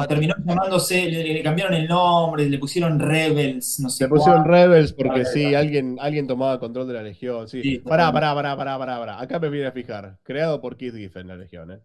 [0.06, 4.52] terminó llamándose, le, le cambiaron el nombre, le pusieron Rebels, no sé Se pusieron cuál.
[4.52, 7.48] Rebels porque sí, alguien, alguien tomaba control de la Legión.
[7.48, 7.62] Sí.
[7.62, 9.20] Sí, pará, pará, pará, pará, pará, pará.
[9.20, 10.18] Acá me viene a fijar.
[10.22, 11.80] Creado por Keith Giffen la Legión, ¿eh?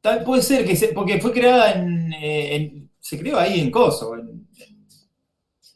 [0.00, 3.70] Tal- puede ser que se- porque fue creada en, eh, en- se creó ahí en
[3.70, 4.86] Kosovo, en, en-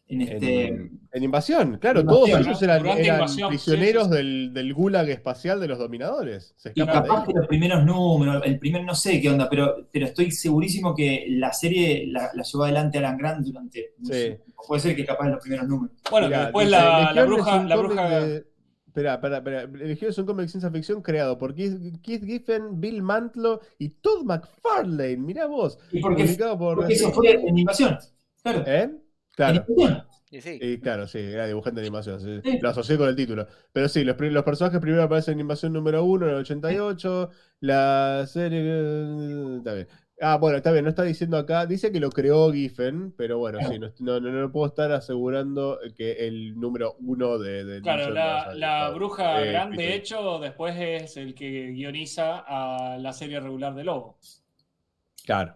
[0.09, 2.47] en este, En, en Invasión, claro, Invasión, todos ¿no?
[2.51, 4.17] ellos eran, eran Invasión, prisioneros sí, sí, sí.
[4.17, 6.55] Del, del gulag espacial de los dominadores.
[6.57, 10.07] Se y capaz que los primeros números, el primer no sé qué onda, pero, pero
[10.07, 14.11] estoy segurísimo que la serie la, la llevó adelante Alan Grant durante Sí.
[14.13, 14.45] tiempo.
[14.69, 15.97] Puede ser que capaz los primeros números.
[16.11, 17.65] Bueno, que Mirá, después dice, la, la bruja.
[17.65, 18.51] La bruja de-
[18.87, 19.67] Espera, espera, espera.
[19.67, 23.89] Legión es un cómic de ciencia ficción creado por Keith, Keith Giffen, Bill Mantlo y
[23.91, 25.17] Todd McFarlane.
[25.17, 25.79] Mirá vos.
[25.93, 26.77] Y Publicado por.
[26.79, 27.97] porque eso fue en invasión.
[28.43, 28.65] Claro.
[28.67, 28.83] ¿Eh?
[28.83, 29.01] En
[29.37, 29.65] Claro.
[29.69, 30.03] invasión.
[30.31, 30.59] Y sí.
[30.63, 32.21] Y claro, sí, era dibujante de animación.
[32.21, 32.59] sí.
[32.61, 33.47] Lo asocié con el título.
[33.73, 37.31] Pero sí, los, los personajes primero aparecen en Invasión número 1 en el 88.
[37.61, 38.61] La serie.
[38.63, 39.89] eh, Está bien.
[40.23, 41.65] Ah, bueno, está bien, no está diciendo acá.
[41.65, 46.13] Dice que lo creó Giffen, pero bueno, sí, no, no, no, puedo estar asegurando que
[46.29, 47.65] el número 1 de.
[47.65, 53.15] de Claro, la, bruja eh, grande, de hecho, después es el que guioniza a la
[53.15, 54.19] serie regular de Lobo.
[55.25, 55.55] Claro.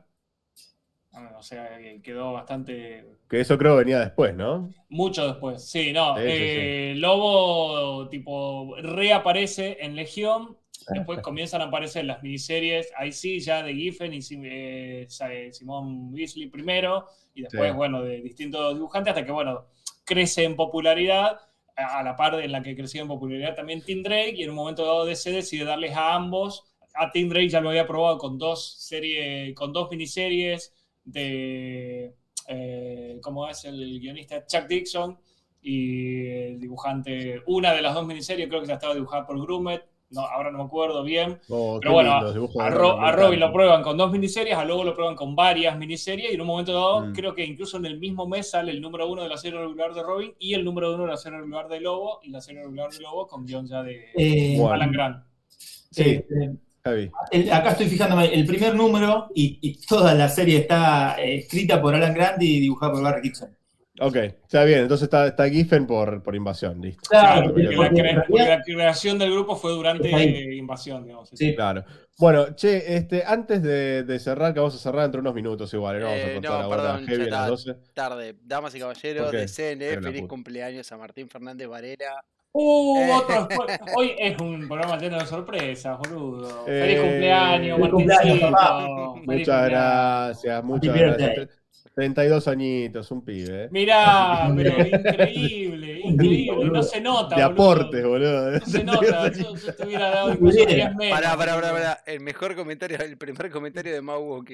[1.14, 3.04] Ah, O sea, que quedó bastante.
[3.28, 4.70] Que eso creo venía después, ¿no?
[4.88, 5.64] Mucho después.
[5.64, 6.16] Sí, no.
[6.16, 10.56] Sí, sí, eh, Lobo, tipo, reaparece en Legión.
[10.92, 12.92] Después comienzan a aparecer las miniseries.
[12.98, 17.06] Ahí sí, ya de Giffen y eh, eh, Simón Beasley primero.
[17.32, 19.12] Y después, bueno, de distintos dibujantes.
[19.12, 19.64] Hasta que, bueno,
[20.04, 21.40] crece en popularidad.
[21.76, 24.34] A a la par de en la que creció en popularidad también Tim Drake.
[24.36, 26.64] Y en un momento dado DC decide darles a ambos.
[26.92, 30.73] A Tim Drake ya lo había probado con dos series, con dos miniseries
[31.04, 32.14] de.
[32.48, 34.44] eh, ¿Cómo es el guionista?
[34.46, 35.18] Chuck Dixon
[35.62, 39.82] y el dibujante, una de las dos miniseries creo que ya estaba dibujada por Grumet,
[40.10, 41.40] no, ahora no me acuerdo bien.
[41.48, 44.54] Oh, Pero bueno, lindo, A, Ro- Robin, me a Robin lo prueban con dos miniseries,
[44.56, 47.12] a luego lo prueban con varias miniseries y en un momento dado, Mm.
[47.14, 49.94] creo que incluso en el mismo mes sale el número uno de la serie regular
[49.94, 52.60] de Robin y el número uno de la serie regular de Lobo y la serie
[52.62, 54.62] regular de Lobo con guion ya de Eh.
[54.70, 55.24] Alan Grant.
[55.48, 56.02] Sí.
[56.02, 56.54] eh,
[56.84, 57.10] Javi.
[57.30, 61.80] el- acá estoy fijándome, el primer número y, y toda la serie está eh, escrita
[61.80, 63.56] por Alan Grant y dibujada por Barry Kitson.
[64.00, 67.00] Ok, está bien, entonces está, está Giffen por, por invasión, listo.
[67.08, 71.30] Claro, porque porque, la cre- creación del grupo fue durante eh, invasión, digamos.
[71.32, 71.54] sí.
[71.54, 71.84] Claro.
[72.18, 76.00] Bueno, che, este, antes de, de cerrar, que vamos a cerrar entre unos minutos igual,
[76.00, 77.72] no vamos a Eh, cortar no, ahora perdón, heavy ya a las está.
[77.74, 77.92] 12.
[77.94, 82.24] Tarde, damas y caballeros, Pero la feliz cumpleaños a Martín Fernández Varela.
[82.56, 83.10] Uh, Eh.
[83.12, 83.80] otro spoiler.
[83.96, 86.64] Hoy es un programa lleno de sorpresas, boludo.
[86.68, 88.78] Eh, Feliz cumpleaños, feliz cumpleaños, papá.
[88.78, 89.70] Feliz Muchas cumpleaños.
[89.70, 91.28] gracias, muchas gracias.
[91.36, 91.48] birthday.
[91.94, 93.64] 32 añitos, un pibe.
[93.64, 93.68] ¿eh?
[93.70, 96.64] Mirá, pero increíble, increíble.
[96.72, 97.36] No se nota.
[97.36, 97.52] De boludo.
[97.62, 98.50] aportes, boludo.
[98.52, 99.32] No se nota.
[99.32, 100.68] Yo, yo te hubiera dado incluso bien.
[100.68, 101.18] 10 menos.
[101.20, 102.02] Pará, pará, pará, pará.
[102.06, 104.44] El mejor comentario, el primer comentario de Mau.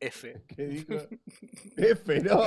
[0.00, 0.42] F.
[0.56, 0.94] ¿Qué dijo?
[1.76, 2.40] F, no.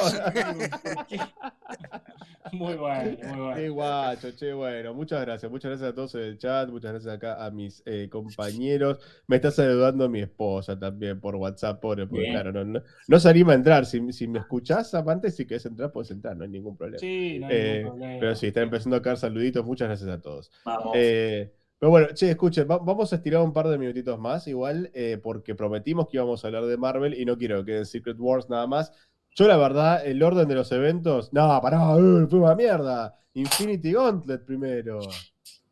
[2.51, 3.73] Muy bueno, muy Qué bueno.
[3.76, 7.45] guacho, che, bueno, muchas gracias, muchas gracias a todos en el chat, muchas gracias acá
[7.45, 8.97] a mis eh, compañeros.
[9.27, 12.34] Me está saludando mi esposa también por WhatsApp, pobre, porque Bien.
[12.34, 13.85] claro, no, no, no se anima a entrar.
[13.85, 16.97] Si, si me escuchás, aparte, si querés entrar, puedes entrar, no hay ningún problema.
[16.99, 18.19] Sí, no hay Eh, ningún problema.
[18.19, 20.51] Pero sí, están empezando a caer saluditos, muchas gracias a todos.
[20.65, 20.93] Vamos.
[20.95, 24.91] Eh, pero bueno, che, escuchen, va- vamos a estirar un par de minutitos más, igual,
[24.93, 28.18] eh, porque prometimos que íbamos a hablar de Marvel y no quiero que en Secret
[28.19, 28.91] Wars nada más.
[29.35, 31.31] Yo, la verdad, el orden de los eventos.
[31.34, 33.15] No, pará, uh, fue una mierda.
[33.34, 34.99] Infinity Gauntlet primero.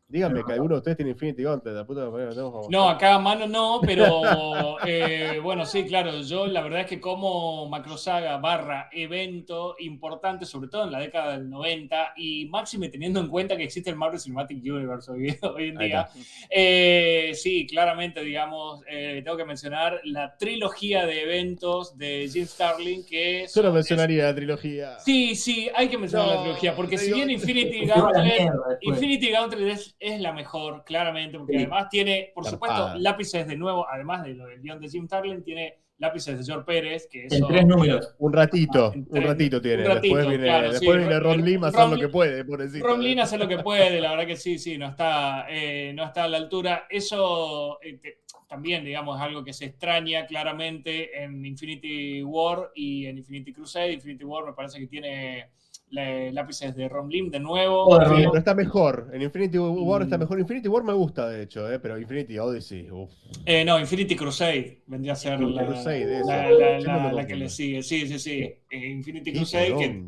[0.10, 3.20] Díganme que alguno de ustedes tiene Infinity Gauntlet, la puta que tenemos- No, acá a
[3.20, 8.88] mano no, pero eh, bueno, sí, claro, yo la verdad es que como macrosaga barra
[8.94, 13.64] evento importante, sobre todo en la década del 90, y máxime teniendo en cuenta que
[13.66, 16.08] existe el Marvel Cinematic Universe hoy, hoy en día,
[16.50, 23.06] eh, sí, claramente, digamos, eh, tengo que mencionar la trilogía de eventos de Jim Starlin,
[23.06, 25.00] que Yo no mencionaría la trilogía.
[25.00, 28.52] Sí, sí, hay que mencionar la trilogía, porque si digo- bien Infinity Gauntlet.
[28.82, 31.60] Infinity Gauntlet es, es la mejor, claramente, porque Sí.
[31.60, 35.44] además tiene, por supuesto, lápices de nuevo, además de lo del guion de Jim Starlin,
[35.44, 37.48] tiene lápices de George Pérez, que En eso...
[37.48, 38.14] tres números.
[38.20, 39.82] Un ratito, Ah, en un tres- ratito tiene.
[39.82, 42.02] un ratito, después viene, claro, después sí, viene Ron Lim a hacer Ron lo Lim-
[42.02, 42.86] que puede, pobrecito.
[42.86, 46.04] Ron Lin hace lo que puede, la verdad que sí, sí, no está, eh, no
[46.06, 46.86] está a la altura.
[46.88, 53.08] Eso eh, te- también, digamos, es algo que se extraña claramente en Infinity War y
[53.08, 53.94] en Infinity Crusade.
[53.94, 55.50] Infinity War me parece que tiene
[55.90, 57.86] la- lápices de Ron Lim de nuevo.
[57.86, 59.10] Oh, de pero está mejor.
[59.14, 60.20] En Infinity War está Mm.
[60.22, 60.40] mejor.
[60.40, 62.90] Infinity War me gusta, de hecho, eh, pero Infinity Odyssey.
[62.92, 63.10] uf.
[63.46, 67.82] Eh, no, Infinity Crusade vendría a ser la, Crusade, la- la- que le sigue.
[67.84, 68.42] Sí, sí, sí.
[68.70, 70.04] Eh, Infinity Qué Crusade, que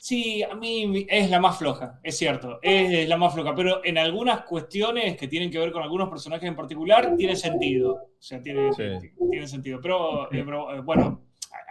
[0.00, 3.96] sí, a mí es la más floja, es cierto, es la más floja, pero en
[3.98, 7.92] algunas cuestiones que tienen que ver con algunos personajes en particular, tiene sentido.
[7.94, 8.82] O sea, tiene, Sí.
[9.30, 9.80] tiene sentido.
[9.82, 11.22] Pero, eh, pero, eh, bueno,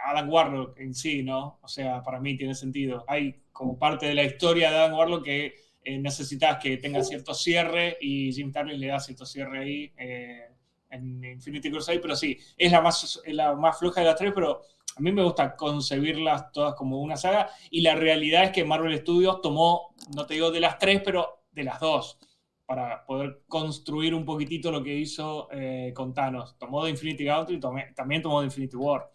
[0.04, 1.58] Adam Warlock en sí, ¿no?
[1.62, 3.04] O sea, para mí tiene sentido.
[3.08, 5.54] Hay como parte de la historia de Adam Warlock que
[5.84, 10.46] eh, necesitas que tenga cierto cierre y Jim Starlin le da cierto cierre ahí eh,
[10.90, 14.32] en Infinity Crusade, pero sí, es la, más, es la más floja de las tres,
[14.34, 14.62] pero
[14.96, 18.98] a mí me gusta concebirlas todas como una saga y la realidad es que Marvel
[18.98, 22.18] Studios tomó, no te digo de las tres, pero de las dos
[22.66, 26.56] para poder construir un poquitito lo que hizo eh, con Thanos.
[26.58, 29.08] Tomó de Infinity Gauntlet y tomé- también tomó de Infinity War.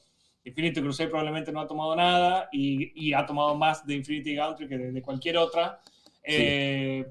[0.46, 4.70] Infinity Crusade probablemente no ha tomado nada y, y ha tomado más de Infinity Gauntlet
[4.70, 5.82] que de, de cualquier otra.
[6.24, 7.06] Eh,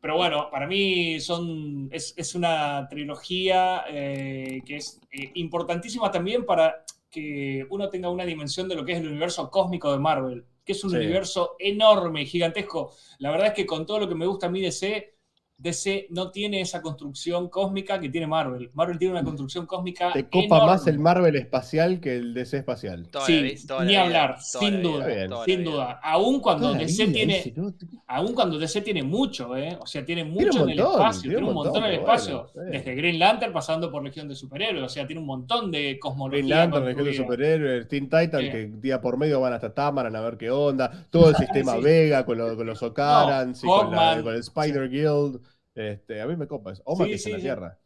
[0.00, 6.44] pero bueno, para mí son, es, es una trilogía eh, que es eh, importantísima también
[6.44, 10.44] para que uno tenga una dimensión de lo que es el universo cósmico de Marvel,
[10.64, 10.96] que es un Sí.
[10.96, 12.92] universo enorme, gigantesco.
[13.18, 15.13] La verdad es que con todo lo que me gusta a mí DC,
[15.56, 18.70] DC no tiene esa construcción cósmica que tiene Marvel.
[18.74, 20.66] Marvel tiene una construcción cósmica Te copa enorme.
[20.66, 23.08] más el Marvel espacial que el DC espacial.
[23.08, 23.54] Toda Sí,
[23.86, 24.82] ni hablar, sin vida,
[25.28, 26.00] duda, sin duda.
[26.02, 27.72] Aún cuando DC vida, tiene, ese, ¿no?
[28.08, 29.78] aún cuando DC tiene mucho, ¿eh?
[29.80, 32.00] O sea, tiene Tiene mucho en el espacio, tiene tiene un montón, montón, en el
[32.00, 32.50] espacio.
[32.54, 32.76] bueno, sí.
[32.76, 36.38] Desde Green Lantern pasando por Legión de Superhéroes, o sea, tiene un montón de cosmología.
[36.44, 38.50] Green Lantern, el de superhéroes, Teen Titan, Sí.
[38.50, 41.06] que día por medio van hasta Tamaran a ver qué onda.
[41.10, 41.80] Todo el sistema Sí.
[41.82, 44.22] Vega con, lo- con los Ocarans y con, la- Hawkman.
[44.24, 45.40] con el Spider Guild.
[45.74, 46.82] Este, a mí me copa eso.
[46.86, 47.42] Oma Sí, que es sí, en la sí.
[47.42, 47.80] Tierra.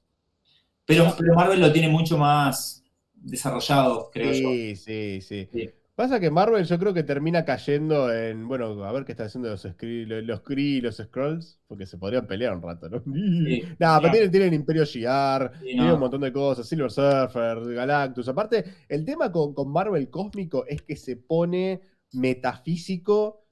[0.85, 2.83] Pero, pero Marvel lo tiene mucho más
[3.15, 4.65] desarrollado, creo yo.
[4.77, 5.51] Sí, sí, sí.
[5.95, 9.49] Pasa que Marvel yo creo que termina cayendo en, bueno, a ver qué están haciendo
[9.51, 13.03] los Kree, los, y los Scrolls, porque se podrían pelear un rato, ¿no?
[13.43, 13.63] Sí.
[13.79, 15.95] Nah, pero tienen, tienen Imperio Shiar, Sí, tienen no.
[15.95, 18.29] un montón de cosas, Silver Surfer, Galactus.
[18.29, 21.81] Aparte, el tema con, con Marvel cósmico es que se pone
[22.13, 23.48] metafísico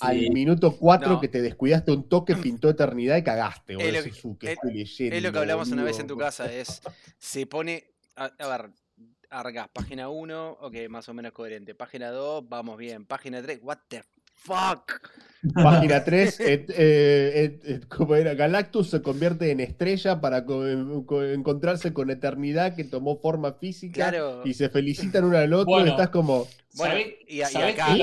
[0.00, 1.20] al minuto 4 No.
[1.20, 3.74] que te descuidaste un toque, pintó eternidad y cagaste.
[3.74, 6.06] Es lo que- "Uh, ¿qué es- estoy leyendo, Es lo que hablamos una vez en
[6.06, 6.16] boludo?".
[6.16, 6.80] tu casa, es,
[7.18, 7.84] se pone,
[8.16, 8.70] a, a ver,
[9.30, 13.78] arrancás página 1, ok, más o menos coherente, página 2, vamos bien, página 3, what
[13.88, 14.02] the
[14.38, 15.00] fuck.
[15.54, 16.38] Página 3,
[17.88, 20.64] como era, Galactus se convierte en estrella para co-
[21.06, 24.42] co- encontrarse con eternidad que tomó forma física Claro.
[24.44, 27.96] y se felicitan uno al otro y estás como, Bueno, ¿Sabés- y, acá,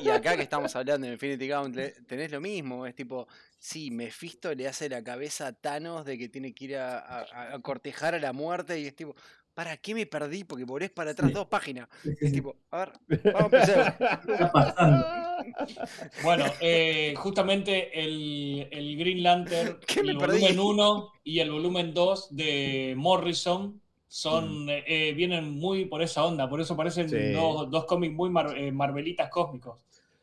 [0.00, 3.28] y acá que estamos hablando de Infinity Gauntlet, tenés lo mismo, es tipo,
[3.58, 7.54] sí, Mephisto le hace la cabeza a Thanos de que tiene que ir a, a-
[7.54, 9.14] a cortejar a la muerte y es tipo,
[9.56, 10.44] ¿para qué me perdí?
[10.44, 11.34] Porque volvés para atrás Sí.
[11.34, 11.88] dos páginas.
[12.02, 12.92] Sí, sí, Es tipo, a ver,
[13.32, 13.98] vamos a empezar.
[14.26, 15.06] ¿Qué está pasando?
[16.22, 20.40] Bueno, eh, justamente el, el Green Lantern, ¿Qué me el perdí?
[20.40, 26.24] volumen 1 y el volumen 2 de Morrison son, eh, eh, vienen muy por esa
[26.24, 27.32] onda, por eso parecen Sí.
[27.32, 29.78] dos, dos cómics muy mar- eh, marvelitas cósmicos.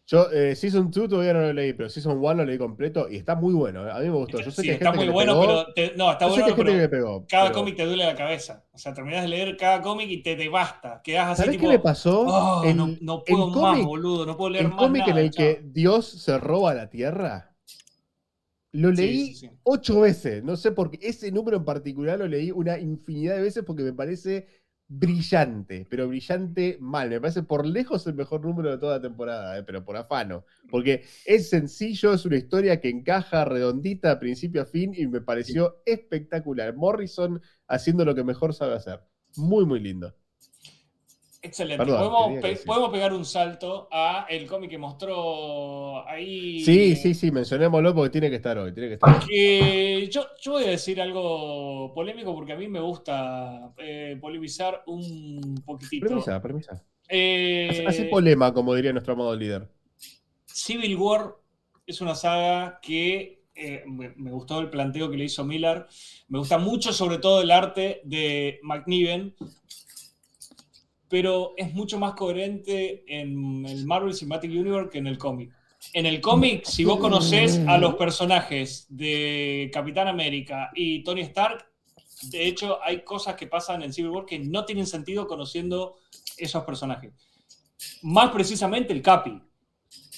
[0.05, 3.15] Yo, eh, Season 2 todavía no lo leí, pero Season 1 lo leí completo y
[3.15, 3.87] está muy bueno.
[3.87, 3.91] eh.
[3.91, 4.39] A mí me gustó.
[4.41, 6.27] Yo sé Sí, que está gente muy que le bueno, pegó, pero te- no, está
[6.27, 7.25] bueno, pero que le pegó.
[7.29, 8.65] cada pero- cómic te duele la cabeza.
[8.73, 10.99] O sea, terminás de leer cada cómic y te, te basta.
[11.01, 12.21] Quedás así ¿Sabés tipo, qué me pasó?
[12.27, 15.31] "Oh, no, no puedo más, cómic- boludo, no puedo leer El más cómic en el
[15.31, 15.69] que chao".
[15.71, 17.55] Dios se roba la tierra.
[18.73, 19.49] Lo leí sí, sí.
[19.63, 20.43] ocho veces.
[20.43, 20.99] No sé por qué.
[21.07, 24.47] Ese número en particular lo leí una infinidad de veces porque me parece
[24.87, 27.09] brillante, pero brillante mal.
[27.09, 30.45] Me parece por lejos el mejor número de toda la temporada, eh, pero por afano.
[30.69, 35.21] Porque es sencillo, es una historia que encaja redondita de principio a fin y me
[35.21, 36.75] pareció espectacular.
[36.75, 39.01] Morrison haciendo lo que mejor sabe hacer.
[39.35, 40.15] Muy, muy lindo.
[41.45, 41.83] Excelente.
[41.83, 46.61] Perdón, podemos, pe- podemos pegar un salto a el cómic que mostró ahí.
[46.61, 48.73] Sí, sí, sí, mencionémoslo porque tiene que estar hoy.
[48.73, 50.07] Tiene que estar hoy.
[50.09, 55.61] Yo, yo voy a decir algo polémico porque a mí me gusta eh, polemizar un
[55.65, 56.07] poquitito.
[56.07, 56.83] Premisa, premisa.
[57.09, 59.67] Eh, Hace polema, como diría nuestro amado líder.
[60.45, 61.35] Civil War
[61.85, 65.85] es una saga que eh, me, me gustó el planteo que le hizo Miller.
[66.29, 69.35] Me gusta mucho, sobre todo, el arte de McNiven.
[71.13, 75.53] Pero es mucho más coherente en el Marvel Cinematic Universe que en el cómic.
[75.93, 81.67] En el cómic, si vos conocés a los personajes de Capitán América y Tony Stark,
[82.31, 85.97] de hecho, hay cosas que pasan en Civil War que no tienen sentido conociendo
[86.35, 87.13] esos personajes.
[88.01, 89.39] Más precisamente el Capi.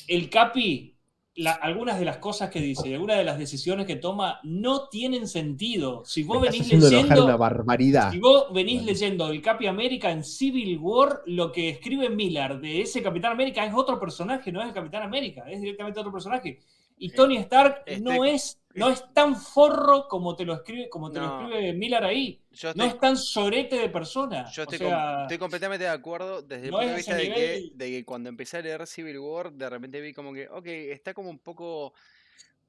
[0.08, 0.95] El Capi,
[1.36, 4.88] la- algunas de las cosas que dice y algunas de las decisiones que toma no
[4.88, 6.04] tienen sentido.
[6.06, 8.12] Si vos Me venís leyendo, una barbaridad.
[8.12, 8.92] si vos venís Bueno.
[8.92, 13.66] leyendo el Capi América en Civil War, lo que escribe Miller de ese Capitán América
[13.66, 16.60] es otro personaje, no es el Capitán América, es directamente otro personaje.
[16.98, 21.12] Y Tony Stark Este- no es, no es tan forro como te lo escribe, como
[21.12, 21.42] te No.
[21.42, 22.42] lo escribe Miller ahí.
[22.52, 24.46] Yo No es tan sorete de persona.
[24.52, 27.24] yo estoy, o sea, com- estoy completamente de acuerdo desde el punto de vista de
[27.24, 27.72] que, nivel.
[27.76, 31.14] de que cuando empecé a leer Civil War, de repente vi como que, ok, está
[31.14, 31.94] como un poco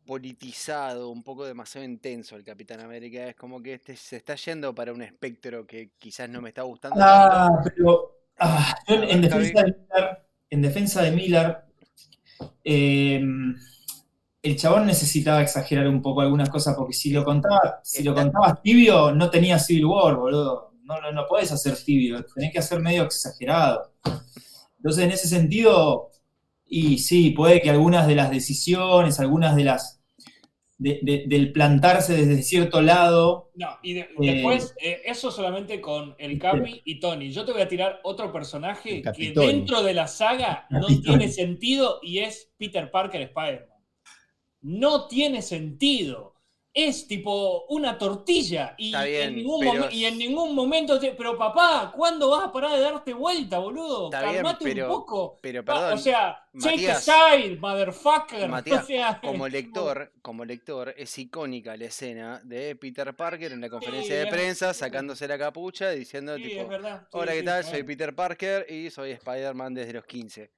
[0.04, 3.26] politizado, un poco demasiado intenso el Capitán América.
[3.28, 6.62] Es como que este se está yendo para un espectro que quizás no me está
[6.62, 7.12] gustando tanto.
[7.36, 10.18] Ah, pero ah, yo en, defensa de Miller,
[10.50, 11.56] en defensa de Miller,
[12.64, 13.20] eh,
[14.46, 18.62] el chabón necesitaba exagerar un poco algunas cosas porque si lo contaba, si lo contabas
[18.62, 20.72] tibio, no tenía Civil War, boludo.
[20.84, 23.92] No, no, no podés hacer tibio, tenés que hacer medio exagerado.
[24.76, 26.10] Entonces, en ese sentido,
[26.68, 30.00] y sí, puede que algunas de las decisiones, algunas de las
[30.78, 35.80] de- de- del plantarse desde cierto lado, No, y de- Eh, después, eh, eso solamente
[35.80, 37.30] con el Capi y Tony.
[37.32, 41.98] Yo te voy a tirar otro personaje que dentro de la saga no tiene sentido
[42.02, 43.75] y es Peter Parker Spider-Man.
[44.66, 46.34] No tiene sentido.
[46.74, 51.00] Es tipo una tortilla y, bien, en, ningún pero- y en ningún momento.
[51.00, 54.06] te- pero papá, ¿cuándo vas a parar de darte vuelta, boludo?
[54.06, 55.38] Está bien, Calmate pero- un poco.
[55.40, 58.46] Pero perdón, o sea, Matías, a side, motherfucker.
[58.50, 63.62] Matías, O sea, como lector, como lector, es icónica la escena de Peter Parker en
[63.62, 67.02] la conferencia de prensa sacándose la capucha diciendo Sí, tipo, es verdad.
[67.10, 67.64] Sí, hola, ¿qué tal?
[67.64, 67.84] Soy.
[67.84, 70.50] Peter Parker y soy Spider-Man desde los 15.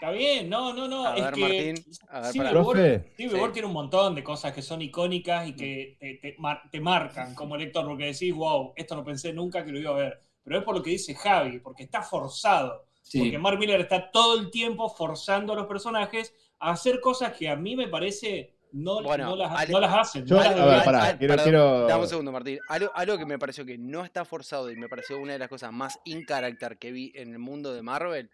[0.00, 1.06] Está bien, no, no, no.
[1.06, 2.76] A es ver, que Martín, a ver, Civil para- War,
[3.16, 3.36] Civil Sí.
[3.36, 6.80] War tiene un montón de cosas que son icónicas y que te, te mar- te
[6.80, 10.22] marcan como lector, porque decís, wow, esto no pensé nunca que lo iba a ver.
[10.42, 12.86] Pero es por lo que dice Javi, porque está forzado.
[13.02, 13.18] sí.
[13.18, 17.48] Porque Mark Miller está todo el tiempo forzando a los personajes a hacer cosas que
[17.50, 20.24] a mí me parece no, Bueno, no, las, Ale- no las hacen.
[20.24, 22.58] Yo- no a ver, pará, quiero- perdón, quiero- Dame un segundo, Martín.
[22.68, 25.48] Algo, algo que me pareció que no está forzado y me pareció una de las
[25.48, 28.30] cosas más in character que vi en el mundo de Marvel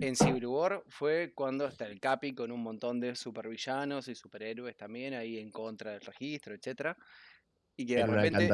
[0.00, 4.76] en Civil War fue cuando está el Capi con un montón de supervillanos y superhéroes
[4.76, 6.96] también ahí en contra del registro, etcétera.
[7.76, 8.48] Y que de repente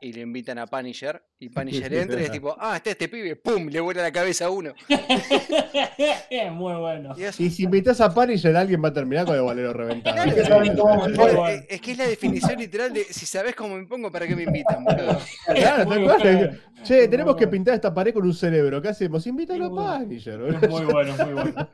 [0.00, 3.36] y le invitan a Punisher y Punisher entra y es tipo, ah, está este pibe,
[3.36, 4.74] pum, le vuela la cabeza a uno.
[6.52, 7.14] Muy bueno.
[7.16, 10.14] Y es, Y si invitas a Punisher, alguien va a terminar con el bolero reventado.
[10.16, 10.30] Claro.
[10.30, 11.48] Es que es- pongo.
[11.48, 14.34] es- es que es la definición literal de si sabes cómo me pongo, ¿para qué
[14.36, 15.18] me invitan, boludo?
[15.54, 16.00] Claro, cual.
[16.18, 16.50] bueno.
[16.82, 18.80] Che, Muy tenemos que pintar esta pared con un cerebro.
[18.80, 19.26] ¿Qué hacemos?
[19.26, 20.38] Invítalo a Punisher.
[20.38, 20.68] boludo.
[20.68, 21.68] Muy bueno, muy bueno.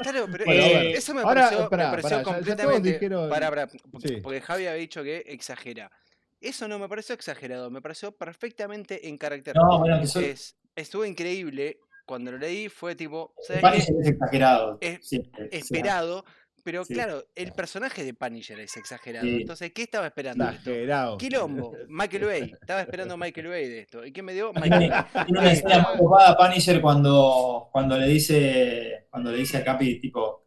[0.00, 2.92] Claro, pero Bueno, eh, eso me Ahora, pareció, me pareció pará, ya- ya completamente.
[2.92, 3.68] dijeron- pará, pará,
[4.02, 4.16] Sí.
[4.22, 5.90] porque Javi había dicho que exagera.
[6.40, 9.56] Eso no me pareció exagerado, me pareció perfectamente en carácter.
[9.56, 10.24] No, bueno, que soy.
[10.26, 11.80] Es, estuvo increíble.
[12.06, 14.78] Cuando lo leí fue tipo, ¿sabes Punisher es exagerado.
[14.80, 16.24] Es siempre, o sea, Esperado,
[16.64, 16.94] pero Sí.
[16.94, 19.26] claro, el personaje de Punisher es exagerado.
[19.26, 19.36] Sí.
[19.42, 20.44] Entonces, ¿qué estaba esperando?
[20.46, 20.70] de esto?
[20.70, 21.18] Exagerado.
[21.18, 22.52] Quilombo, Michael Bay.
[22.62, 24.06] Estaba esperando a Michael Bay de esto.
[24.06, 24.52] ¿Y qué me dio?
[24.54, 25.04] Michael Bay.
[25.26, 30.00] tiene una escena muy copada Punisher cuando, cuando le dice cuando le dice a Capi,
[30.00, 30.46] tipo,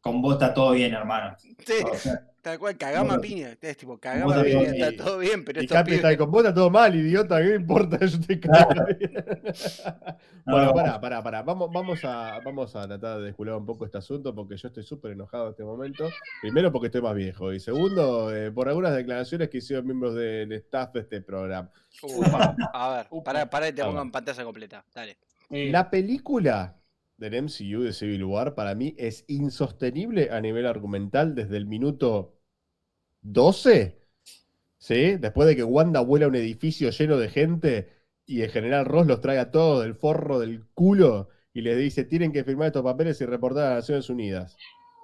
[0.00, 1.34] con vos está todo bien, hermano.
[1.38, 3.56] Sí, O sea, tal cual, cagama Bueno, piña.
[3.60, 5.94] Es tipo, cagama está piña, bien, está y- todo bien, pero Y estos Capi pibes-
[5.96, 7.98] está ahí con vos, está todo mal, idiota, ¿qué me importa?
[8.06, 8.70] Yo te cago.
[10.46, 10.74] Bueno, No.
[10.74, 11.42] pará, pará, pará.
[11.42, 14.82] Vamos, vamos, a, vamos a tratar de descular un poco este asunto porque yo estoy
[14.82, 16.08] súper enojado en este momento.
[16.40, 20.50] Primero porque estoy más viejo y segundo eh, por algunas declaraciones que hicieron miembros del
[20.52, 21.70] staff de este programa.
[22.02, 24.84] Upa, a ver, pará, pará y te pongo en pantalla completa.
[24.94, 25.18] Dale.
[25.48, 25.68] Sí.
[25.70, 26.74] La película
[27.20, 32.40] del MCU de Civil War para mí es insostenible a nivel argumental desde el minuto
[33.20, 34.00] 12.
[34.78, 35.16] ¿Sí?
[35.16, 37.90] Después de que Wanda vuela a un edificio lleno de gente
[38.24, 42.04] y el general Ross los trae a todos del forro del culo y les dice:
[42.04, 44.56] tienen que firmar estos papeles y reportar a las Naciones Unidas.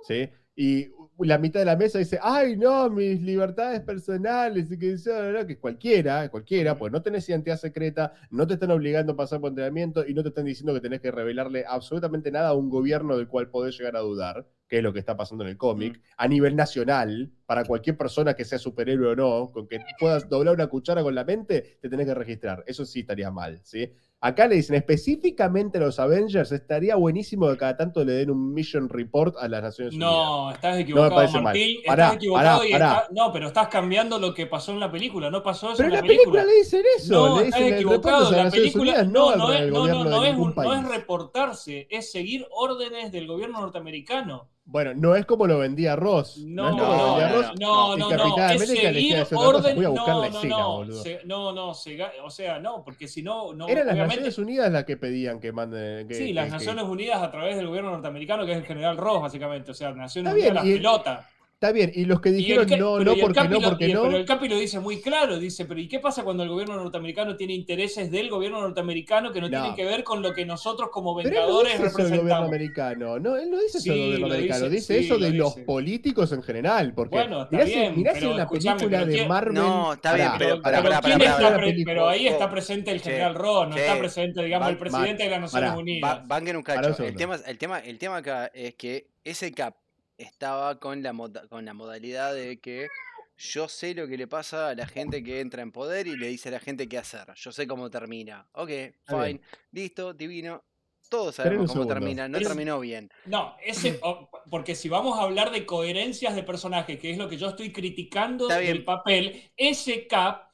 [0.09, 0.30] ¿Sí?
[0.56, 0.88] Y
[1.18, 2.90] la mitad de la mesa dice: ¡Ay, no!
[2.90, 4.70] Mis libertades personales.
[4.70, 8.55] Y que, dice, "Ah, no, que cualquiera, cualquiera, pues no tenés identidad secreta, no te
[8.55, 11.64] están obligando a pasar por entrenamiento y no te están diciendo que tenés que revelarle
[11.66, 14.98] absolutamente nada a un gobierno del cual podés llegar a dudar, que es lo que
[14.98, 19.16] está pasando en el cómic, a nivel nacional, para cualquier persona que sea superhéroe o
[19.16, 22.64] no, con que puedas doblar una cuchara con la mente, te tenés que registrar.
[22.66, 23.93] Eso sí estaría mal, ¿sí?
[24.18, 28.52] Acá le dicen específicamente a los Avengers, estaría buenísimo que cada tanto le den un
[28.55, 30.10] mission report a las Naciones Unidas.
[30.10, 31.44] No, estás equivocado, parece mal.
[31.44, 31.76] Martín.
[31.86, 32.93] Pará, estás equivocado pará, y pará.
[32.94, 35.30] está- No, pero estás cambiando lo que pasó en la película.
[35.30, 37.74] No pasó eso Pero en la la película le dicen eso, No, le estás dicen
[37.74, 38.30] el equivocado.
[38.32, 42.10] La película Unidas, no, no, es, no, no, no es, un- no es reportarse, es
[42.10, 44.48] seguir órdenes del gobierno norteamericano.
[44.68, 46.38] Bueno, no es como lo vendía Ross.
[46.44, 47.52] No, No, es como lo no, vendía no, Ross.
[47.60, 50.76] no, no, Capitán no, es seguir orden, voy a buscar no, la no, escena, no,
[50.78, 51.02] boludo.
[51.02, 54.72] se- no, no, se o sea, no, porque si no, no, Eran las Naciones Unidas
[54.72, 56.09] las que pedían que manden.
[56.09, 58.64] Que, sí, que- las que- Naciones Unidas a través del gobierno norteamericano, que es el
[58.64, 61.28] general Ross, básicamente, o sea, Naciones Unidas la pelota.
[61.59, 63.89] Está bien, y los que el dijeron ca- no, no, el porque no, lo- porque
[63.89, 64.03] y- no.
[64.03, 66.77] Pero el Capi lo dice muy claro, dice, pero ¿y qué pasa cuando el gobierno
[66.77, 69.51] norteamericano tiene intereses del gobierno norteamericano que no, No.
[69.62, 72.07] tienen que ver con lo que nosotros como Pero él no vengadores dice eso del
[72.09, 72.49] gobierno representamos?
[72.49, 73.19] americano.
[73.19, 74.69] No, él no dice eso Sí, del gobierno lo americano.
[74.69, 75.65] dice, Dice sí, eso lo de los dice.
[75.66, 76.93] políticos en general.
[76.95, 79.55] Porque Bueno, está mirá si- bien, mirá si pero la escuchame, película de ¿quién- Marvel.
[79.55, 81.57] No, está bien, Pará, pero- pará, pero pará, ¿quién pará, está pará.
[81.57, 83.81] pre- película- pero ahí está presente el che, general Ross, no che.
[83.81, 86.28] está presente, digamos, el presidente de las Naciones Unidas.
[86.28, 87.03] Banquen un cacho.
[87.03, 87.57] El el,
[87.87, 89.74] el tema acá es que ese cap
[90.18, 92.88] estaba con la, moda- con la modalidad de que
[93.36, 96.28] yo sé lo que le pasa a la gente que entra en poder y le
[96.28, 97.26] dice a la gente qué hacer.
[97.36, 98.48] Yo sé cómo termina.
[98.52, 98.70] Ok,
[99.06, 99.40] fine,
[99.72, 100.64] listo, divino.
[101.09, 102.28] Todos sabemos cómo termina.
[102.28, 103.10] No Es- terminó bien.
[103.26, 104.01] No, ese,
[104.51, 107.72] porque si vamos a hablar de coherencias de personaje, que es lo que yo estoy
[107.72, 108.84] criticando Está del bien.
[108.84, 110.47] papel, ese cap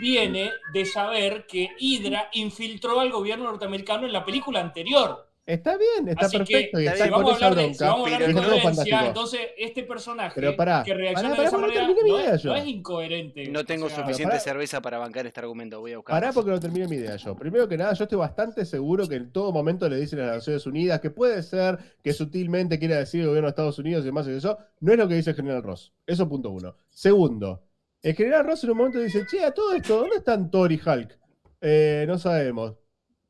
[0.00, 5.27] viene de saber que Hydra infiltró al gobierno norteamericano en la película anterior.
[5.48, 6.78] Está bien, está Así que, perfecto.
[6.78, 8.34] y está si bien, con vamos, a esa hablar de, si vamos a hablar de
[8.34, 12.18] coherencia, entonces este personaje Pero pará, que reacciona pará, de esa pará, porque no no,
[12.20, 12.50] idea es, yo.
[12.50, 13.48] no es incoherente.
[13.48, 14.40] No tengo o sea, suficiente pará.
[14.40, 15.80] cerveza para bancar este argumento.
[15.80, 16.20] Voy a buscar.
[16.20, 17.34] Pará porque no terminé mi idea yo.
[17.34, 20.34] Primero que nada, yo estoy bastante seguro que en todo momento le dicen a las
[20.36, 24.06] Naciones Unidas que puede ser que sutilmente quiera decir el gobierno de Estados Unidos y
[24.08, 24.58] demás y eso.
[24.80, 25.94] No es lo que dice el general Ross.
[26.06, 26.74] Eso punto uno.
[26.90, 27.62] Segundo,
[28.02, 30.78] el general Ross en un momento dice, che, a todo esto, ¿dónde están Thor y
[30.84, 31.18] Hulk?
[31.62, 32.74] Eh, no sabemos.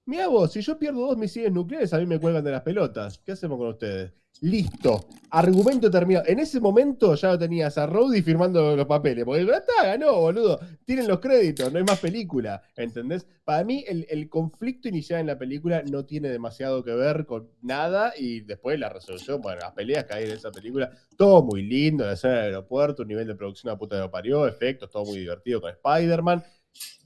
[0.09, 3.18] Mira vos, si yo pierdo dos misiles nucleares, a mí me cuelgan de las pelotas.
[3.18, 4.10] ¿Qué hacemos con ustedes?
[4.40, 5.06] Listo.
[5.30, 6.24] Argumento terminado.
[6.26, 9.26] En ese momento ya lo tenías a Rhodey firmando los papeles.
[9.26, 10.60] Porque ya está, ganó, boludo.
[10.86, 12.62] Tienen los créditos, no hay más película.
[12.74, 13.26] ¿Entendés?
[13.44, 17.51] Para mí, el, el conflicto inicial en la película no tiene demasiado que ver con
[17.60, 18.14] nada.
[18.16, 22.06] Y después la resolución, bueno, las peleas que hay en esa película, todo muy lindo.
[22.06, 25.05] La escena del aeropuerto, un nivel de producción a puta de lo parió, efectos, todo
[25.05, 26.43] muy divertido con Spider-Man.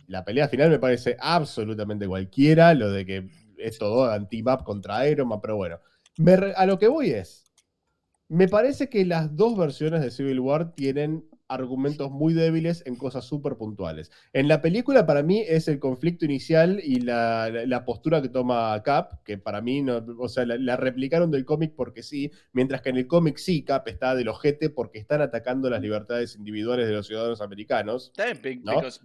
[0.06, 2.74] La pelea final me parece absolutamente cualquiera.
[2.74, 5.78] Lo de que es todo anti-map contra Iron Man, pero bueno.
[6.56, 7.52] A lo que voy es.
[8.28, 13.24] Me parece que las dos versiones de Civil War tienen argumentos muy débiles en cosas
[13.24, 14.10] súper puntuales.
[14.32, 18.28] En la película, para mí, es el conflicto inicial y la, la- la postura que
[18.28, 22.30] toma Cap, que para mí, no, o sea, la, la replicaron del cómic porque sí,
[22.52, 26.36] mientras que en el cómic sí, Cap está del ojete porque están atacando las libertades
[26.36, 28.12] individuales de los ciudadanos americanos.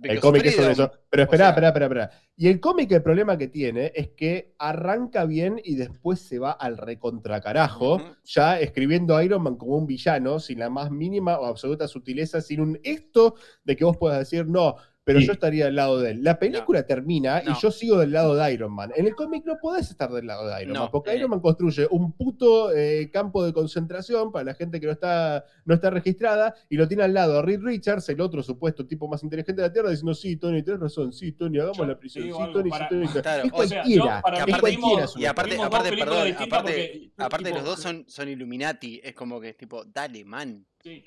[0.03, 0.91] El cómic es sobre eso.
[1.09, 2.11] Pero espera, espera, espera, espera.
[2.39, 6.51] Y el cómic, el problema que tiene es que arranca bien y después se va
[6.51, 11.47] al recontracarajo, ya escribiendo a Iron Man como un villano, sin la más mínima o
[11.47, 13.33] absoluta sutileza, sin un esto
[13.63, 14.75] de que vos puedas decir, no,
[15.07, 15.25] pero Sí.
[15.27, 16.21] yo estaría al lado de él.
[16.21, 17.53] La película termina No.
[17.53, 18.91] y yo sigo del lado de Iron Man.
[18.93, 21.15] En el cómic no podés estar del lado de Iron No, Man, porque eh.
[21.15, 25.45] Iron Man construye un puto eh, campo de concentración para la gente que no está,
[25.63, 29.07] no está registrada y lo tiene al lado a Reed Richards, el otro supuesto tipo
[29.07, 31.97] más inteligente de la Tierra, diciendo, sí, Tony, tienes razón, sí, Tony, hagamos Yo la
[31.97, 33.07] prisión, sí, Tony, sí, para- Tony.
[33.07, 33.21] sí".
[33.21, 34.77] Claro, Es o sea, cualquiera, para es cualquiera.
[35.05, 39.13] vimos- y aparte, aparte, perdón, aparte, porque, aparte tipo, los dos son, son Illuminati, es
[39.15, 40.65] como que es tipo, dale, man.
[40.83, 41.01] Sí.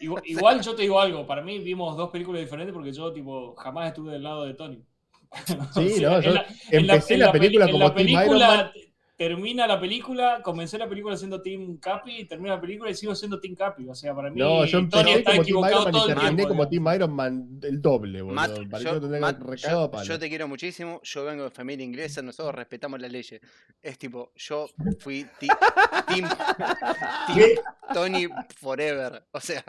[0.00, 3.54] Igual, igual yo te digo algo, para mí vimos dos películas diferentes porque yo tipo
[3.56, 4.82] jamás estuve del lado de Tony.
[5.74, 6.32] Sí, no, en yo
[6.70, 8.70] empecé la, película como Team Iron Man.
[9.18, 13.40] Termina la película, comencé la película siendo Team Capi, termina la película y sigo siendo
[13.40, 13.88] Team Capi.
[13.88, 16.06] O sea, para mí No, yo Tony empecé está como Team equivocado Iron Man todo
[16.06, 16.48] y el terminé tiempo.
[16.48, 16.68] como.
[16.68, 18.34] Team Iron Man el doble, boludo.
[18.36, 20.04] Matt, yo, que tendría Matt, recado a yo- palo.
[20.04, 23.40] yo te quiero muchísimo, yo vengo de familia inglesa, nosotros respetamos las leyes.
[23.82, 24.68] Es tipo, yo
[25.00, 25.50] fui team,
[26.06, 26.28] team
[27.92, 29.24] Tony Forever.
[29.32, 29.64] O sea,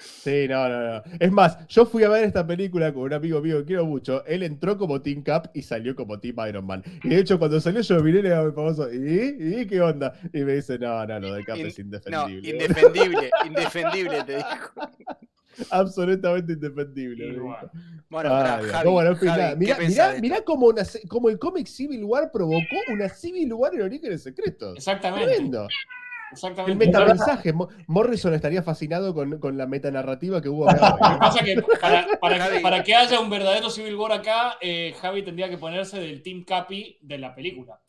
[0.00, 1.02] Sí, no, no, no.
[1.18, 4.24] Es más, yo fui a ver esta película con un amigo mío que quiero mucho.
[4.26, 6.82] Él entró como Team Cap y salió como Team Iron Man.
[7.02, 9.60] Y de hecho, cuando salió yo miré y le digo a mi famoso, ¿y?
[9.60, 10.12] ¿y qué onda?
[10.32, 12.50] Y me dice, no, no, lo de Cap In- es no, indefendible.
[12.50, 14.72] indefendible, indefendible, te dijo.
[15.70, 17.32] Absolutamente indefendible.
[17.40, 17.70] Bueno,
[18.08, 18.70] Bueno, Ah, Dios.
[18.72, 19.52] Javi, No, bueno, en fin, Javi, nada.
[19.54, 20.22] ¿qué Mirá, pensás mirá, de esto?
[20.22, 24.22] mirá cómo, una se- cómo el cómic Civil War provocó una Civil War en Orígenes
[24.22, 24.76] Secretos.
[24.76, 25.26] exactamente.
[25.34, 25.66] Tremendo.
[26.30, 26.86] El Exactamente.
[26.86, 27.52] metamensaje.
[27.52, 30.90] Mo- Morrison estaría fascinado con, con la metanarrativa que hubo acá.
[31.00, 32.60] Lo que pasa es que para, para, Javi.
[32.60, 36.44] para que haya un verdadero Civil War acá, eh, Javi tendría que ponerse del Team
[36.44, 37.80] Capi de la película.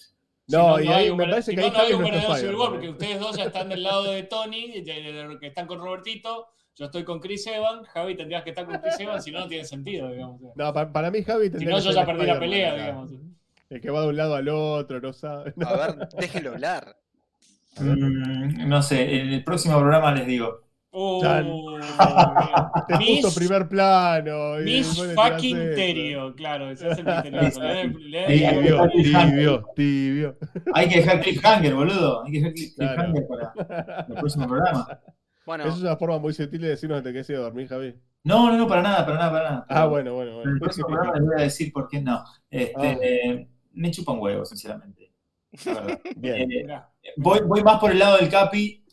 [0.48, 2.02] Si No, y ahí hay un me verda- parece si que no, no hay un
[2.02, 5.68] no verdadero Civil War, porque ustedes dos ya están del lado de Tony, que están
[5.68, 6.48] con Robertito.
[6.76, 9.48] Yo estoy con Chris Evans, Javi tendrías que estar con Chris Evans, si no, no
[9.48, 10.40] tiene sentido, digamos.
[10.56, 13.11] No, pa- para mí Javi Si tendría no, que yo ya perdí la pelea, digamos.
[13.70, 15.53] El que va de un lado al otro, no sabe.
[15.64, 16.95] A ver, déjenlo hablar.
[17.80, 20.62] Mm, no sé, en el próximo programa les digo.
[20.91, 21.46] Uh, Chan.
[22.88, 24.56] Te puso primer plano.
[24.66, 25.56] tirás fucking.
[25.76, 27.06] Terio, claro, ese es el
[28.28, 28.90] Tibio.
[28.90, 30.38] Tibio, tibio.
[30.74, 32.24] Hay que dejar cliffhanger, boludo.
[32.26, 33.14] Hay que dejar cliff- Claro.
[33.14, 35.00] cliffhanger para el próximo programa.
[35.46, 37.96] Bueno, Eso es una forma muy sutil de decirnos que te quedes a dormir, Javi.
[38.24, 39.66] No, no, no, para nada, para nada, para nada.
[39.70, 40.52] Ah, bueno, bueno, En bueno.
[40.54, 42.24] el próximo programa les voy a decir por qué no.
[42.50, 42.98] Este, Ah.
[43.02, 44.99] eh, me chupa un huevo, sinceramente.
[46.15, 46.52] Bien.
[46.52, 46.68] Eh,
[47.18, 48.84] voy, voy más por el lado del Capi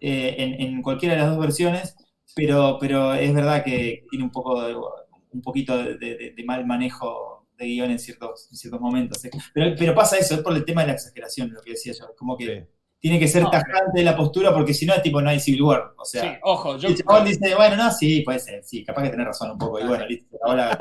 [0.00, 1.96] eh, en, en cualquiera de las dos versiones,
[2.34, 6.66] pero, pero es verdad que tiene un poco de, un poquito de, de- de mal
[6.66, 9.24] manejo de guion en ciertos, en ciertos momentos.
[9.24, 9.30] eh.
[9.52, 12.14] Pero, pero pasa eso, es por el tema de la exageración, lo que decía yo.
[12.16, 12.66] Como que Sí.
[13.00, 15.62] tiene que ser No, tajante la postura, porque si no, es tipo, no hay Civil
[15.62, 15.92] War.
[15.96, 19.02] O sea, Sí, ojo, yo, el chabón dice, bueno, no, sí, puede ser, sí, capaz
[19.04, 19.80] que tenés razón un poco.
[19.80, 20.78] Y bueno, listo, ahora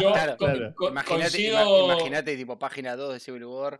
[0.00, 0.74] yo Claro, co- claro.
[0.76, 1.42] co- imagínate,
[1.84, 3.78] imagínate, tipo, página 2 de Civil War,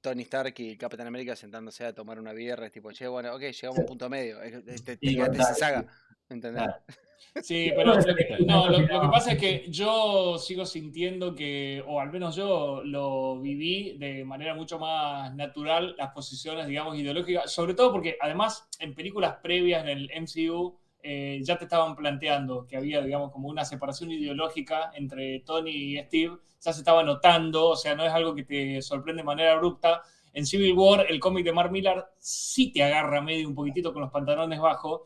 [0.00, 3.40] Tony Stark y Capitán América sentándose a tomar una birra, es tipo, che, bueno, ok,
[3.40, 4.38] llegamos a un punto medio.
[4.84, 5.86] Te, sin saga.
[6.28, 6.62] ¿Entendés?
[6.62, 6.82] Claro.
[7.42, 11.80] Sí, pero lo que, no, lo, lo que pasa es que yo sigo sintiendo que,
[11.86, 17.52] o al menos yo lo viví de manera mucho más natural, las posiciones, digamos, ideológicas,
[17.52, 22.66] sobre todo porque además en películas previas en el MCU eh, ya te estaban planteando
[22.66, 27.68] que había, digamos, como una separación ideológica entre Tony y Steve, ya se estaba notando,
[27.68, 30.02] o sea, no es algo que te sorprende de manera abrupta.
[30.32, 34.02] En Civil War, el cómic de Mark Millar sí te agarra medio un poquitito con
[34.02, 35.02] los pantalones bajos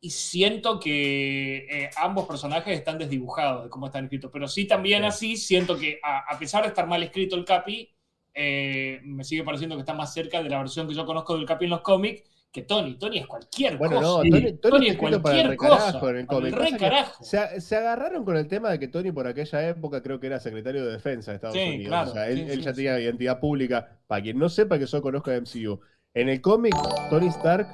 [0.00, 5.02] y siento que eh, ambos personajes están desdibujados de cómo están escritos, pero sí también
[5.02, 5.06] Sí.
[5.06, 7.88] así siento que a, a pesar de estar mal escrito el Capi,
[8.34, 11.46] eh, me sigue pareciendo que está más cerca de la versión que yo conozco del
[11.46, 12.22] Capi en los cómics
[12.52, 12.96] que Tony.
[12.98, 14.06] Tony es cualquier Bueno, cosa.
[14.06, 14.16] no.
[14.18, 15.86] Tony, Tony Tony está es escrito para el cualquier cosa.
[15.86, 16.54] recarajo en el cómic.
[16.54, 17.24] re carajo.
[17.24, 20.38] Se, se agarraron con el tema de que Tony por aquella época creo que era
[20.38, 21.88] secretario de defensa de Estados Sí, Unidos.
[21.88, 22.76] claro, o sea, él, sí, él sí, ya sí.
[22.76, 23.98] tenía identidad pública.
[24.06, 25.80] Para quien no sepa que yo conozco a MCU.
[26.14, 26.74] En el cómic,
[27.08, 27.66] Tony Stark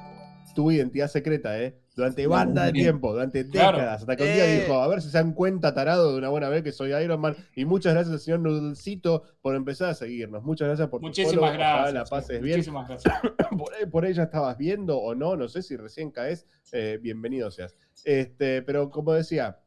[0.55, 1.77] tuvo identidad secreta, ¿eh?
[1.99, 3.77] Durante banda de tiempo, durante Claro.
[3.77, 4.01] décadas.
[4.01, 4.61] Hasta que un día Eh.
[4.61, 7.19] dijo, a ver si se dan cuenta, tarado, de una buena vez que soy Iron
[7.21, 7.35] Man.
[7.55, 10.43] Y muchas gracias al señor Nudcito por empezar a seguirnos.
[10.43, 11.37] Muchas gracias por tu Muchísimas.
[11.51, 11.93] Ojalá gracias.
[11.93, 12.57] la sí, pases bien.
[12.57, 13.13] Muchísimas gracias.
[13.57, 16.97] por ahí, por ahí ya estabas viendo o no, no sé si recién caes, eh,
[17.01, 17.75] bienvenido seas.
[18.05, 19.59] Este, pero como decía,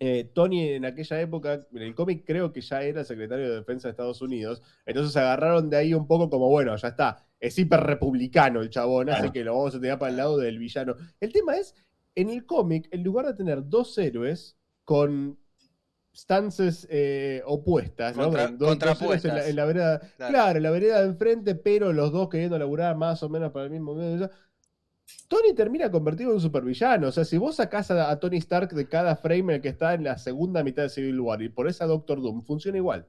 [0.00, 3.88] eh, Tony en aquella época, en el cómic creo que ya era secretario de defensa
[3.88, 7.58] de Estados Unidos, entonces se agarraron de ahí un poco como, bueno, ya está, es
[7.58, 9.32] hiper republicano el chabón, así Claro.
[9.32, 10.94] que lo vamos a tener para el lado del villano.
[11.20, 11.74] El tema es,
[12.14, 15.38] En el cómic, en lugar de tener dos héroes con
[16.12, 18.24] stances eh, opuestas, ¿no?
[18.24, 19.30] Contra- Dos- dos contrapuestas.
[19.30, 20.32] en la, en la vereda, Claro.
[20.32, 20.56] claro.
[20.56, 23.70] en la vereda de enfrente, pero los dos queriendo laburar más o menos para el
[23.70, 24.28] mismo medio.
[25.28, 27.08] Tony termina convertido en un supervillano.
[27.08, 29.68] O sea, si vos sacás a, a Tony Stark de cada frame en el que
[29.68, 33.06] está en la segunda mitad de Civil War y por esa Doctor Doom, funciona igual.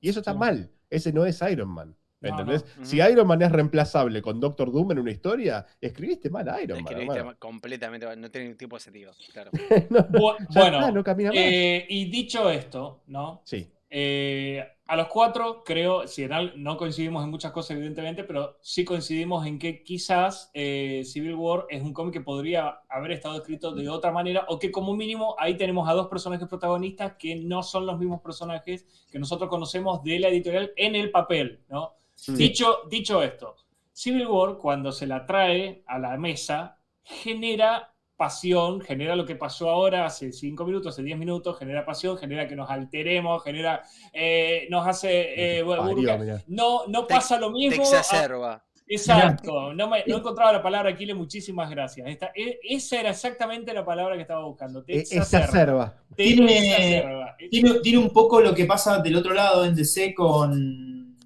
[0.00, 0.38] Y eso está Sí.
[0.38, 0.70] mal.
[0.90, 1.94] Ese no es Iron Man.
[2.20, 2.64] ¿Entendés?
[2.76, 2.84] no.
[2.84, 6.78] Si Iron Man es reemplazable con Doctor Doom en una historia, escribiste mal a Iron
[6.82, 6.86] Man.
[6.92, 7.38] Escribiste hermano.
[7.38, 9.12] completamente, mal, no tiene ningún tipo de sentido.
[9.32, 9.50] Claro.
[9.90, 13.42] No, bueno, está, eh, y dicho esto, ¿no?
[13.44, 13.70] sí.
[13.90, 18.84] Eh, a los cuatro, creo, si en no coincidimos en muchas cosas, evidentemente, pero sí
[18.84, 23.72] coincidimos en que quizás eh, Civil War es un cómic que podría haber estado escrito
[23.74, 27.62] de otra manera, o que como mínimo ahí tenemos a dos personajes protagonistas que no
[27.62, 31.94] son los mismos personajes que nosotros conocemos de la editorial en el papel, ¿no?
[32.14, 32.32] Sí.
[32.34, 33.56] Dicho, dicho esto,
[33.92, 39.70] Civil War, cuando se la trae a la mesa, genera pasión, genera lo que pasó
[39.70, 43.82] ahora hace cinco minutos, hace 10 minutos, genera pasión, genera que nos alteremos, genera,
[44.12, 45.60] eh, nos hace...
[45.60, 46.18] eh, Parió,
[46.48, 47.84] no, no Te- pasa lo Te mismo.
[47.84, 48.64] a- exacerba.
[48.90, 52.08] Exacto, no, me, no encontraba la palabra Aquiles, muchísimas gracias.
[52.08, 54.82] Esta- e- esa era exactamente la palabra que estaba buscando.
[54.82, 55.94] Te E- exacerba.
[56.16, 57.36] Te Tiene- exacerba.
[57.50, 61.16] Tiene, tiene un poco lo que pasa del otro lado en DC con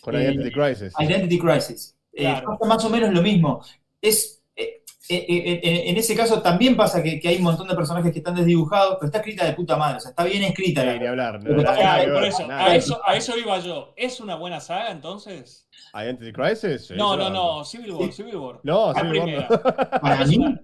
[0.00, 0.92] Con Eh, Identity Crisis.
[0.98, 1.96] Identity Crisis.
[2.12, 3.62] Eh, pasa más o menos lo mismo.
[4.00, 4.41] Es, eh, eh, eh, eh,
[5.08, 8.96] en ese caso también pasa que, que hay un montón de personajes que están desdibujados,
[9.00, 10.84] pero está escrita de puta madre, o sea, está bien escrita.
[10.84, 11.42] La- hablar.
[11.42, 13.92] no, nada por eso, nada a eso, a eso iba yo.
[13.96, 15.68] ¿Es una buena saga entonces?
[15.94, 16.90] ¿Identity Crisis?
[16.92, 18.60] No, no, no, Civil War, Civil War.
[18.62, 20.00] No, La Civil War no.
[20.00, 20.60] Para Es mí, una,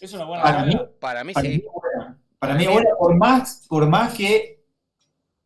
[0.00, 0.90] es una buena Para mí- saga.
[1.00, 1.64] Para mí para mí sí.
[2.38, 4.62] Para mí es buena, por más, por más que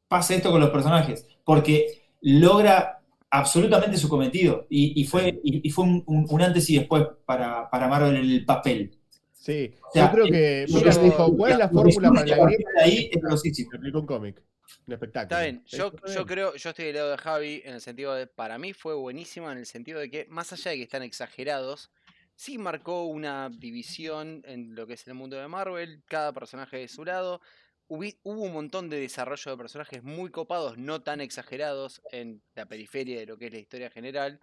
[0.08, 3.01] pase esto con los personajes, porque logra
[3.32, 7.04] absolutamente su cometido y, y fue, y, y fue un, un- un antes y después
[7.24, 8.98] para, para Marvel en el papel.
[9.32, 12.70] Sí, O sea, yo creo que yo- dijo, ¿cuál es la fórmula para la grieta?
[12.80, 13.70] ahí es grosísimo.
[13.94, 14.42] Un cómic.
[14.86, 15.36] Un espectáculo.
[15.38, 18.14] Está bien, yo, Está yo creo, yo estoy del lado de Javi en el sentido
[18.14, 21.02] de, para mí fue buenísima en el sentido de que, más allá de que están
[21.02, 21.90] exagerados,
[22.36, 26.88] sí marcó una división en lo que es el mundo de Marvel, cada personaje de
[26.88, 27.40] su lado.
[27.88, 33.18] Hubo un montón de desarrollo de personajes muy copados, no tan exagerados en la periferia
[33.20, 34.40] de lo que es la historia general.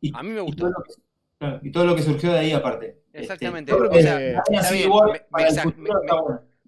[0.00, 0.68] Y- A mí me y gustó.
[0.68, 0.92] todo lo que-
[1.68, 3.02] Y todo lo que surgió de ahí aparte.
[3.12, 3.72] Exactamente.
[4.72, 5.26] bien, War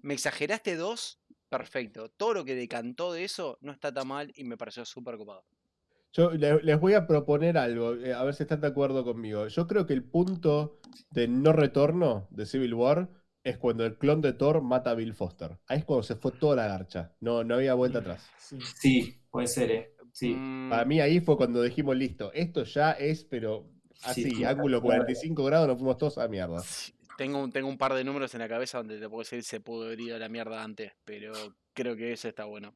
[0.01, 1.19] me- exageraste dos,
[1.49, 2.09] perfecto.
[2.09, 5.43] Todo lo que decantó de eso no está tan mal y me pareció súper copado.
[6.11, 9.47] Yo le- les voy a proponer algo, eh, a ver si están de acuerdo conmigo.
[9.47, 10.79] Yo creo que el punto
[11.11, 13.09] de no retorno de Civil War
[13.43, 15.57] es cuando el clon de Thor mata a Bill Foster.
[15.67, 17.13] Ahí es cuando se fue toda la garcha.
[17.19, 18.29] No, no había vuelta atrás.
[18.37, 18.59] Sí.
[18.79, 19.93] Sí, puede ser, ¿eh?
[20.11, 20.33] Sí.
[20.35, 23.69] Mm, Para mí ahí fue cuando dijimos, listo, esto ya es, pero
[24.03, 25.03] así, Sí, ángulo claro.
[25.03, 26.61] 45 grados, nos fuimos todos a mierda.
[27.17, 29.59] Tengo, un- tengo un par de números en la cabeza donde te puedo decir se
[29.59, 31.33] pudo haber ido a la mierda antes, pero
[31.73, 32.75] creo que ese está bueno.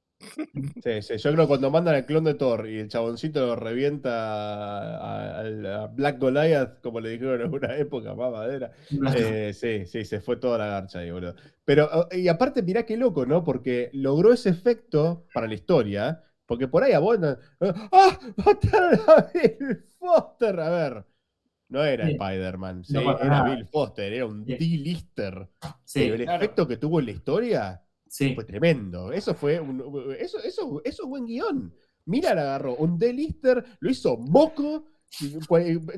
[0.83, 3.55] Sí, sí, yo creo que cuando mandan al clon de Thor y el chaboncito lo
[3.55, 4.09] revienta
[4.97, 8.71] a, a- a Black Goliath, como le dijeron en una época, más madera.
[9.15, 11.35] Eh, sí, sí, se fue toda la garcha ahí, boludo.
[11.65, 13.43] Pero, oh, y aparte, mirá qué loco, ¿no?
[13.43, 17.37] Porque logró ese efecto para la historia, porque por ahí abondan.
[17.91, 18.19] ¡Ah!
[18.45, 20.59] ¡Mataron a Bill Foster!
[20.59, 21.05] A ver.
[21.69, 22.11] No era Sí.
[22.11, 23.55] Spider-Man, sí, No era nada.
[23.55, 24.55] Bill Foster, era un Sí.
[24.57, 25.47] D-lister.
[25.95, 26.37] El claro.
[26.43, 27.81] efecto que tuvo en la historia
[28.13, 28.35] sí.
[28.35, 29.11] fue tremendo.
[29.11, 29.79] Eso fue un,
[30.19, 31.73] eso, eso, eso es buen guion.
[32.05, 34.85] Mira, la agarró un D-lister, lo hizo moco,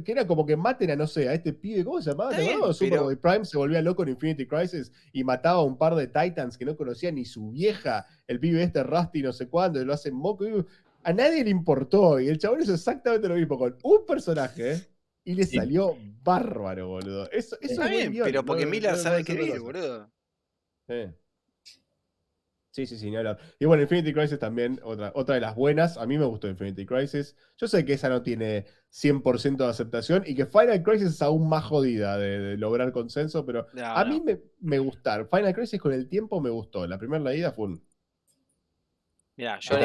[0.04, 2.32] que era como que maten a, no sé, a este pibe, ¿cómo se llamaba?
[2.32, 2.78] Está ¿Te bien, acordás?
[2.80, 6.08] pero- Superboy Prime se volvía loco en Infinity Crisis y mataba a un par de
[6.08, 9.86] Titans que no conocía ni su vieja, el pibe este Rusty no sé cuándo, y
[9.86, 10.46] lo hacen moco.
[10.46, 10.66] y
[11.04, 14.82] a nadie le importó, y el chabón hizo exactamente lo mismo con un personaje.
[15.28, 15.56] Y le Sí.
[15.58, 17.30] salió bárbaro, boludo.
[17.32, 19.56] Eso, eso Está es bien, guion, pero no- porque no- Miller no- sabe no- escribir,
[19.58, 20.12] no- boludo.
[20.88, 20.94] Sí.
[22.76, 23.40] Sí, sí, sí, ni hablar.
[23.58, 25.98] Y bueno, Infinity Crisis también, otra, otra de las buenas.
[25.98, 27.36] A mí me gustó Infinity Crisis.
[27.58, 31.48] Yo sé que esa no tiene 100% de aceptación y que Final Crisis es aún
[31.48, 34.04] más jodida de, de lograr consenso, pero No, a no.
[34.04, 35.28] mí me, me gustaron.
[35.30, 36.86] Final Crisis con el tiempo me gustó.
[36.86, 37.84] La primera leída fue un...
[39.38, 39.78] Mirá, Ahí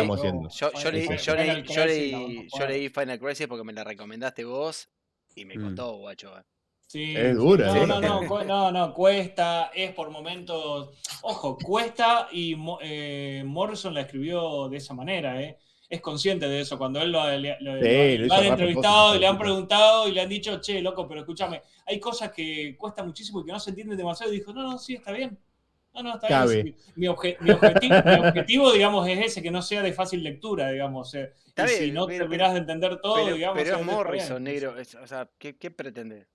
[0.74, 4.88] yo leí, yo, leí, yo Final leí, yo Final Crisis porque me la recomendaste vos
[5.34, 5.58] y me Mm.
[5.58, 6.32] costó, guacho.
[6.90, 7.86] Sí, Es dura, no, ¿eh?
[7.86, 10.90] no, no, cu- no, no, cuesta, es por momentos.
[11.22, 15.56] Ojo, cuesta y Mo- eh, Morrison la escribió de esa manera, ¿eh?
[15.88, 16.76] Es consciente de eso.
[16.78, 19.38] Cuando él lo, le- lo- Sí, lo- lo lo hizo han entrevistado y le han
[19.38, 23.44] preguntado y le han dicho, che, loco, pero escúchame, hay cosas que cuesta muchísimo y
[23.44, 24.32] que no se entienden demasiado.
[24.32, 25.38] Y dijo, no, no, sí, está bien.
[25.94, 26.62] No, no, está Cabe.
[26.64, 26.76] bien.
[26.96, 30.70] Mi, obje- mi objetivo, mi objetivo, digamos, es ese, que no sea de fácil lectura,
[30.72, 31.14] digamos.
[31.14, 31.34] eh.
[31.46, 33.62] Está y si bien, no pero- terminás de entender todo, pero digamos.
[33.62, 34.76] pero es Morrison, negro.
[34.76, 36.26] es- o sea, ¿qué, qué pretende?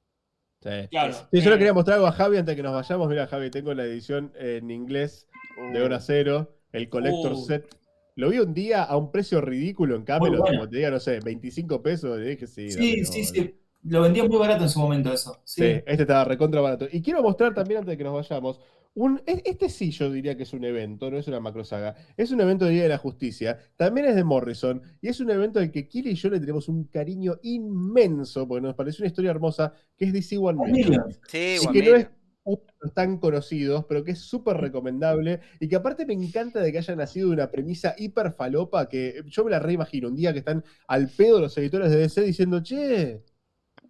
[0.65, 0.87] Sí.
[0.89, 1.13] Claro.
[1.13, 3.07] Sí, yo le eh, quería mostrar algo a Javi antes de que nos vayamos.
[3.07, 5.27] Mira, Javi, tengo la edición en inglés
[5.71, 7.45] de Uh, Hora Cero, el Collector Uh.
[7.45, 7.75] Set.
[8.15, 10.57] Lo vi un día a un precio ridículo en Camelot, bueno.
[10.57, 12.17] como te diga, no sé, 25 pesos.
[12.17, 13.55] Le dije, sí, Sí, sí.
[13.83, 15.39] Lo vendía muy barato en su momento eso.
[15.43, 15.67] Sí, Sí.
[15.85, 16.87] este estaba recontra barato.
[16.91, 18.59] Y quiero mostrar también, antes de que nos vayamos,
[18.95, 21.95] un, e- este sí yo diría que es un evento, no es una macro saga.
[22.17, 23.59] Es un evento de Día de la Justicia.
[23.75, 24.81] También es de Morrison.
[25.01, 28.61] Y es un evento al que Kili y yo le tenemos un cariño inmenso, porque
[28.61, 31.03] nos pareció una historia hermosa, que es DC One Million.
[31.27, 35.75] Sí, Y One que no es tan conocidos, pero que es súper recomendable y que
[35.75, 39.51] aparte me encanta de que haya nacido de una premisa hiper falopa que yo me
[39.51, 43.23] la reimagino un día que están al pedo los editores de DC diciendo, che,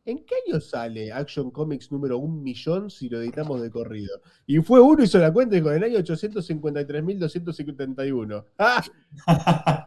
[0.05, 4.21] ¿en qué año sale Action Comics número un millón si lo editamos de corrido?
[4.45, 8.45] Y fue uno hizo la cuenta y con el año 853.271.
[8.57, 8.81] ¡Ah!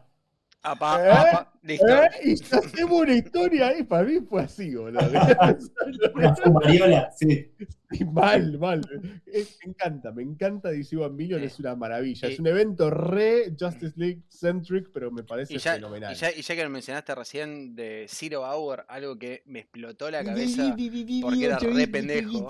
[0.71, 1.11] Apa, ¿Eh?
[1.11, 1.87] apa, listo.
[1.87, 2.09] ¿Eh?
[2.23, 4.99] Y ya hacemos una historia ahí, para mí fue así, boludo.
[6.15, 7.51] Una fumariola, sí.
[7.91, 8.81] Y mal, mal.
[9.25, 11.45] Es- me encanta, me encanta DC One Million, Sí.
[11.47, 12.29] es una maravilla.
[12.29, 16.13] Y- es un evento re Justice League centric, pero me parece Y ya, fenomenal.
[16.13, 20.11] y, ya, y ya que lo mencionaste recién de Zero Hour, algo que me explotó
[20.11, 20.75] la cabeza
[21.21, 22.47] porque era re pendejo.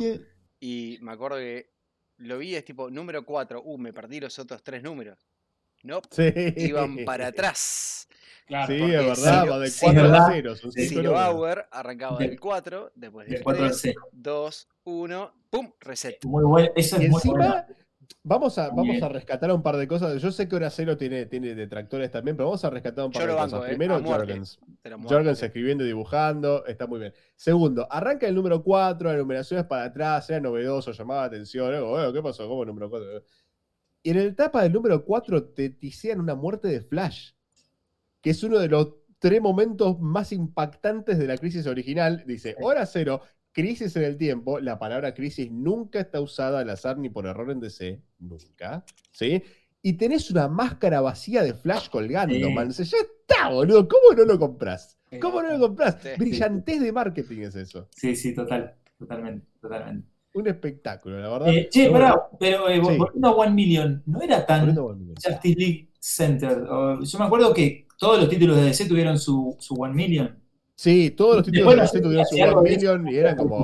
[0.60, 1.70] Y me acuerdo que
[2.18, 3.62] lo vi, es tipo número 4.
[3.64, 5.18] Uh, me perdí los otros tres números.
[5.84, 6.32] No, Sí.
[6.58, 8.08] iban para atrás.
[8.46, 8.68] Claro.
[8.74, 10.28] Sí, es verdad, va de sí, 4 a verdad.
[10.32, 10.56] 0.
[10.56, 10.88] Son Sí.
[10.88, 11.36] cinco Zero números.
[11.36, 14.02] Hour arrancaba De- del 4, después De del 4 al 3, 0.
[14.12, 15.72] 2, 1, ¡pum!
[15.80, 16.26] Reset.
[16.26, 16.70] Muy bueno.
[16.76, 17.44] Eso es Y muy bueno.
[17.46, 17.68] encima,
[18.24, 20.20] vamos a, vamos a rescatar un par de cosas.
[20.20, 23.22] Yo sé que Hora Cero tiene, tiene detractores también, pero vamos a rescatar un par
[23.22, 23.52] Yo de lo cosas.
[23.52, 24.04] banco, eh, Primero.
[24.04, 24.60] Jorgens.
[25.04, 27.14] Jorgens escribiendo y dibujando, está muy bien.
[27.36, 31.68] Segundo, arranca el número 4, la numeración es para atrás, era novedoso, llamaba la atención.
[31.88, 32.48] "Bueno, ¿Qué pasó?
[32.48, 33.24] ¿Cómo el número 4?
[34.02, 37.32] Y en el tapa del número 4 te tisean una muerte de Flash,
[38.22, 42.24] que es uno de los tres momentos más impactantes de la crisis original.
[42.26, 43.22] Dice, hora cero,
[43.52, 44.60] crisis en el tiempo.
[44.60, 48.86] La palabra crisis nunca está usada al azar ni por error en DC, nunca.
[49.12, 49.44] ¿Sí?
[49.82, 52.54] Y tenés una máscara vacía de Flash colgando, Sí.
[52.54, 52.70] man.
[52.70, 53.88] Dice, ya está, boludo.
[53.88, 54.98] ¿Cómo no lo compras?
[55.22, 55.98] ¿Cómo no lo compras?
[56.02, 56.10] Sí.
[56.18, 57.88] Brillantez de marketing es eso.
[57.92, 58.76] Sí, sí, total.
[58.98, 60.08] Totalmente, totalmente.
[60.34, 61.50] Un espectáculo, la verdad.
[61.50, 62.98] Eh, che, Pero pará, bueno, pero eh, Sí.
[62.98, 64.76] volviendo a One Million, no era tan.
[64.76, 66.64] Justice League Center.
[67.02, 70.38] Yo me acuerdo que todos los títulos de DC tuvieron su, su One Million.
[70.76, 73.60] Sí, todos los títulos Después de DC tuvieron su One Million y eran como.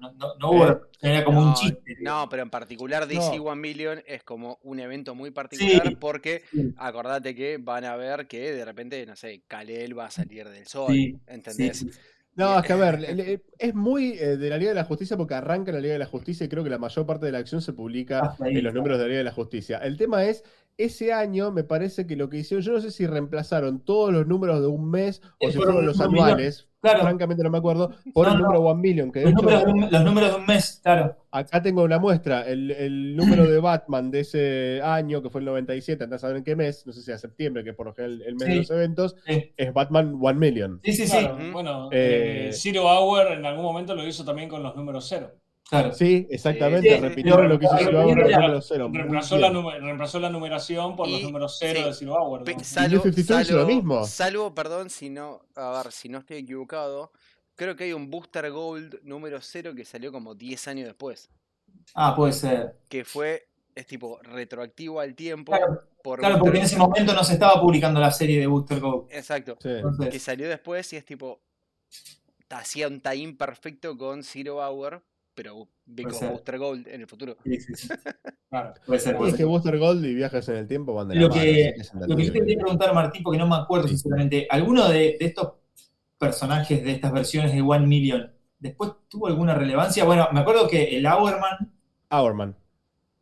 [0.00, 1.96] No, no, no hubo, Eh, era como un chiste.
[2.00, 3.44] No, pero en particular DC No.
[3.44, 5.96] One Million es como un evento muy particular Sí.
[6.00, 6.74] porque Sí.
[6.78, 10.66] acordate que van a ver que de repente, no sé, Kalel va a salir del
[10.66, 10.92] sol.
[10.92, 11.86] Sí, ¿Entendés?
[12.36, 15.16] No, es que a ver, le- es muy eh, de la Liga de la Justicia
[15.16, 17.38] porque arranca la Liga de la Justicia y creo que la mayor parte de la
[17.38, 19.78] acción se publica en los números de la Liga de la Justicia.
[19.78, 20.44] El tema es,
[20.78, 24.26] ese año me parece que lo que hicieron, yo no sé si reemplazaron todos los
[24.26, 26.68] números de un mes o si fueron los anuales.
[26.82, 27.00] Claro.
[27.00, 27.94] Francamente no me acuerdo.
[28.14, 28.44] Por No, el no.
[28.44, 31.16] número One Million, que Los hecho números, de un, los números de un mes, claro.
[31.32, 32.42] acá tengo una muestra.
[32.46, 36.36] El, el número de Batman de ese año, que fue el 97, andás a saber
[36.36, 38.48] en qué mes, no sé si a septiembre, que es por lo general el mes
[38.48, 40.80] de los eventos, Sí, es Batman One Million.
[40.84, 41.06] sí, sí.
[41.08, 44.76] sí, Claro, bueno, Eh, eh, Zero Hour en algún momento lo hizo también con los
[44.76, 45.32] números cero.
[45.68, 45.92] Claro.
[45.92, 47.48] Sí, exactamente, Sí, sí, repitieron sí.
[47.48, 48.88] lo que hizo número cero.
[48.88, 52.04] Muy Reemplazó la, nume- reemplazó la numeración por los números cero sí.
[52.04, 52.12] de.
[52.44, 52.64] Pe- ¿no?
[52.64, 54.04] salvo, New 52 hizo lo salvo- mismo.
[54.06, 57.12] salvo, perdón, si no, a ver, si no estoy equivocado,
[57.54, 61.30] creo que hay un Booster Gold número 0 que salió como 10 años después,
[61.94, 62.76] Ah, puede ser.
[62.88, 65.52] que fue, es tipo retroactivo al tiempo.
[65.52, 68.46] Claro, por claro, Booster porque en ese momento no se estaba publicando la serie de
[68.46, 69.08] Booster Gold.
[69.10, 69.70] Exacto, Sí.
[70.10, 71.40] que salió después y es tipo,
[72.50, 75.02] hacía un tie perfecto con Zero Hour,
[75.36, 76.30] pero because ser.
[76.32, 77.36] Booster Gold en el futuro.
[77.44, 77.88] sí, sí, sí.
[78.50, 78.74] Claro.
[78.86, 79.44] Puede ser, puede es que.
[79.44, 82.16] Booster Gold y viajes en el tiempo van de la Lo mano, que, es lo
[82.16, 85.52] que yo te quería preguntar, Martín, porque no me acuerdo sinceramente, ¿alguno de, de estos
[86.18, 90.04] personajes de estas versiones de One Million después tuvo alguna relevancia?
[90.04, 91.72] Bueno, me acuerdo que el Hourman,
[92.10, 92.56] Hourman.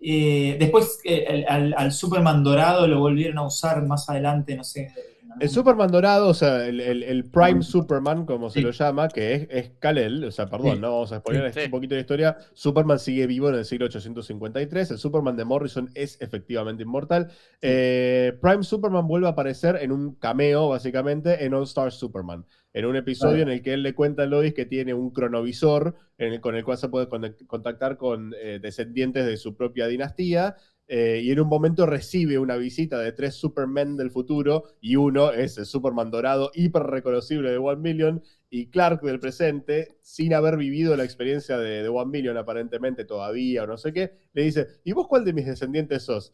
[0.01, 4.65] eh, después eh, el- al, al Superman dorado lo volvieron a usar más adelante, no
[4.65, 4.93] sé.
[5.41, 9.35] El Superman dorado, o sea, el, el- el Prime Superman, como se lo llama, que
[9.35, 10.81] es, es Kal-El, o sea, perdón, Sí.
[10.81, 11.61] no vamos a spoiler Sí.
[11.65, 12.37] un poquito de historia.
[12.53, 14.91] Superman sigue vivo en el siglo 853.
[14.93, 17.31] El Superman de Morrison es efectivamente inmortal.
[17.61, 22.45] Eh, Prime Superman vuelve a aparecer en un cameo, básicamente, en All Star Superman.
[22.73, 25.95] En un episodio en el que él le cuenta a Lois que tiene un cronovisor
[26.19, 27.09] en el- con el cual se puede
[27.47, 30.57] contactar con eh, descendientes de su propia dinastía.
[30.87, 35.33] Eh, y en un momento recibe una visita de tres Supermen del futuro y uno
[35.33, 40.57] es el Superman dorado hiper reconocible de One Million y Clark del presente, sin haber
[40.57, 44.67] vivido la experiencia de, de One Million aparentemente todavía o no sé qué, le dice,
[44.85, 46.33] ¿y vos cuál de mis descendientes sos?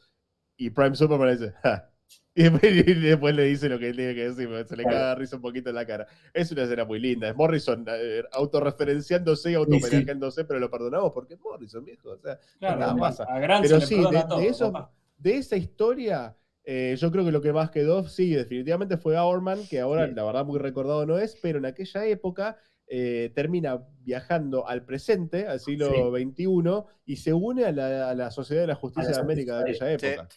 [0.57, 1.91] Y Prime Superman le dice, "Ja,
[2.35, 5.37] Y después, y después le dice lo que tiene que decir, se le caga risa
[5.37, 6.07] un poquito en la cara.
[6.33, 7.29] Es una escena muy linda.
[7.29, 12.11] Es Morrison eh, autorreferenciándose y autohomenajeándose, pero lo perdonamos porque es Morrison, viejo.
[12.11, 13.25] O sea, Claro, nada pasa.
[13.25, 17.43] a Pero sí, de- todo, de eso- de esa historia, eh, yo creo que lo
[17.43, 20.15] que más quedó, sí, definitivamente fue Hourman, que ahora Sí.
[20.15, 22.57] la verdad muy recordado no es, pero en aquella época
[22.93, 28.33] eh, termina viajando al presente, al siglo XXI, y se une a la, a la
[28.33, 30.07] Sociedad de la Justicia de América de aquella Sí.
[30.07, 30.29] época.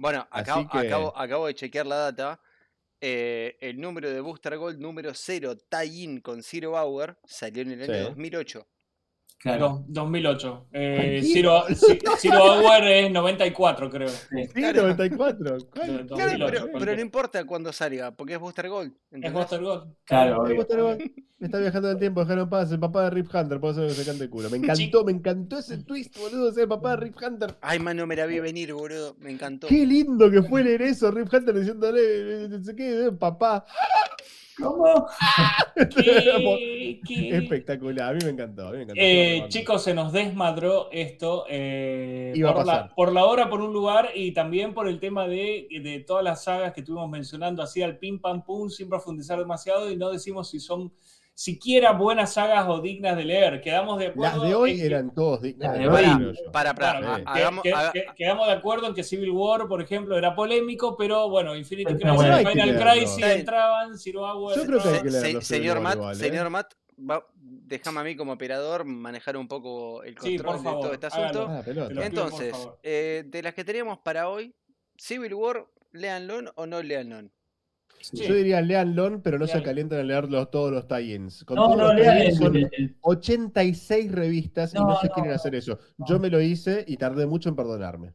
[0.00, 2.40] Bueno, acabo, que- acabo, acabo de chequear la data.
[3.02, 7.82] Eh, el número de Booster Gold número 0, tie-in con Zero Hour, salió en el
[7.82, 8.04] año Sí.
[8.04, 8.66] 2008.
[9.42, 9.68] Claro.
[9.68, 10.66] Dos- 2008.
[10.72, 11.32] Eh, Tranquilo.
[11.32, 14.08] Zero, Ci- Zero Hour es 94, creo.
[14.08, 14.82] Sí, Claro.
[14.82, 15.56] 94.
[15.58, 15.86] De- ¿Cuál?
[15.86, 18.92] de- Claro, 2008, pero, no importa cuándo salga, porque es Booster Gold.
[19.10, 19.32] Es.
[19.32, 19.94] Buster Gold.
[20.04, 20.98] Claro, gol.
[21.40, 22.70] Está viajando en el tiempo, dejaron en paz.
[22.70, 24.50] El papá de Rip Hunter, por eso que se canta el culo.
[24.50, 27.56] Me encantó, me encantó ese twist, boludo, ser el papá de Rip Hunter.
[27.62, 29.16] Ay, man, no me la vi venir, boludo.
[29.20, 29.66] Me encantó.
[29.66, 33.64] Qué lindo que fue leer eso, Rip Hunter diciéndole, no sé qué, eh, papá.
[34.62, 35.06] ¿Cómo?
[35.76, 38.68] ¿Qué- qué- Espectacular, a mí me encantó.
[38.68, 42.72] A mí me encantó Eh, chicos, se nos desmadró esto eh, Iba a por, la,
[42.72, 42.94] pasar.
[42.94, 46.44] por la hora, por un lugar, y también por el tema de, de todas las
[46.44, 50.50] sagas que estuvimos mencionando, así al pim pam pum, sin profundizar demasiado, y no decimos
[50.50, 50.92] si son
[51.44, 53.62] siquiera buenas sagas o dignas de leer.
[53.62, 54.36] Quedamos de acuerdo.
[54.40, 56.34] Las de hoy en que- eran todos dignas de leer.
[56.52, 60.18] Para, para, que- hagamos, que- haga- quedamos de acuerdo en que Civil War, por ejemplo,
[60.18, 62.90] era polémico, pero bueno, Infinity Crisis, bueno, Final leerlo.
[62.92, 65.02] Crisis entraban, Zero Hour Yo creo que hay entraban.
[65.02, 66.18] que se- leerlo, se- Civil señor War Matt, igual, ¿eh?
[66.18, 66.74] señor Matt,
[67.10, 71.06] va- déjame a mí como operador manejar un poco el Sí, control de todo este
[71.06, 71.46] asunto.
[71.48, 74.54] Ah, pido, Entonces, eh, de las que teníamos para hoy,
[74.98, 77.30] Civil War, leanlo o no leanlo.
[78.00, 78.16] Sí.
[78.26, 81.44] Yo diría leanlo, pero no se calienten en leer los- todos los tie-ins.
[81.44, 85.08] Con No, todos no, los lean son el- el- 86 revistas y No, no se
[85.10, 85.78] quieren no, hacer eso.
[85.98, 86.06] no.
[86.06, 88.14] Yo me lo hice y tardé mucho en perdonarme.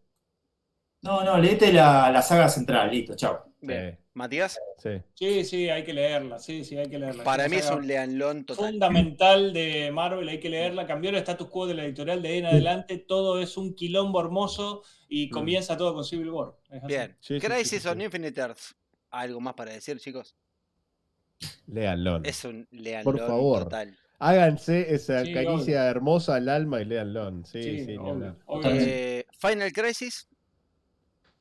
[1.02, 3.46] No, no, léete la, la saga central, listo, chao.
[3.62, 3.98] Bien.
[4.14, 5.02] Matías, Sí.
[5.14, 7.24] Sí, sí, hay que leerla, sí, sí, hay que leerla.
[7.24, 8.72] para mí es un leanlón total.
[8.72, 10.86] fundamental de Marvel, hay que leerla.
[10.88, 14.22] Cambió el status quo de la editorial de ahí en adelante, todo es un quilombo
[14.22, 16.54] hermoso y comienza todo con Civil War.
[16.88, 17.18] Bien.
[17.20, 18.04] Sí, sí, sí, Crisis sí, on sí.
[18.06, 18.76] Infinite Earths.
[19.16, 20.36] ¿Algo más para decir, chicos?
[21.68, 22.22] Léanlo.
[22.24, 23.64] Es un leanlón favor.
[23.64, 23.98] total.
[24.20, 27.44] Háganse esa Sí, caricia hermosa al alma y léanlo.
[27.46, 28.38] Sí, Sí, sí, obvio.
[28.64, 30.28] Eh, Final Crisis,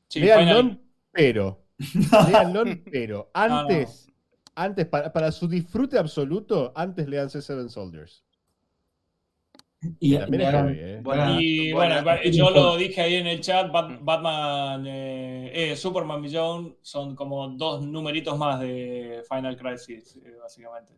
[0.09, 0.81] Sí, Final-
[1.13, 1.65] pero.
[2.29, 3.31] Léanlo, pero.
[3.35, 3.59] No, no.
[3.61, 4.09] Antes,
[4.55, 8.24] antes para, para su disfrute absoluto, antes léanse Seven Soldiers.
[10.01, 11.01] Y, También y es hagan- heavy, ¿eh?
[11.03, 15.51] Bueno, Y Bueno, bueno, eh, yo lo dije ahí en el chat, Bat- Batman, eh,
[15.73, 20.93] eh, Superman Beyond son como dos numeritos más de Final Crisis, eh, básicamente.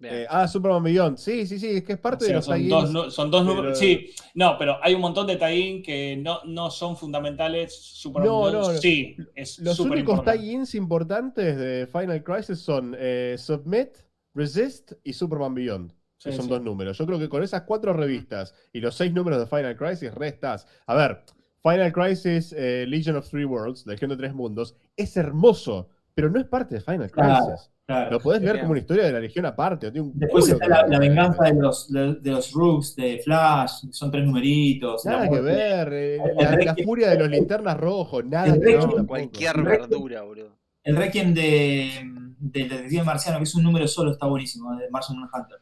[0.00, 1.16] Eh, ah, Superman Beyond.
[1.18, 2.92] Sí, sí, sí, es que es parte O sea, de los son, tie-ins.
[2.92, 3.78] dos, son dos pero- números.
[3.80, 7.74] Sí, no, pero hay un montón de tie que no, no son fundamentales.
[7.74, 8.78] Superman No, Beyond no, no.
[8.78, 13.88] sí, es Los únicos tie-ins importantes de Final Crisis son eh, Submit,
[14.34, 15.92] Resist y Superman Beyond.
[16.28, 16.50] Que Sí, son sí.
[16.50, 16.96] dos números.
[16.96, 20.66] Yo creo que con esas cuatro revistas y los seis números de Final Crisis, restas.
[20.86, 21.22] A ver,
[21.62, 26.38] Final Crisis eh, Legion of Three Worlds, Legión de Tres Mundos, es hermoso, pero no
[26.40, 27.46] es parte de Final Claro.
[27.46, 27.70] Crisis.
[27.86, 28.10] claro.
[28.12, 29.86] Lo podés leer como una historia de la Legión aparte.
[29.86, 31.56] no tiene un Después está la, venganza Crisis.
[31.56, 35.04] de los, de, de los Rooks, de Flash, son tres numeritos.
[35.04, 35.92] la Nada que ver.
[35.92, 36.18] eh,
[36.64, 38.80] la, furia de los linternas rojos, nada que ver.
[39.06, 40.56] Cualquier verdura, boludo.
[40.84, 41.90] El Requiem de,
[42.38, 45.58] del Detective Marciano, que es un número solo, está buenísimo, de Martian Manhunter.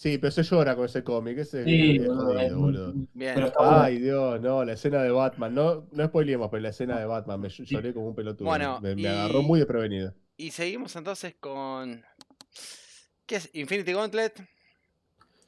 [0.00, 1.38] Sí, pero se llora con ese cómic.
[1.38, 2.92] Ese Sí, es boludo, jodido, es muy- boludo.
[3.14, 3.34] Bien.
[3.34, 3.80] Pero está bueno.
[3.82, 5.52] Ay, Dios, no, la escena de Batman.
[5.52, 8.46] No, no spoilemos, pero la escena de Batman me lloré como un pelotudo.
[8.46, 10.14] Bueno, me, me y- agarró muy desprevenido.
[10.36, 12.04] Y seguimos entonces con.
[13.26, 13.50] ¿Qué es?
[13.54, 14.40] Infinity Gauntlet.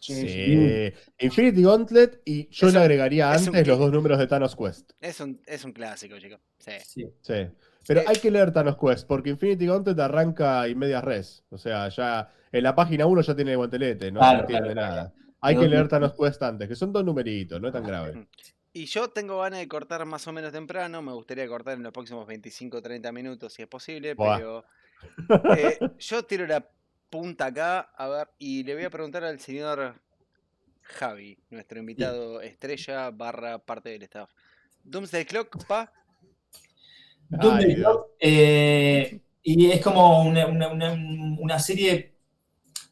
[0.00, 0.92] Sí.
[1.20, 4.90] Infinity Gauntlet y yo Es le agregaría un antes los dos números de Thanos Quest.
[5.00, 6.40] Es un, es un clásico, chicos.
[6.58, 6.72] Sí.
[6.86, 7.06] Sí.
[7.20, 7.34] Sí.
[7.86, 11.44] Pero hay que leer Thanos Quest porque Infinity Gauntlet arranca y medias res.
[11.50, 14.94] O sea, ya en la página 1 ya tiene el guantelete, no Claro, entiende claro,
[14.94, 15.14] nada.
[15.40, 18.26] Hay que leer Thanos Quest antes, que son dos numeritos, no es tan grave.
[18.72, 21.02] Y yo tengo ganas de cortar más o menos temprano.
[21.02, 24.14] Me gustaría cortar en los próximos 25 o 30 minutos si es posible.
[24.14, 24.36] Buah.
[24.36, 24.64] Pero
[25.56, 26.64] eh, yo tiro la
[27.10, 27.80] punta acá.
[27.96, 29.96] A ver, y le voy a preguntar al señor
[30.82, 34.30] Javi, nuestro invitado estrella barra parte del staff.
[34.84, 35.92] Doomsday Clock, pa.
[37.38, 37.76] Ay,
[38.18, 42.14] eh, y es como una, una- una- serie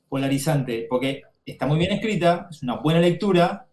[0.08, 3.68] polarizante, porque está muy bien escrita, es una buena lectura,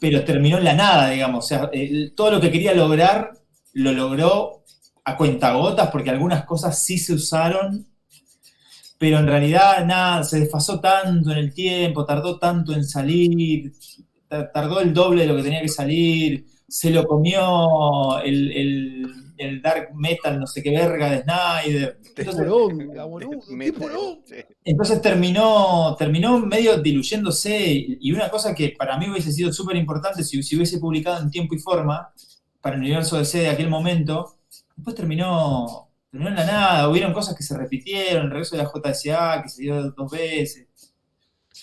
[0.00, 1.44] pero terminó en la nada, digamos.
[1.44, 3.32] O sea, el- todo lo que quería lograr
[3.74, 4.64] lo logró
[5.04, 7.86] a cuentagotas, porque algunas cosas sí se usaron,
[8.98, 13.72] pero en realidad nada, se desfasó tanto en el tiempo, tardó tanto en salir,
[14.28, 16.46] ta- tardó el doble de lo que tenía que salir.
[16.68, 19.06] Se lo comió el, el,
[19.38, 21.98] el Dark Metal, no sé qué verga de Snyder.
[22.14, 22.44] Entonces,
[24.64, 30.22] entonces terminó, terminó medio diluyéndose y una cosa que para mí hubiese sido súper importante
[30.22, 32.12] si, si hubiese publicado en tiempo y forma
[32.60, 34.36] para el universo DC de aquel momento,
[34.76, 38.70] después terminó, terminó en la nada, hubieron cosas que se repitieron, el regreso de la
[38.70, 40.67] JSA que se dio dos veces,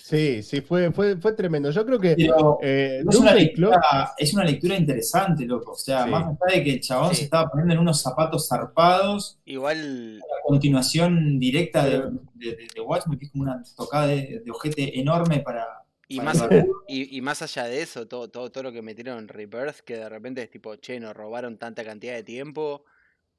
[0.08, 1.72] Sí, sí, fue, fue, fue tremendo.
[1.72, 3.82] Yo creo que pero eh, es una, lectura,
[4.20, 6.12] es una lectura interesante, loco, o sea, Sí.
[6.12, 7.16] más allá de que el chabón Sí.
[7.16, 12.02] se estaba poniendo en unos zapatos zarpados, Igual, la continuación directa de,
[12.36, 15.66] de, de- de Watchmen, que es como una tocada de, de ojete enorme para...
[16.08, 16.40] y más,
[16.88, 19.98] y, y más allá de eso, todo, todo, todo lo que metieron en Rebirth, que
[19.98, 22.84] de repente es tipo, che, nos robaron tanta cantidad de tiempo.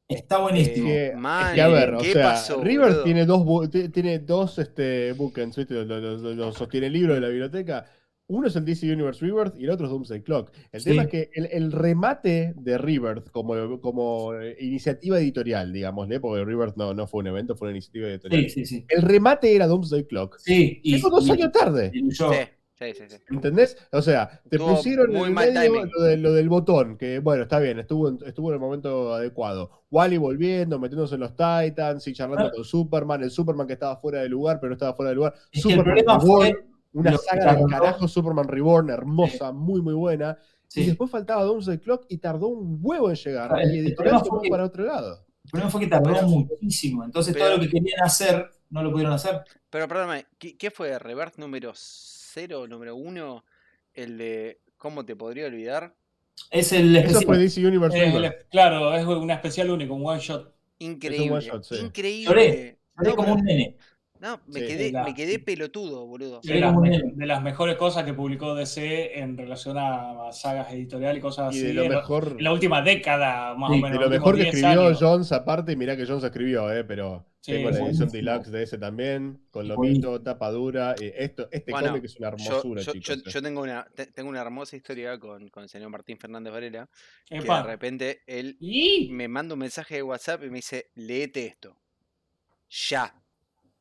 [0.09, 0.87] Está buenísimo.
[0.89, 3.05] que, Man, es que, a ver, o ¿qué sea, pasó, River boludo?
[3.05, 5.75] tiene dos, tiene dos este, bookends, ¿viste?
[5.75, 5.87] Los,
[6.23, 7.87] los- los- sostiene el libro de la biblioteca.
[8.29, 10.51] Uno es el DC Universe Rebirth y el otro es Doomsday Clock.
[10.73, 10.91] El Sí.
[10.91, 16.45] tema es que el, el remate de Rebirth como, como eh, iniciativa editorial, digámosle, porque
[16.45, 18.43] Rebirth no, no fue un evento, fue una iniciativa editorial.
[18.45, 18.85] Sí, sí, sí.
[18.89, 20.39] El remate era Doomsday Clock.
[20.41, 21.91] Sí, y, dos y- años tarde.
[21.91, 22.33] diluyó.
[22.33, 22.39] Sí,
[22.79, 23.17] sí, sí, sí.
[23.31, 23.77] ¿Entendés?
[23.93, 27.59] O sea, te pusieron en el medio lo, de- lo del botón, que bueno, está
[27.59, 29.71] bien, estuvo en, estuvo en el momento adecuado.
[29.91, 32.53] Wally volviendo, metiéndose en los Titans y charlando Ah.
[32.55, 35.35] con Superman, el Superman que estaba fuera de lugar, pero no estaba fuera de lugar.
[35.53, 36.67] Es que el Superman problema Reborn, fue.
[36.93, 40.39] una saga tardó- carajo, Superman Reborn, hermosa, muy, muy buena.
[40.75, 43.53] Y después faltaba Doomsday Clock y tardó un huevo en llegar.
[43.61, 45.25] Y el editorial se que- para otro lado.
[45.45, 47.05] El problema fue que tardó Pero- muchísimo.
[47.05, 49.43] Entonces todo lo que querían hacer no lo pudieron hacer.
[49.71, 51.73] Pero perdóname, ¿qué, qué fue Rebirth número
[52.37, 53.45] 0, número 1?
[53.95, 55.95] El de ¿Cómo te podría olvidar?
[56.51, 57.25] Es el Eso especial.
[57.25, 58.49] fue DC Universe el- Rebirth.
[58.51, 60.55] claro, es una especial único, un one shot.
[60.79, 61.41] Increíble.
[61.41, 61.77] shot, sí.
[61.77, 62.25] Increíble.
[62.27, 63.77] Lloré, Lloré No, como pero- un nene.
[64.21, 64.67] No, me, Sí.
[64.67, 66.41] quedé, La- me quedé pelotudo, boludo.
[66.43, 71.55] De las, de mejores cosas que publicó DC en relación a sagas editoriales y cosas
[71.55, 71.67] Y así.
[71.69, 72.35] de lo en la- mejor.
[72.39, 73.99] en la última década, más Sí, o menos.
[73.99, 74.99] De lo mejor que últimos 10 escribió años.
[75.01, 78.13] Jones, aparte, y mirá que Jones escribió, eh, pero Sí, tengo la edición buenísimo.
[78.33, 80.95] deluxe de ese también, con Es lomito, tapa dura.
[81.01, 83.07] y esto, este Bueno, cómic es una hermosura, yo- chicos.
[83.09, 83.23] yo- eh.
[83.33, 86.89] yo tengo, una, te- tengo una hermosa historia con, con el señor Martín Fernández Varela,
[87.27, 87.63] que de Epa.
[87.63, 91.77] repente él Y me manda un mensaje de WhatsApp y me dice, leete esto.
[92.89, 93.15] Ya.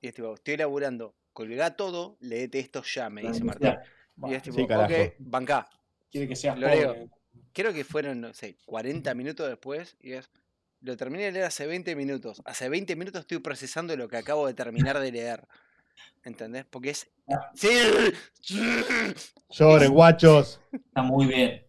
[0.06, 3.74] Y es tipo, estoy laburando, colgá todo, leete esto ya, me dice Martín.
[4.28, 5.68] Y es tipo, Sí, ok, bancá.
[6.12, 6.80] quiere que seas Lo pobre.
[6.80, 7.10] leo.
[7.54, 10.30] Creo que fueron, no sé, 40 minutos después y es,
[10.82, 12.40] lo terminé de leer hace 20 minutos.
[12.46, 15.48] Hace 20 minutos estoy procesando lo que acabo de terminar de leer.
[16.24, 16.66] ¿Entendés?
[16.70, 17.08] Porque es...
[17.28, 17.50] Ah.
[17.56, 17.70] ¡Sí!
[19.50, 20.62] Lloren, guachos.
[20.72, 21.66] Está muy bien.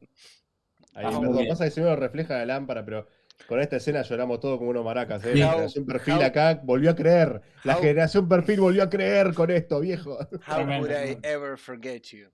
[0.92, 3.06] Ahí, Ah, muy perdón, pasa que se me lo refleja la lámpara, pero
[3.48, 5.24] con esta escena lloramos todos como unos maracas.
[5.24, 5.34] ¿eh?
[5.36, 7.42] La How- generación perfil how- acá volvió a creer.
[7.64, 10.18] La how- generación perfil volvió a creer con esto, viejo.
[10.48, 12.28] How would I ever forget you?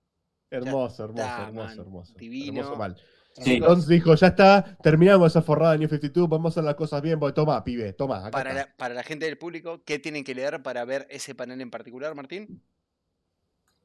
[0.49, 2.13] Hermoso, hermoso, hermoso, hermoso.
[2.15, 2.59] Divino.
[2.61, 2.95] Hermoso mal.
[3.35, 3.59] Sí.
[3.59, 7.01] Jones dijo, ya está, terminamos esa forrada de New 52, vamos a hacer las cosas
[7.01, 7.19] bien.
[7.19, 8.19] Pues, toma, pibe, toma.
[8.19, 11.33] Acá Para la, para la gente del público, ¿qué tienen que leer para ver ese
[11.33, 12.61] panel en particular, Martín?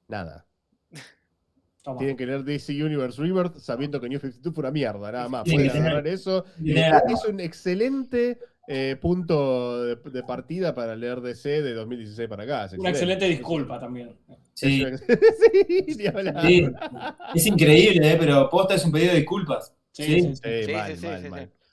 [0.07, 0.47] Nada.
[1.83, 1.99] Toma.
[1.99, 5.45] Tienen que leer DC Universe Rebirth sabiendo que New 52 fue una mierda, nada más.
[5.45, 6.45] Pueden agarrar eso.
[6.57, 8.39] tener es- un excelente
[8.71, 12.65] eh, punto de, de partida para leer DC de 2016 para acá.
[12.67, 12.93] Es Una excelente.
[13.25, 14.15] excelente disculpa también.
[14.53, 16.67] Sí, Es- sí, sí.
[17.35, 18.17] Es increíble, ¿eh?
[18.19, 19.73] pero posta es un pedido de disculpas.
[19.93, 20.43] Sí, sí.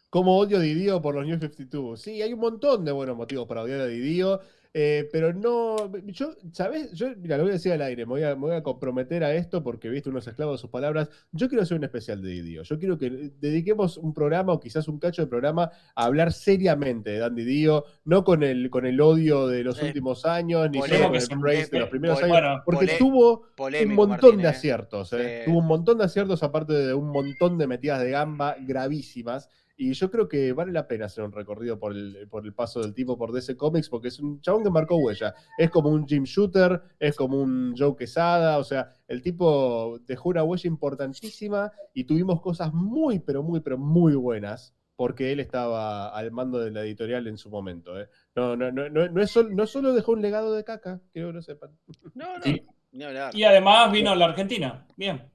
[0.10, 2.00] Como odio a Didio por los New 52.
[2.00, 4.40] Sí, hay un montón de buenos motivos para odiar a Didio,
[4.78, 5.90] eh, pero no.
[6.08, 6.92] Yo, ¿sabes?
[6.92, 9.24] Yo, mira, lo voy a decir al aire, me voy a, me voy a comprometer
[9.24, 11.10] a esto porque viste unos esclavos de sus palabras.
[11.32, 12.64] Yo quiero hacer un especial de Didio.
[12.64, 17.12] Yo quiero que dediquemos un programa o quizás un cacho de programa a hablar seriamente
[17.12, 20.82] de Dan Didio, no con el, con el odio de los Eh, últimos años, ni
[20.82, 24.44] solo con el praise de los primeros años, bueno, porque tuvo un montón Martín, de
[24.44, 24.48] ¿eh?
[24.48, 25.44] aciertos, ¿eh?
[25.46, 29.50] Tuvo un montón de aciertos aparte de un montón de metidas de gamba gravísimas.
[29.78, 32.80] Y yo creo que vale la pena hacer un recorrido por el, por el paso
[32.82, 35.34] del tipo por DC Comics, porque es un chabón que marcó huella.
[35.58, 40.30] Es como un Jim Shooter, es como un Joe Quesada, o sea, el tipo dejó
[40.30, 46.08] una huella importantísima y tuvimos cosas muy, pero muy, pero muy buenas, porque él estaba
[46.10, 48.00] al mando de la editorial en su momento.
[48.00, 48.08] ¿eh?
[48.34, 51.28] No, no, no, no, no, es sol- no solo dejó un legado de caca, quiero
[51.30, 51.72] que lo sepan.
[52.14, 52.66] No, no, Sí.
[53.34, 54.88] Y además vino a la Argentina.
[54.96, 55.30] Bien.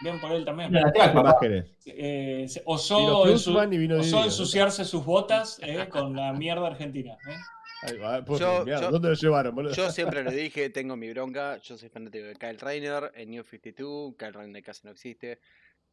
[0.00, 0.70] Bien por él también.
[0.70, 1.38] Mira, la tela, ¿Qué más papá.
[1.40, 1.64] querés?
[1.86, 7.14] Eh, osó, ensu- ensuciarse sus botas eh, con la mierda argentina.
[7.28, 7.36] eh.
[7.82, 9.72] Ahí va, pues, Yo- mirá, yo- ¿Dónde lo llevaron, boludo?
[9.74, 11.58] Yo siempre lo dije, tengo mi bronca.
[11.58, 14.14] Yo soy fanático de Kyle Rainer en New 52.
[14.18, 15.40] Kyle Rainer casi no existe.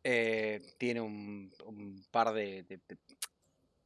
[0.03, 2.79] Eh, tiene un, un par de, de-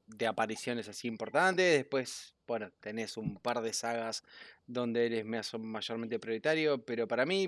[0.08, 1.78] de- apariciones así importantes.
[1.78, 4.24] Después, bueno, tenés un par de sagas
[4.68, 6.84] donde él es mayormente prioritario.
[6.84, 7.48] Pero para mí,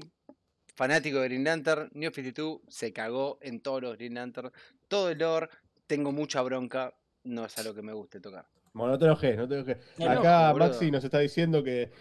[0.76, 4.52] fanático de Green Lantern, New 52 se cagó en todos los Green Lantern.
[4.88, 5.50] todo el lore,
[5.88, 6.94] tengo mucha bronca,
[7.24, 8.46] no es algo que me guste tocar.
[8.74, 9.78] Bueno, no te enojes, no te enojes.
[9.98, 10.70] No, no, Acá boludo.
[10.70, 11.92] Maxi nos está diciendo que,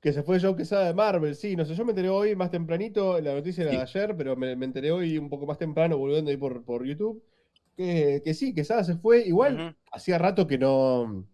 [0.00, 1.34] que se fue Joe Quesada de Marvel.
[1.34, 4.36] Sí, no sé, yo me enteré hoy más tempranito, la noticia era de ayer, pero
[4.36, 7.22] me, me enteré hoy un poco más temprano, volviendo ahí por, por YouTube.
[7.76, 9.22] Que, que sí, Quesada se fue.
[9.22, 11.26] Igual hacía rato que no.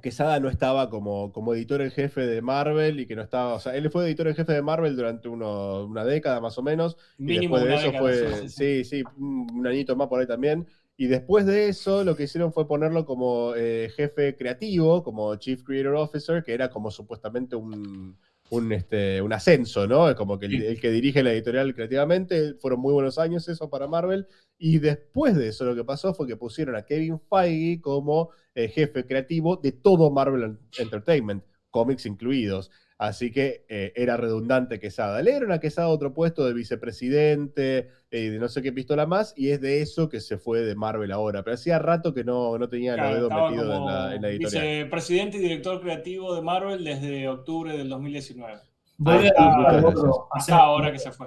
[0.00, 3.54] Quesada no estaba como, como editor en jefe de Marvel y que no estaba.
[3.54, 6.62] O sea, él fue editor en jefe de Marvel durante uno- una década más o
[6.62, 6.96] menos.
[7.18, 10.66] Y Mínimo después de eso década, fue, sí, sí, un añito más por ahí también.
[10.96, 15.62] Y después de eso, lo que hicieron fue ponerlo como eh, jefe creativo, como Chief
[15.64, 18.16] Creator Officer, que era como supuestamente un,
[18.50, 20.08] un, este, un ascenso, ¿no?
[20.08, 22.54] Es como que el, que dirige la editorial creativamente.
[22.54, 24.26] Fueron muy buenos años eso para Marvel.
[24.58, 28.68] Y después de eso, lo que pasó fue que pusieron a Kevin Feige como eh,
[28.68, 32.70] jefe creativo de todo Marvel Entertainment, cómics incluidos.
[32.96, 35.20] Así que eh, era redundante Quesada.
[35.20, 39.04] Le dieron a Quesada otro puesto de vicepresidente eh, y de no sé qué pistola
[39.04, 41.42] más, y es de eso que se fue de Marvel ahora.
[41.42, 44.28] Pero hacía rato que no, no tenía Claro, los dedos metidos en la, en la
[44.28, 44.64] editorial.
[44.64, 48.54] vicepresidente y director creativo de Marvel desde octubre del 2019.
[48.98, 50.10] Volvé Hasta- a dibujar.
[50.30, 51.26] Hasta ahora que se fue.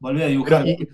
[0.00, 0.64] Volvé a dibujar.
[0.64, 0.88] Pero, y-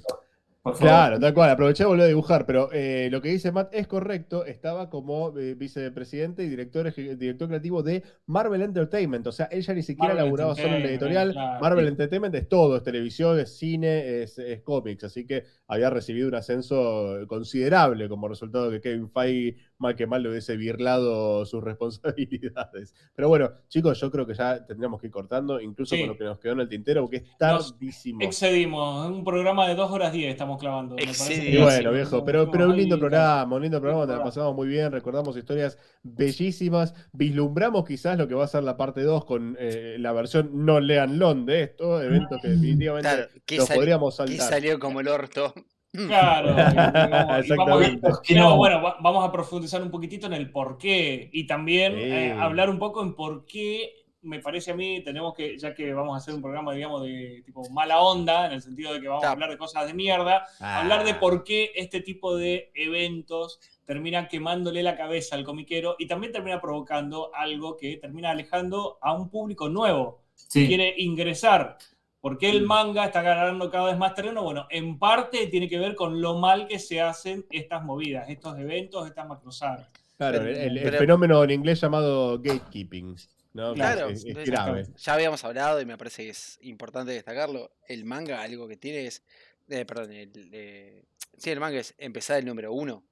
[0.63, 0.89] por favor.
[0.89, 3.89] Claro, tal cual, aproveché y volví a dibujar, pero eh, lo que dice Matt es
[3.89, 9.75] correcto, estaba como eh, vicepresidente y director, creativo de Marvel Entertainment, o sea, él ya
[9.75, 11.61] ni siquiera Marvel laburaba solo en la editorial, claro.
[11.61, 16.29] Marvel Entertainment es todo, es televisión, es cine, es, es cómics, así que había recibido
[16.29, 21.45] un ascenso considerable como resultado de que Kevin Feige mal que mal le hubiese birlado
[21.45, 22.95] sus responsabilidades.
[23.15, 26.01] Pero bueno, chicos, yo creo que ya tendríamos que ir cortando, incluso Sí.
[26.01, 28.21] con lo que nos quedó en el tintero, porque es Nos tardísimo.
[28.23, 30.95] Excedimos, un programa de 2 horas 10 estamos clavando.
[30.95, 31.35] me parece.
[31.49, 34.55] Y que bueno, viejo, pero, pero un lindo programa, un lindo programa, te la pasamos
[34.55, 39.25] muy bien, recordamos historias bellísimas, vislumbramos quizás lo que va a ser la parte 2
[39.25, 43.71] con eh, la versión no lean lon de esto, evento que definitivamente Claro, ¿qué, nos
[43.71, 44.49] podríamos qué saltar.
[44.49, 45.53] salió como el orto?
[45.93, 48.20] Claro, y- y vamos-.
[48.23, 52.01] Que bueno, va- vamos a profundizar un poquitito en el por qué y también Sí.
[52.02, 55.93] eh, hablar un poco en por qué me parece a mí tenemos que, ya que
[55.93, 59.09] vamos a hacer un programa, digamos, de tipo mala onda, en el sentido de que
[59.09, 60.81] vamos a hablar de cosas de mierda, Ah.
[60.81, 66.06] hablar de por qué este tipo de eventos terminan quemándole la cabeza al comiquero y
[66.06, 70.69] también termina provocando algo que termina alejando a un público nuevo Sí.
[70.69, 71.77] quiere ingresar.
[72.23, 74.43] ¿Por qué el manga está ganando cada vez más terreno?
[74.44, 78.57] Bueno, en parte tiene que ver con lo mal que se hacen estas movidas, estos
[78.59, 79.89] eventos, estas macrosagas.
[80.16, 83.16] Claro, Pero- el, el pero- fenómeno en inglés llamado gatekeeping,
[83.55, 83.74] ¿no?
[83.74, 84.86] Claro, es, grave.
[84.97, 87.73] Ya habíamos hablado y me parece que es importante destacarlo.
[87.89, 89.24] El manga, algo que tiene es.
[89.69, 91.03] eh, perdón, el, eh,
[91.36, 93.03] sí, el manga es empezar el número uno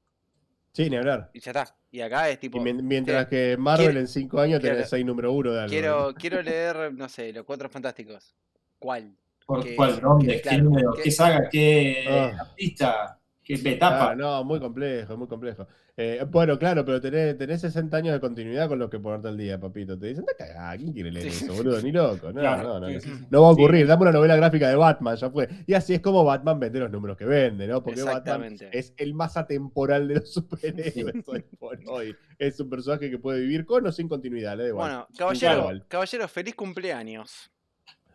[0.73, 1.31] Sí, ni hablar.
[1.35, 1.74] y ya está.
[1.91, 2.61] Y acá es tipo.
[2.61, 5.70] mien- mientras que Marvel quiero- en 5 años tenés 6 número 1 de algo.
[5.70, 8.37] Quiero, quiero leer, no sé, los cuatro fantásticos.
[8.81, 9.15] ¿Cuál?
[9.47, 10.01] ¿Por cuál?
[10.01, 10.35] ¿Dónde?
[10.36, 10.93] ¿Qué claro, número?
[10.94, 11.48] que- ¿Qué saga?
[11.48, 12.32] ¿Qué Ah.
[12.40, 13.16] artista?
[13.43, 14.11] ¿Qué etapa?
[14.12, 15.66] Ah, no, muy complejo, muy complejo.
[15.97, 19.36] Eh, bueno, claro, pero tenés, tenés 60 años de continuidad con los que ponerte al
[19.36, 19.98] día, papito.
[19.98, 21.82] Te dicen, cagá, ¿quién quiere leer eso, boludo?
[21.82, 22.28] Ni loco.
[22.32, 22.86] No, Claro, no, no.
[22.89, 23.01] sí, no.
[23.01, 23.27] sí, sí.
[23.28, 23.89] No va a ocurrir.
[23.89, 25.48] Dame una novela gráfica de Batman, ya fue.
[25.66, 27.82] Y así es como Batman vende los números que vende, ¿no?
[27.82, 28.70] Porque Batman Exactamente.
[28.73, 32.15] es el más atemporal de los superhéroes hoy por hoy.
[32.39, 34.89] Es un personaje que puede vivir con o sin continuidad, le da igual.
[34.90, 37.51] Bueno, caballero, caballero, feliz cumpleaños.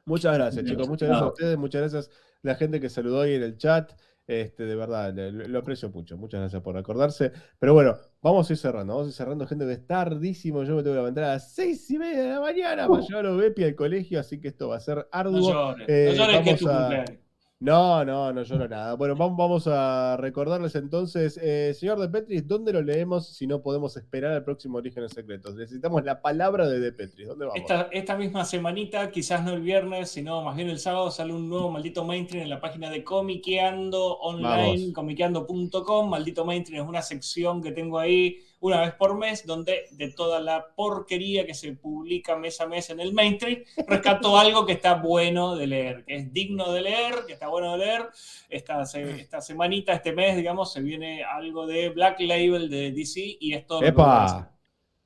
[0.05, 0.87] Muchas gracias, Bien, chicos.
[0.87, 1.57] Muchas gracias a ustedes.
[1.57, 2.11] Muchas gracias a
[2.43, 3.91] la gente que saludó ahí en el chat.
[4.27, 6.17] Este, de verdad, lo aprecio mucho.
[6.17, 7.31] Muchas gracias por acordarse.
[7.59, 8.93] Pero bueno, vamos a ir cerrando.
[8.93, 10.63] Vamos a ir cerrando, gente, que es tardísimo.
[10.63, 13.25] Yo me tengo que levantar a las seis y media de la mañana para llevar
[13.27, 15.39] a Bepi al colegio, así que esto va a ser No arduo.
[15.51, 17.24] llores, Eh, no llores que es tu vamos a- cumpleaños.
[17.65, 18.93] No, no, no lloro nada.
[18.93, 23.97] Bueno, vamos, a recordarles entonces, eh, señor De Petris, ¿dónde lo leemos si no podemos
[23.97, 25.55] esperar al próximo Orígenes Secretos?
[25.55, 27.27] Necesitamos la palabra de De Petris.
[27.27, 27.59] ¿Dónde vamos?
[27.59, 31.49] Esta, esta misma semanita, quizás no el viernes, sino más bien el sábado, sale un
[31.49, 36.07] nuevo maldito mainstream en la página de Comiqueando Online, comiqueando.com.
[36.07, 40.39] Maldito mainstream es una sección que tengo ahí una vez por mes, donde de toda
[40.39, 44.95] la porquería que se publica mes a mes en el mainstream, rescato algo que está
[44.95, 48.01] bueno de leer, que es digno de leer, que está bueno de leer.
[48.49, 53.37] Esta, se- esta semanita, este mes, digamos, se viene algo de Black Label de DC
[53.39, 54.51] y es a ¡Epa!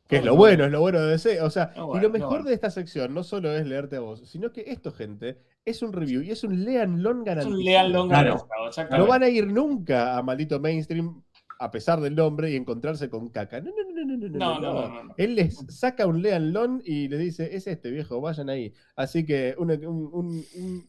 [0.08, 1.40] Que es lo bueno, es lo bueno de DC.
[1.42, 2.46] O sea, No, y lo no, mejor bueno.
[2.46, 5.94] de esta sección no solo es leerte a vos, sino que esto, gente, es un
[5.94, 7.58] review y es un leanlon Es garantizado.
[7.60, 8.24] un Lean Long Claro.
[8.32, 9.06] garantizado, exactamente.
[9.06, 11.22] No van a ir nunca a maldito mainstream
[11.60, 13.60] a pesar del nombre y encontrarse con caca.
[13.62, 14.40] No, no, no, no, no, no.
[15.04, 15.14] No.
[15.18, 18.74] Él les saca un Lean Lon y les dice, es este viejo, vayan ahí.
[18.96, 20.89] Así que un- un- un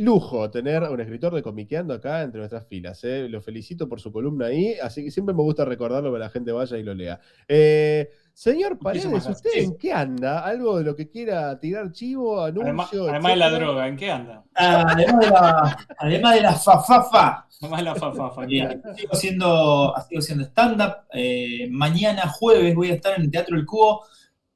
[0.00, 3.02] lujo tener a un escritor de comiqueando acá entre nuestras filas.
[3.04, 3.28] ¿eh?
[3.28, 6.30] Lo felicito por su columna ahí, así que siempre me gusta recordarlo para que la
[6.30, 7.20] gente vaya y lo lea.
[7.46, 10.40] Eh, señor Paredes, ¿usted en qué anda?
[10.44, 13.10] ¿Algo de lo que quiera tirar chivo, Además, anuncio?
[13.10, 14.44] además de la droga, ¿en qué anda?
[14.54, 18.42] Ah, además, de la, además de la fafafa, Además de la fafafa.
[18.44, 18.94] ¿en qué anda?
[19.14, 20.94] sigo haciendo stand-up.
[21.12, 24.02] Eh, mañana jueves voy a estar en el Teatro El Cubo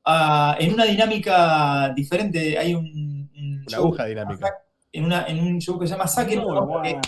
[0.06, 2.56] ah, en una dinámica diferente.
[2.58, 2.86] Hay un,
[3.36, 4.63] un Una aguja dinámica.
[4.94, 7.00] En, una, en un show que se llama Saquen muy bueno.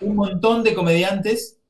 [0.00, 1.60] un montón de comediantes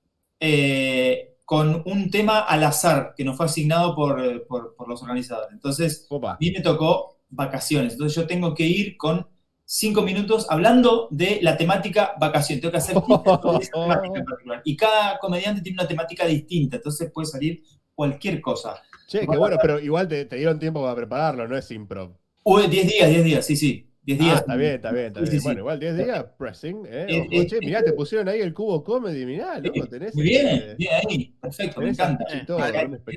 [0.40, 5.52] eh, con un tema al azar que nos fue asignado por, por- por los organizadores.
[5.52, 6.32] Entonces, Opa.
[6.32, 7.94] a mí me tocó vacaciones.
[7.94, 9.26] Entonces yo tengo que ir con
[9.64, 12.60] cinco minutos hablando de la temática vacación.
[12.60, 12.94] Tengo que hacer
[13.42, 14.62] sobre esa temática en particular.
[14.64, 17.62] Y cada comediante tiene una temática distinta, entonces puede salir
[17.94, 18.82] cualquier cosa.
[19.08, 22.10] Che, qué bueno, pero igual te, te dieron tiempo para prepararlo, no es improv.
[22.44, 23.87] Uy, 10 días, 10 días, sí, sí.
[24.16, 24.40] 10 Ah, días.
[24.40, 25.32] está bien, está bien, está bien.
[25.32, 25.44] sí, sí.
[25.44, 26.86] Bueno, igual 10 días, pressing.
[26.86, 27.06] ¿eh?
[27.08, 30.14] Eh, Ojo, eh, che, eh, mirá, te pusieron ahí el cubo comedy, mirá, loco, tenés.
[30.14, 31.34] Muy bien, este, bien ahí.
[31.40, 32.24] Perfecto, me encanta.
[32.46, 32.58] todo.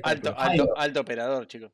[0.02, 1.70] Alto, alto, alto operador, chicos.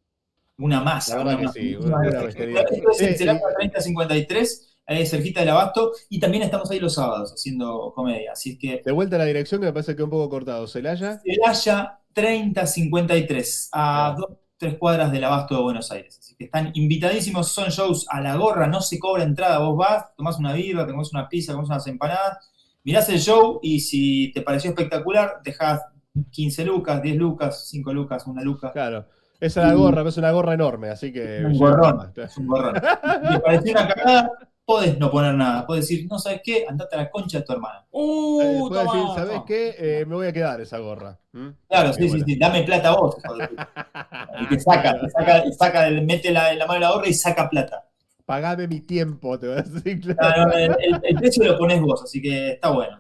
[0.59, 1.19] Una masa.
[1.19, 1.61] La verdad una masa.
[1.61, 2.65] sí, una bestialidad.
[2.73, 7.33] Esto es Eh, Celaya 3053, ahí cerquita del Abasto, y también estamos ahí los sábados
[7.33, 8.33] haciendo comedia.
[8.33, 10.67] Así es que De vuelta a la dirección que me parece que un poco cortado.
[10.69, 11.21] Celaya.
[11.25, 14.27] Celaya 3053, a dos,
[14.59, 16.19] tres cuadras del Abasto de Buenos Aires.
[16.19, 19.59] Así que están invitadísimos, son shows a la gorra, no se cobra entrada.
[19.61, 22.51] Vos vas, tomás una birra, te comes una pizza, comes unas empanadas,
[22.85, 25.83] mirás el show y si te pareció espectacular, dejás
[26.31, 28.73] 15 lucas, 10 lucas, 5 lucas, una luca.
[28.73, 29.07] Claro.
[29.41, 31.45] Esa es la gorra, pero es una gorra enorme, así que.
[31.45, 32.13] Un gorrón.
[32.17, 32.75] Es un gorrón.
[32.75, 34.33] Si pareció una cagada,
[34.69, 35.67] podés no poner nada.
[35.67, 37.81] Podés decir, no sabes qué, andate a la concha de tu hermana.
[37.87, 39.75] Eh, Uh, puedo decir, ¿sabés qué?
[39.79, 41.19] Eh, me voy a quedar esa gorra.
[41.33, 41.49] ¿Mm?
[41.69, 43.17] Claro, sí, sí, sí, dame plata vos.
[44.43, 47.15] Y te saca, te saca, te saca, mete la, la mano en la gorra y
[47.15, 47.87] saca plata.
[48.27, 50.01] Pagame mi tiempo, te voy a decir.
[50.01, 50.19] claro.
[50.19, 52.97] Claro, el, el- el precio lo pones vos, así que está bueno.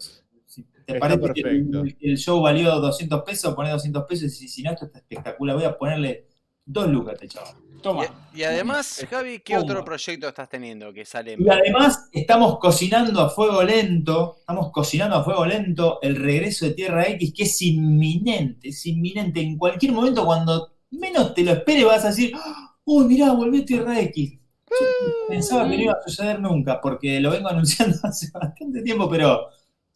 [0.46, 1.80] Si te Está parece que perfecto.
[1.82, 4.98] el, el show valió 200 pesos, ponés 200 pesos y si, si no, esto está
[5.00, 5.54] espectacular.
[5.56, 6.28] Voy a ponerle
[6.64, 7.54] dos lucas a este chaval.
[7.82, 8.04] Toma.
[8.34, 12.58] Y, y además, Javi, ¿qué otro proyecto estás teniendo que sale en Y además estamos
[12.58, 17.44] cocinando a fuego lento, estamos cocinando a fuego lento el regreso de Tierra X, que
[17.44, 19.40] es inminente, es inminente.
[19.40, 23.64] En cualquier momento, cuando menos te lo esperes, vas a decir, "Ah, uy, mirá, volvió
[23.64, 24.38] Tierra X.
[24.70, 24.86] Yo
[25.28, 29.48] pensaba que no iba a suceder nunca, porque lo vengo anunciando hace bastante tiempo, pero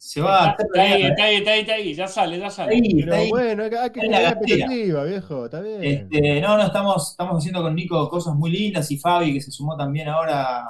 [0.03, 2.75] se va Está ahí, está ahí, está ahí, está ahí, ya sale, ya sale.
[2.75, 3.29] Ahí, Pero está ahí.
[3.29, 5.81] bueno, hay que, en la expectativa, viejo, está bien.
[5.81, 9.49] Este, no, no, estamos, estamos haciendo con Nico cosas muy lindas y Fabi, que se
[9.49, 10.65] sumó también ahora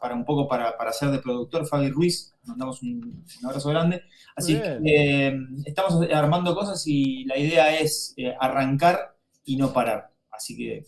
[0.00, 4.04] para un poco para, para ser de productor, Fabi Ruiz, mandamos un, un abrazo grande.
[4.36, 5.36] Así que eh,
[5.66, 10.12] estamos armando cosas y la idea es eh, arrancar y no parar.
[10.30, 10.84] Así que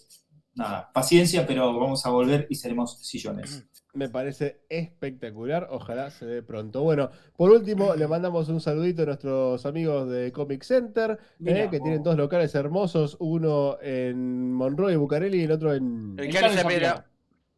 [0.55, 3.65] nada, paciencia, pero vamos a volver y seremos sillones.
[3.93, 6.83] Me parece espectacular, ojalá se dé pronto.
[6.83, 11.71] Bueno, por último, le mandamos un saludito a nuestros amigos de Comic Center, Mirá, eh,
[11.71, 16.33] que tienen dos locales hermosos, uno en Monroe y Bucareli y el otro en El
[16.33, 16.57] Cali.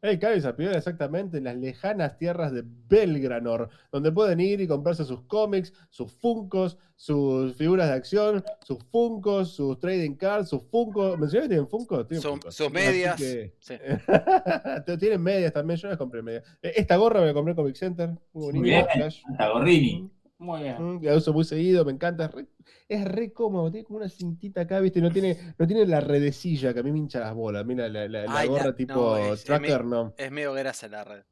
[0.02, 0.12] Zapera.
[0.12, 4.66] el Cabo y Zapiola, exactamente, en las lejanas tierras de Belgranor, donde pueden ir y
[4.66, 10.62] comprarse sus cómics, sus funcos, sus figuras de acción, sus funcos, sus trading cards, sus
[10.64, 11.18] funcos.
[11.18, 12.08] ¿Mencionaste que tienen funcos?
[12.08, 13.16] Tienen sus Así medias.
[13.16, 13.74] que- Sí.
[14.98, 16.44] Tienen medias también, yo las compré medias.
[16.62, 19.10] Eh, Esta gorra me la compré en Comic Center, muy Muy bonita, bien.
[19.10, 20.10] Santa Gorrini.
[20.42, 20.76] Muy bien.
[20.78, 22.24] Mm, La uso muy seguido, me encanta.
[22.26, 22.46] Es re,
[22.88, 25.00] es re cómodo, tiene como una cintita acá, ¿viste?
[25.00, 27.64] No tiene, no tiene la redecilla que a mí me hincha las bolas.
[27.64, 30.14] Mira, la, la- la Ay, gorra tipo no, es- tracker, no.
[30.16, 31.22] Es medio grasa la red.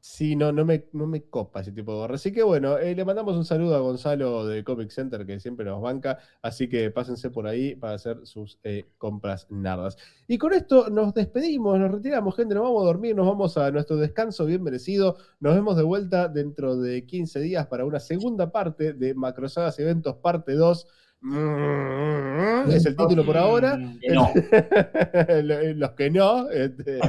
[0.00, 2.14] Sí, no, no me, no me copa ese tipo de gorra.
[2.14, 5.64] Así que bueno, eh, le mandamos un saludo a Gonzalo de Comic Center que siempre
[5.64, 6.18] nos banca.
[6.42, 9.96] Así que pásense por ahí para hacer sus eh, compras nardas.
[10.26, 12.54] Y con esto nos despedimos, nos retiramos, gente.
[12.54, 15.16] Nos vamos a dormir, nos vamos a nuestro descanso bien merecido.
[15.40, 20.16] Nos vemos de vuelta dentro de 15 días para una segunda parte de Macrosagas Eventos,
[20.16, 20.86] parte 2.
[21.20, 23.76] Es el título por ahora.
[23.76, 24.30] Mm, no.
[25.74, 26.48] Los que no.
[26.50, 27.00] este,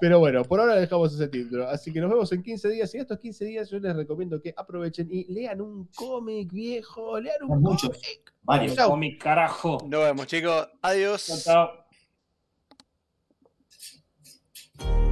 [0.00, 1.68] pero bueno, por ahora dejamos ese título.
[1.68, 2.94] Así que nos vemos en 15 días.
[2.94, 7.20] Y estos 15 días yo les recomiendo que aprovechen y lean un cómic viejo.
[7.20, 7.90] Lean un Muchos.
[7.90, 8.32] cómic.
[8.42, 8.98] Varios.
[8.98, 9.78] Mi carajo.
[9.86, 10.68] Nos vemos, chicos.
[10.80, 11.44] Adiós.
[11.44, 11.78] Chao,
[14.78, 15.07] chao.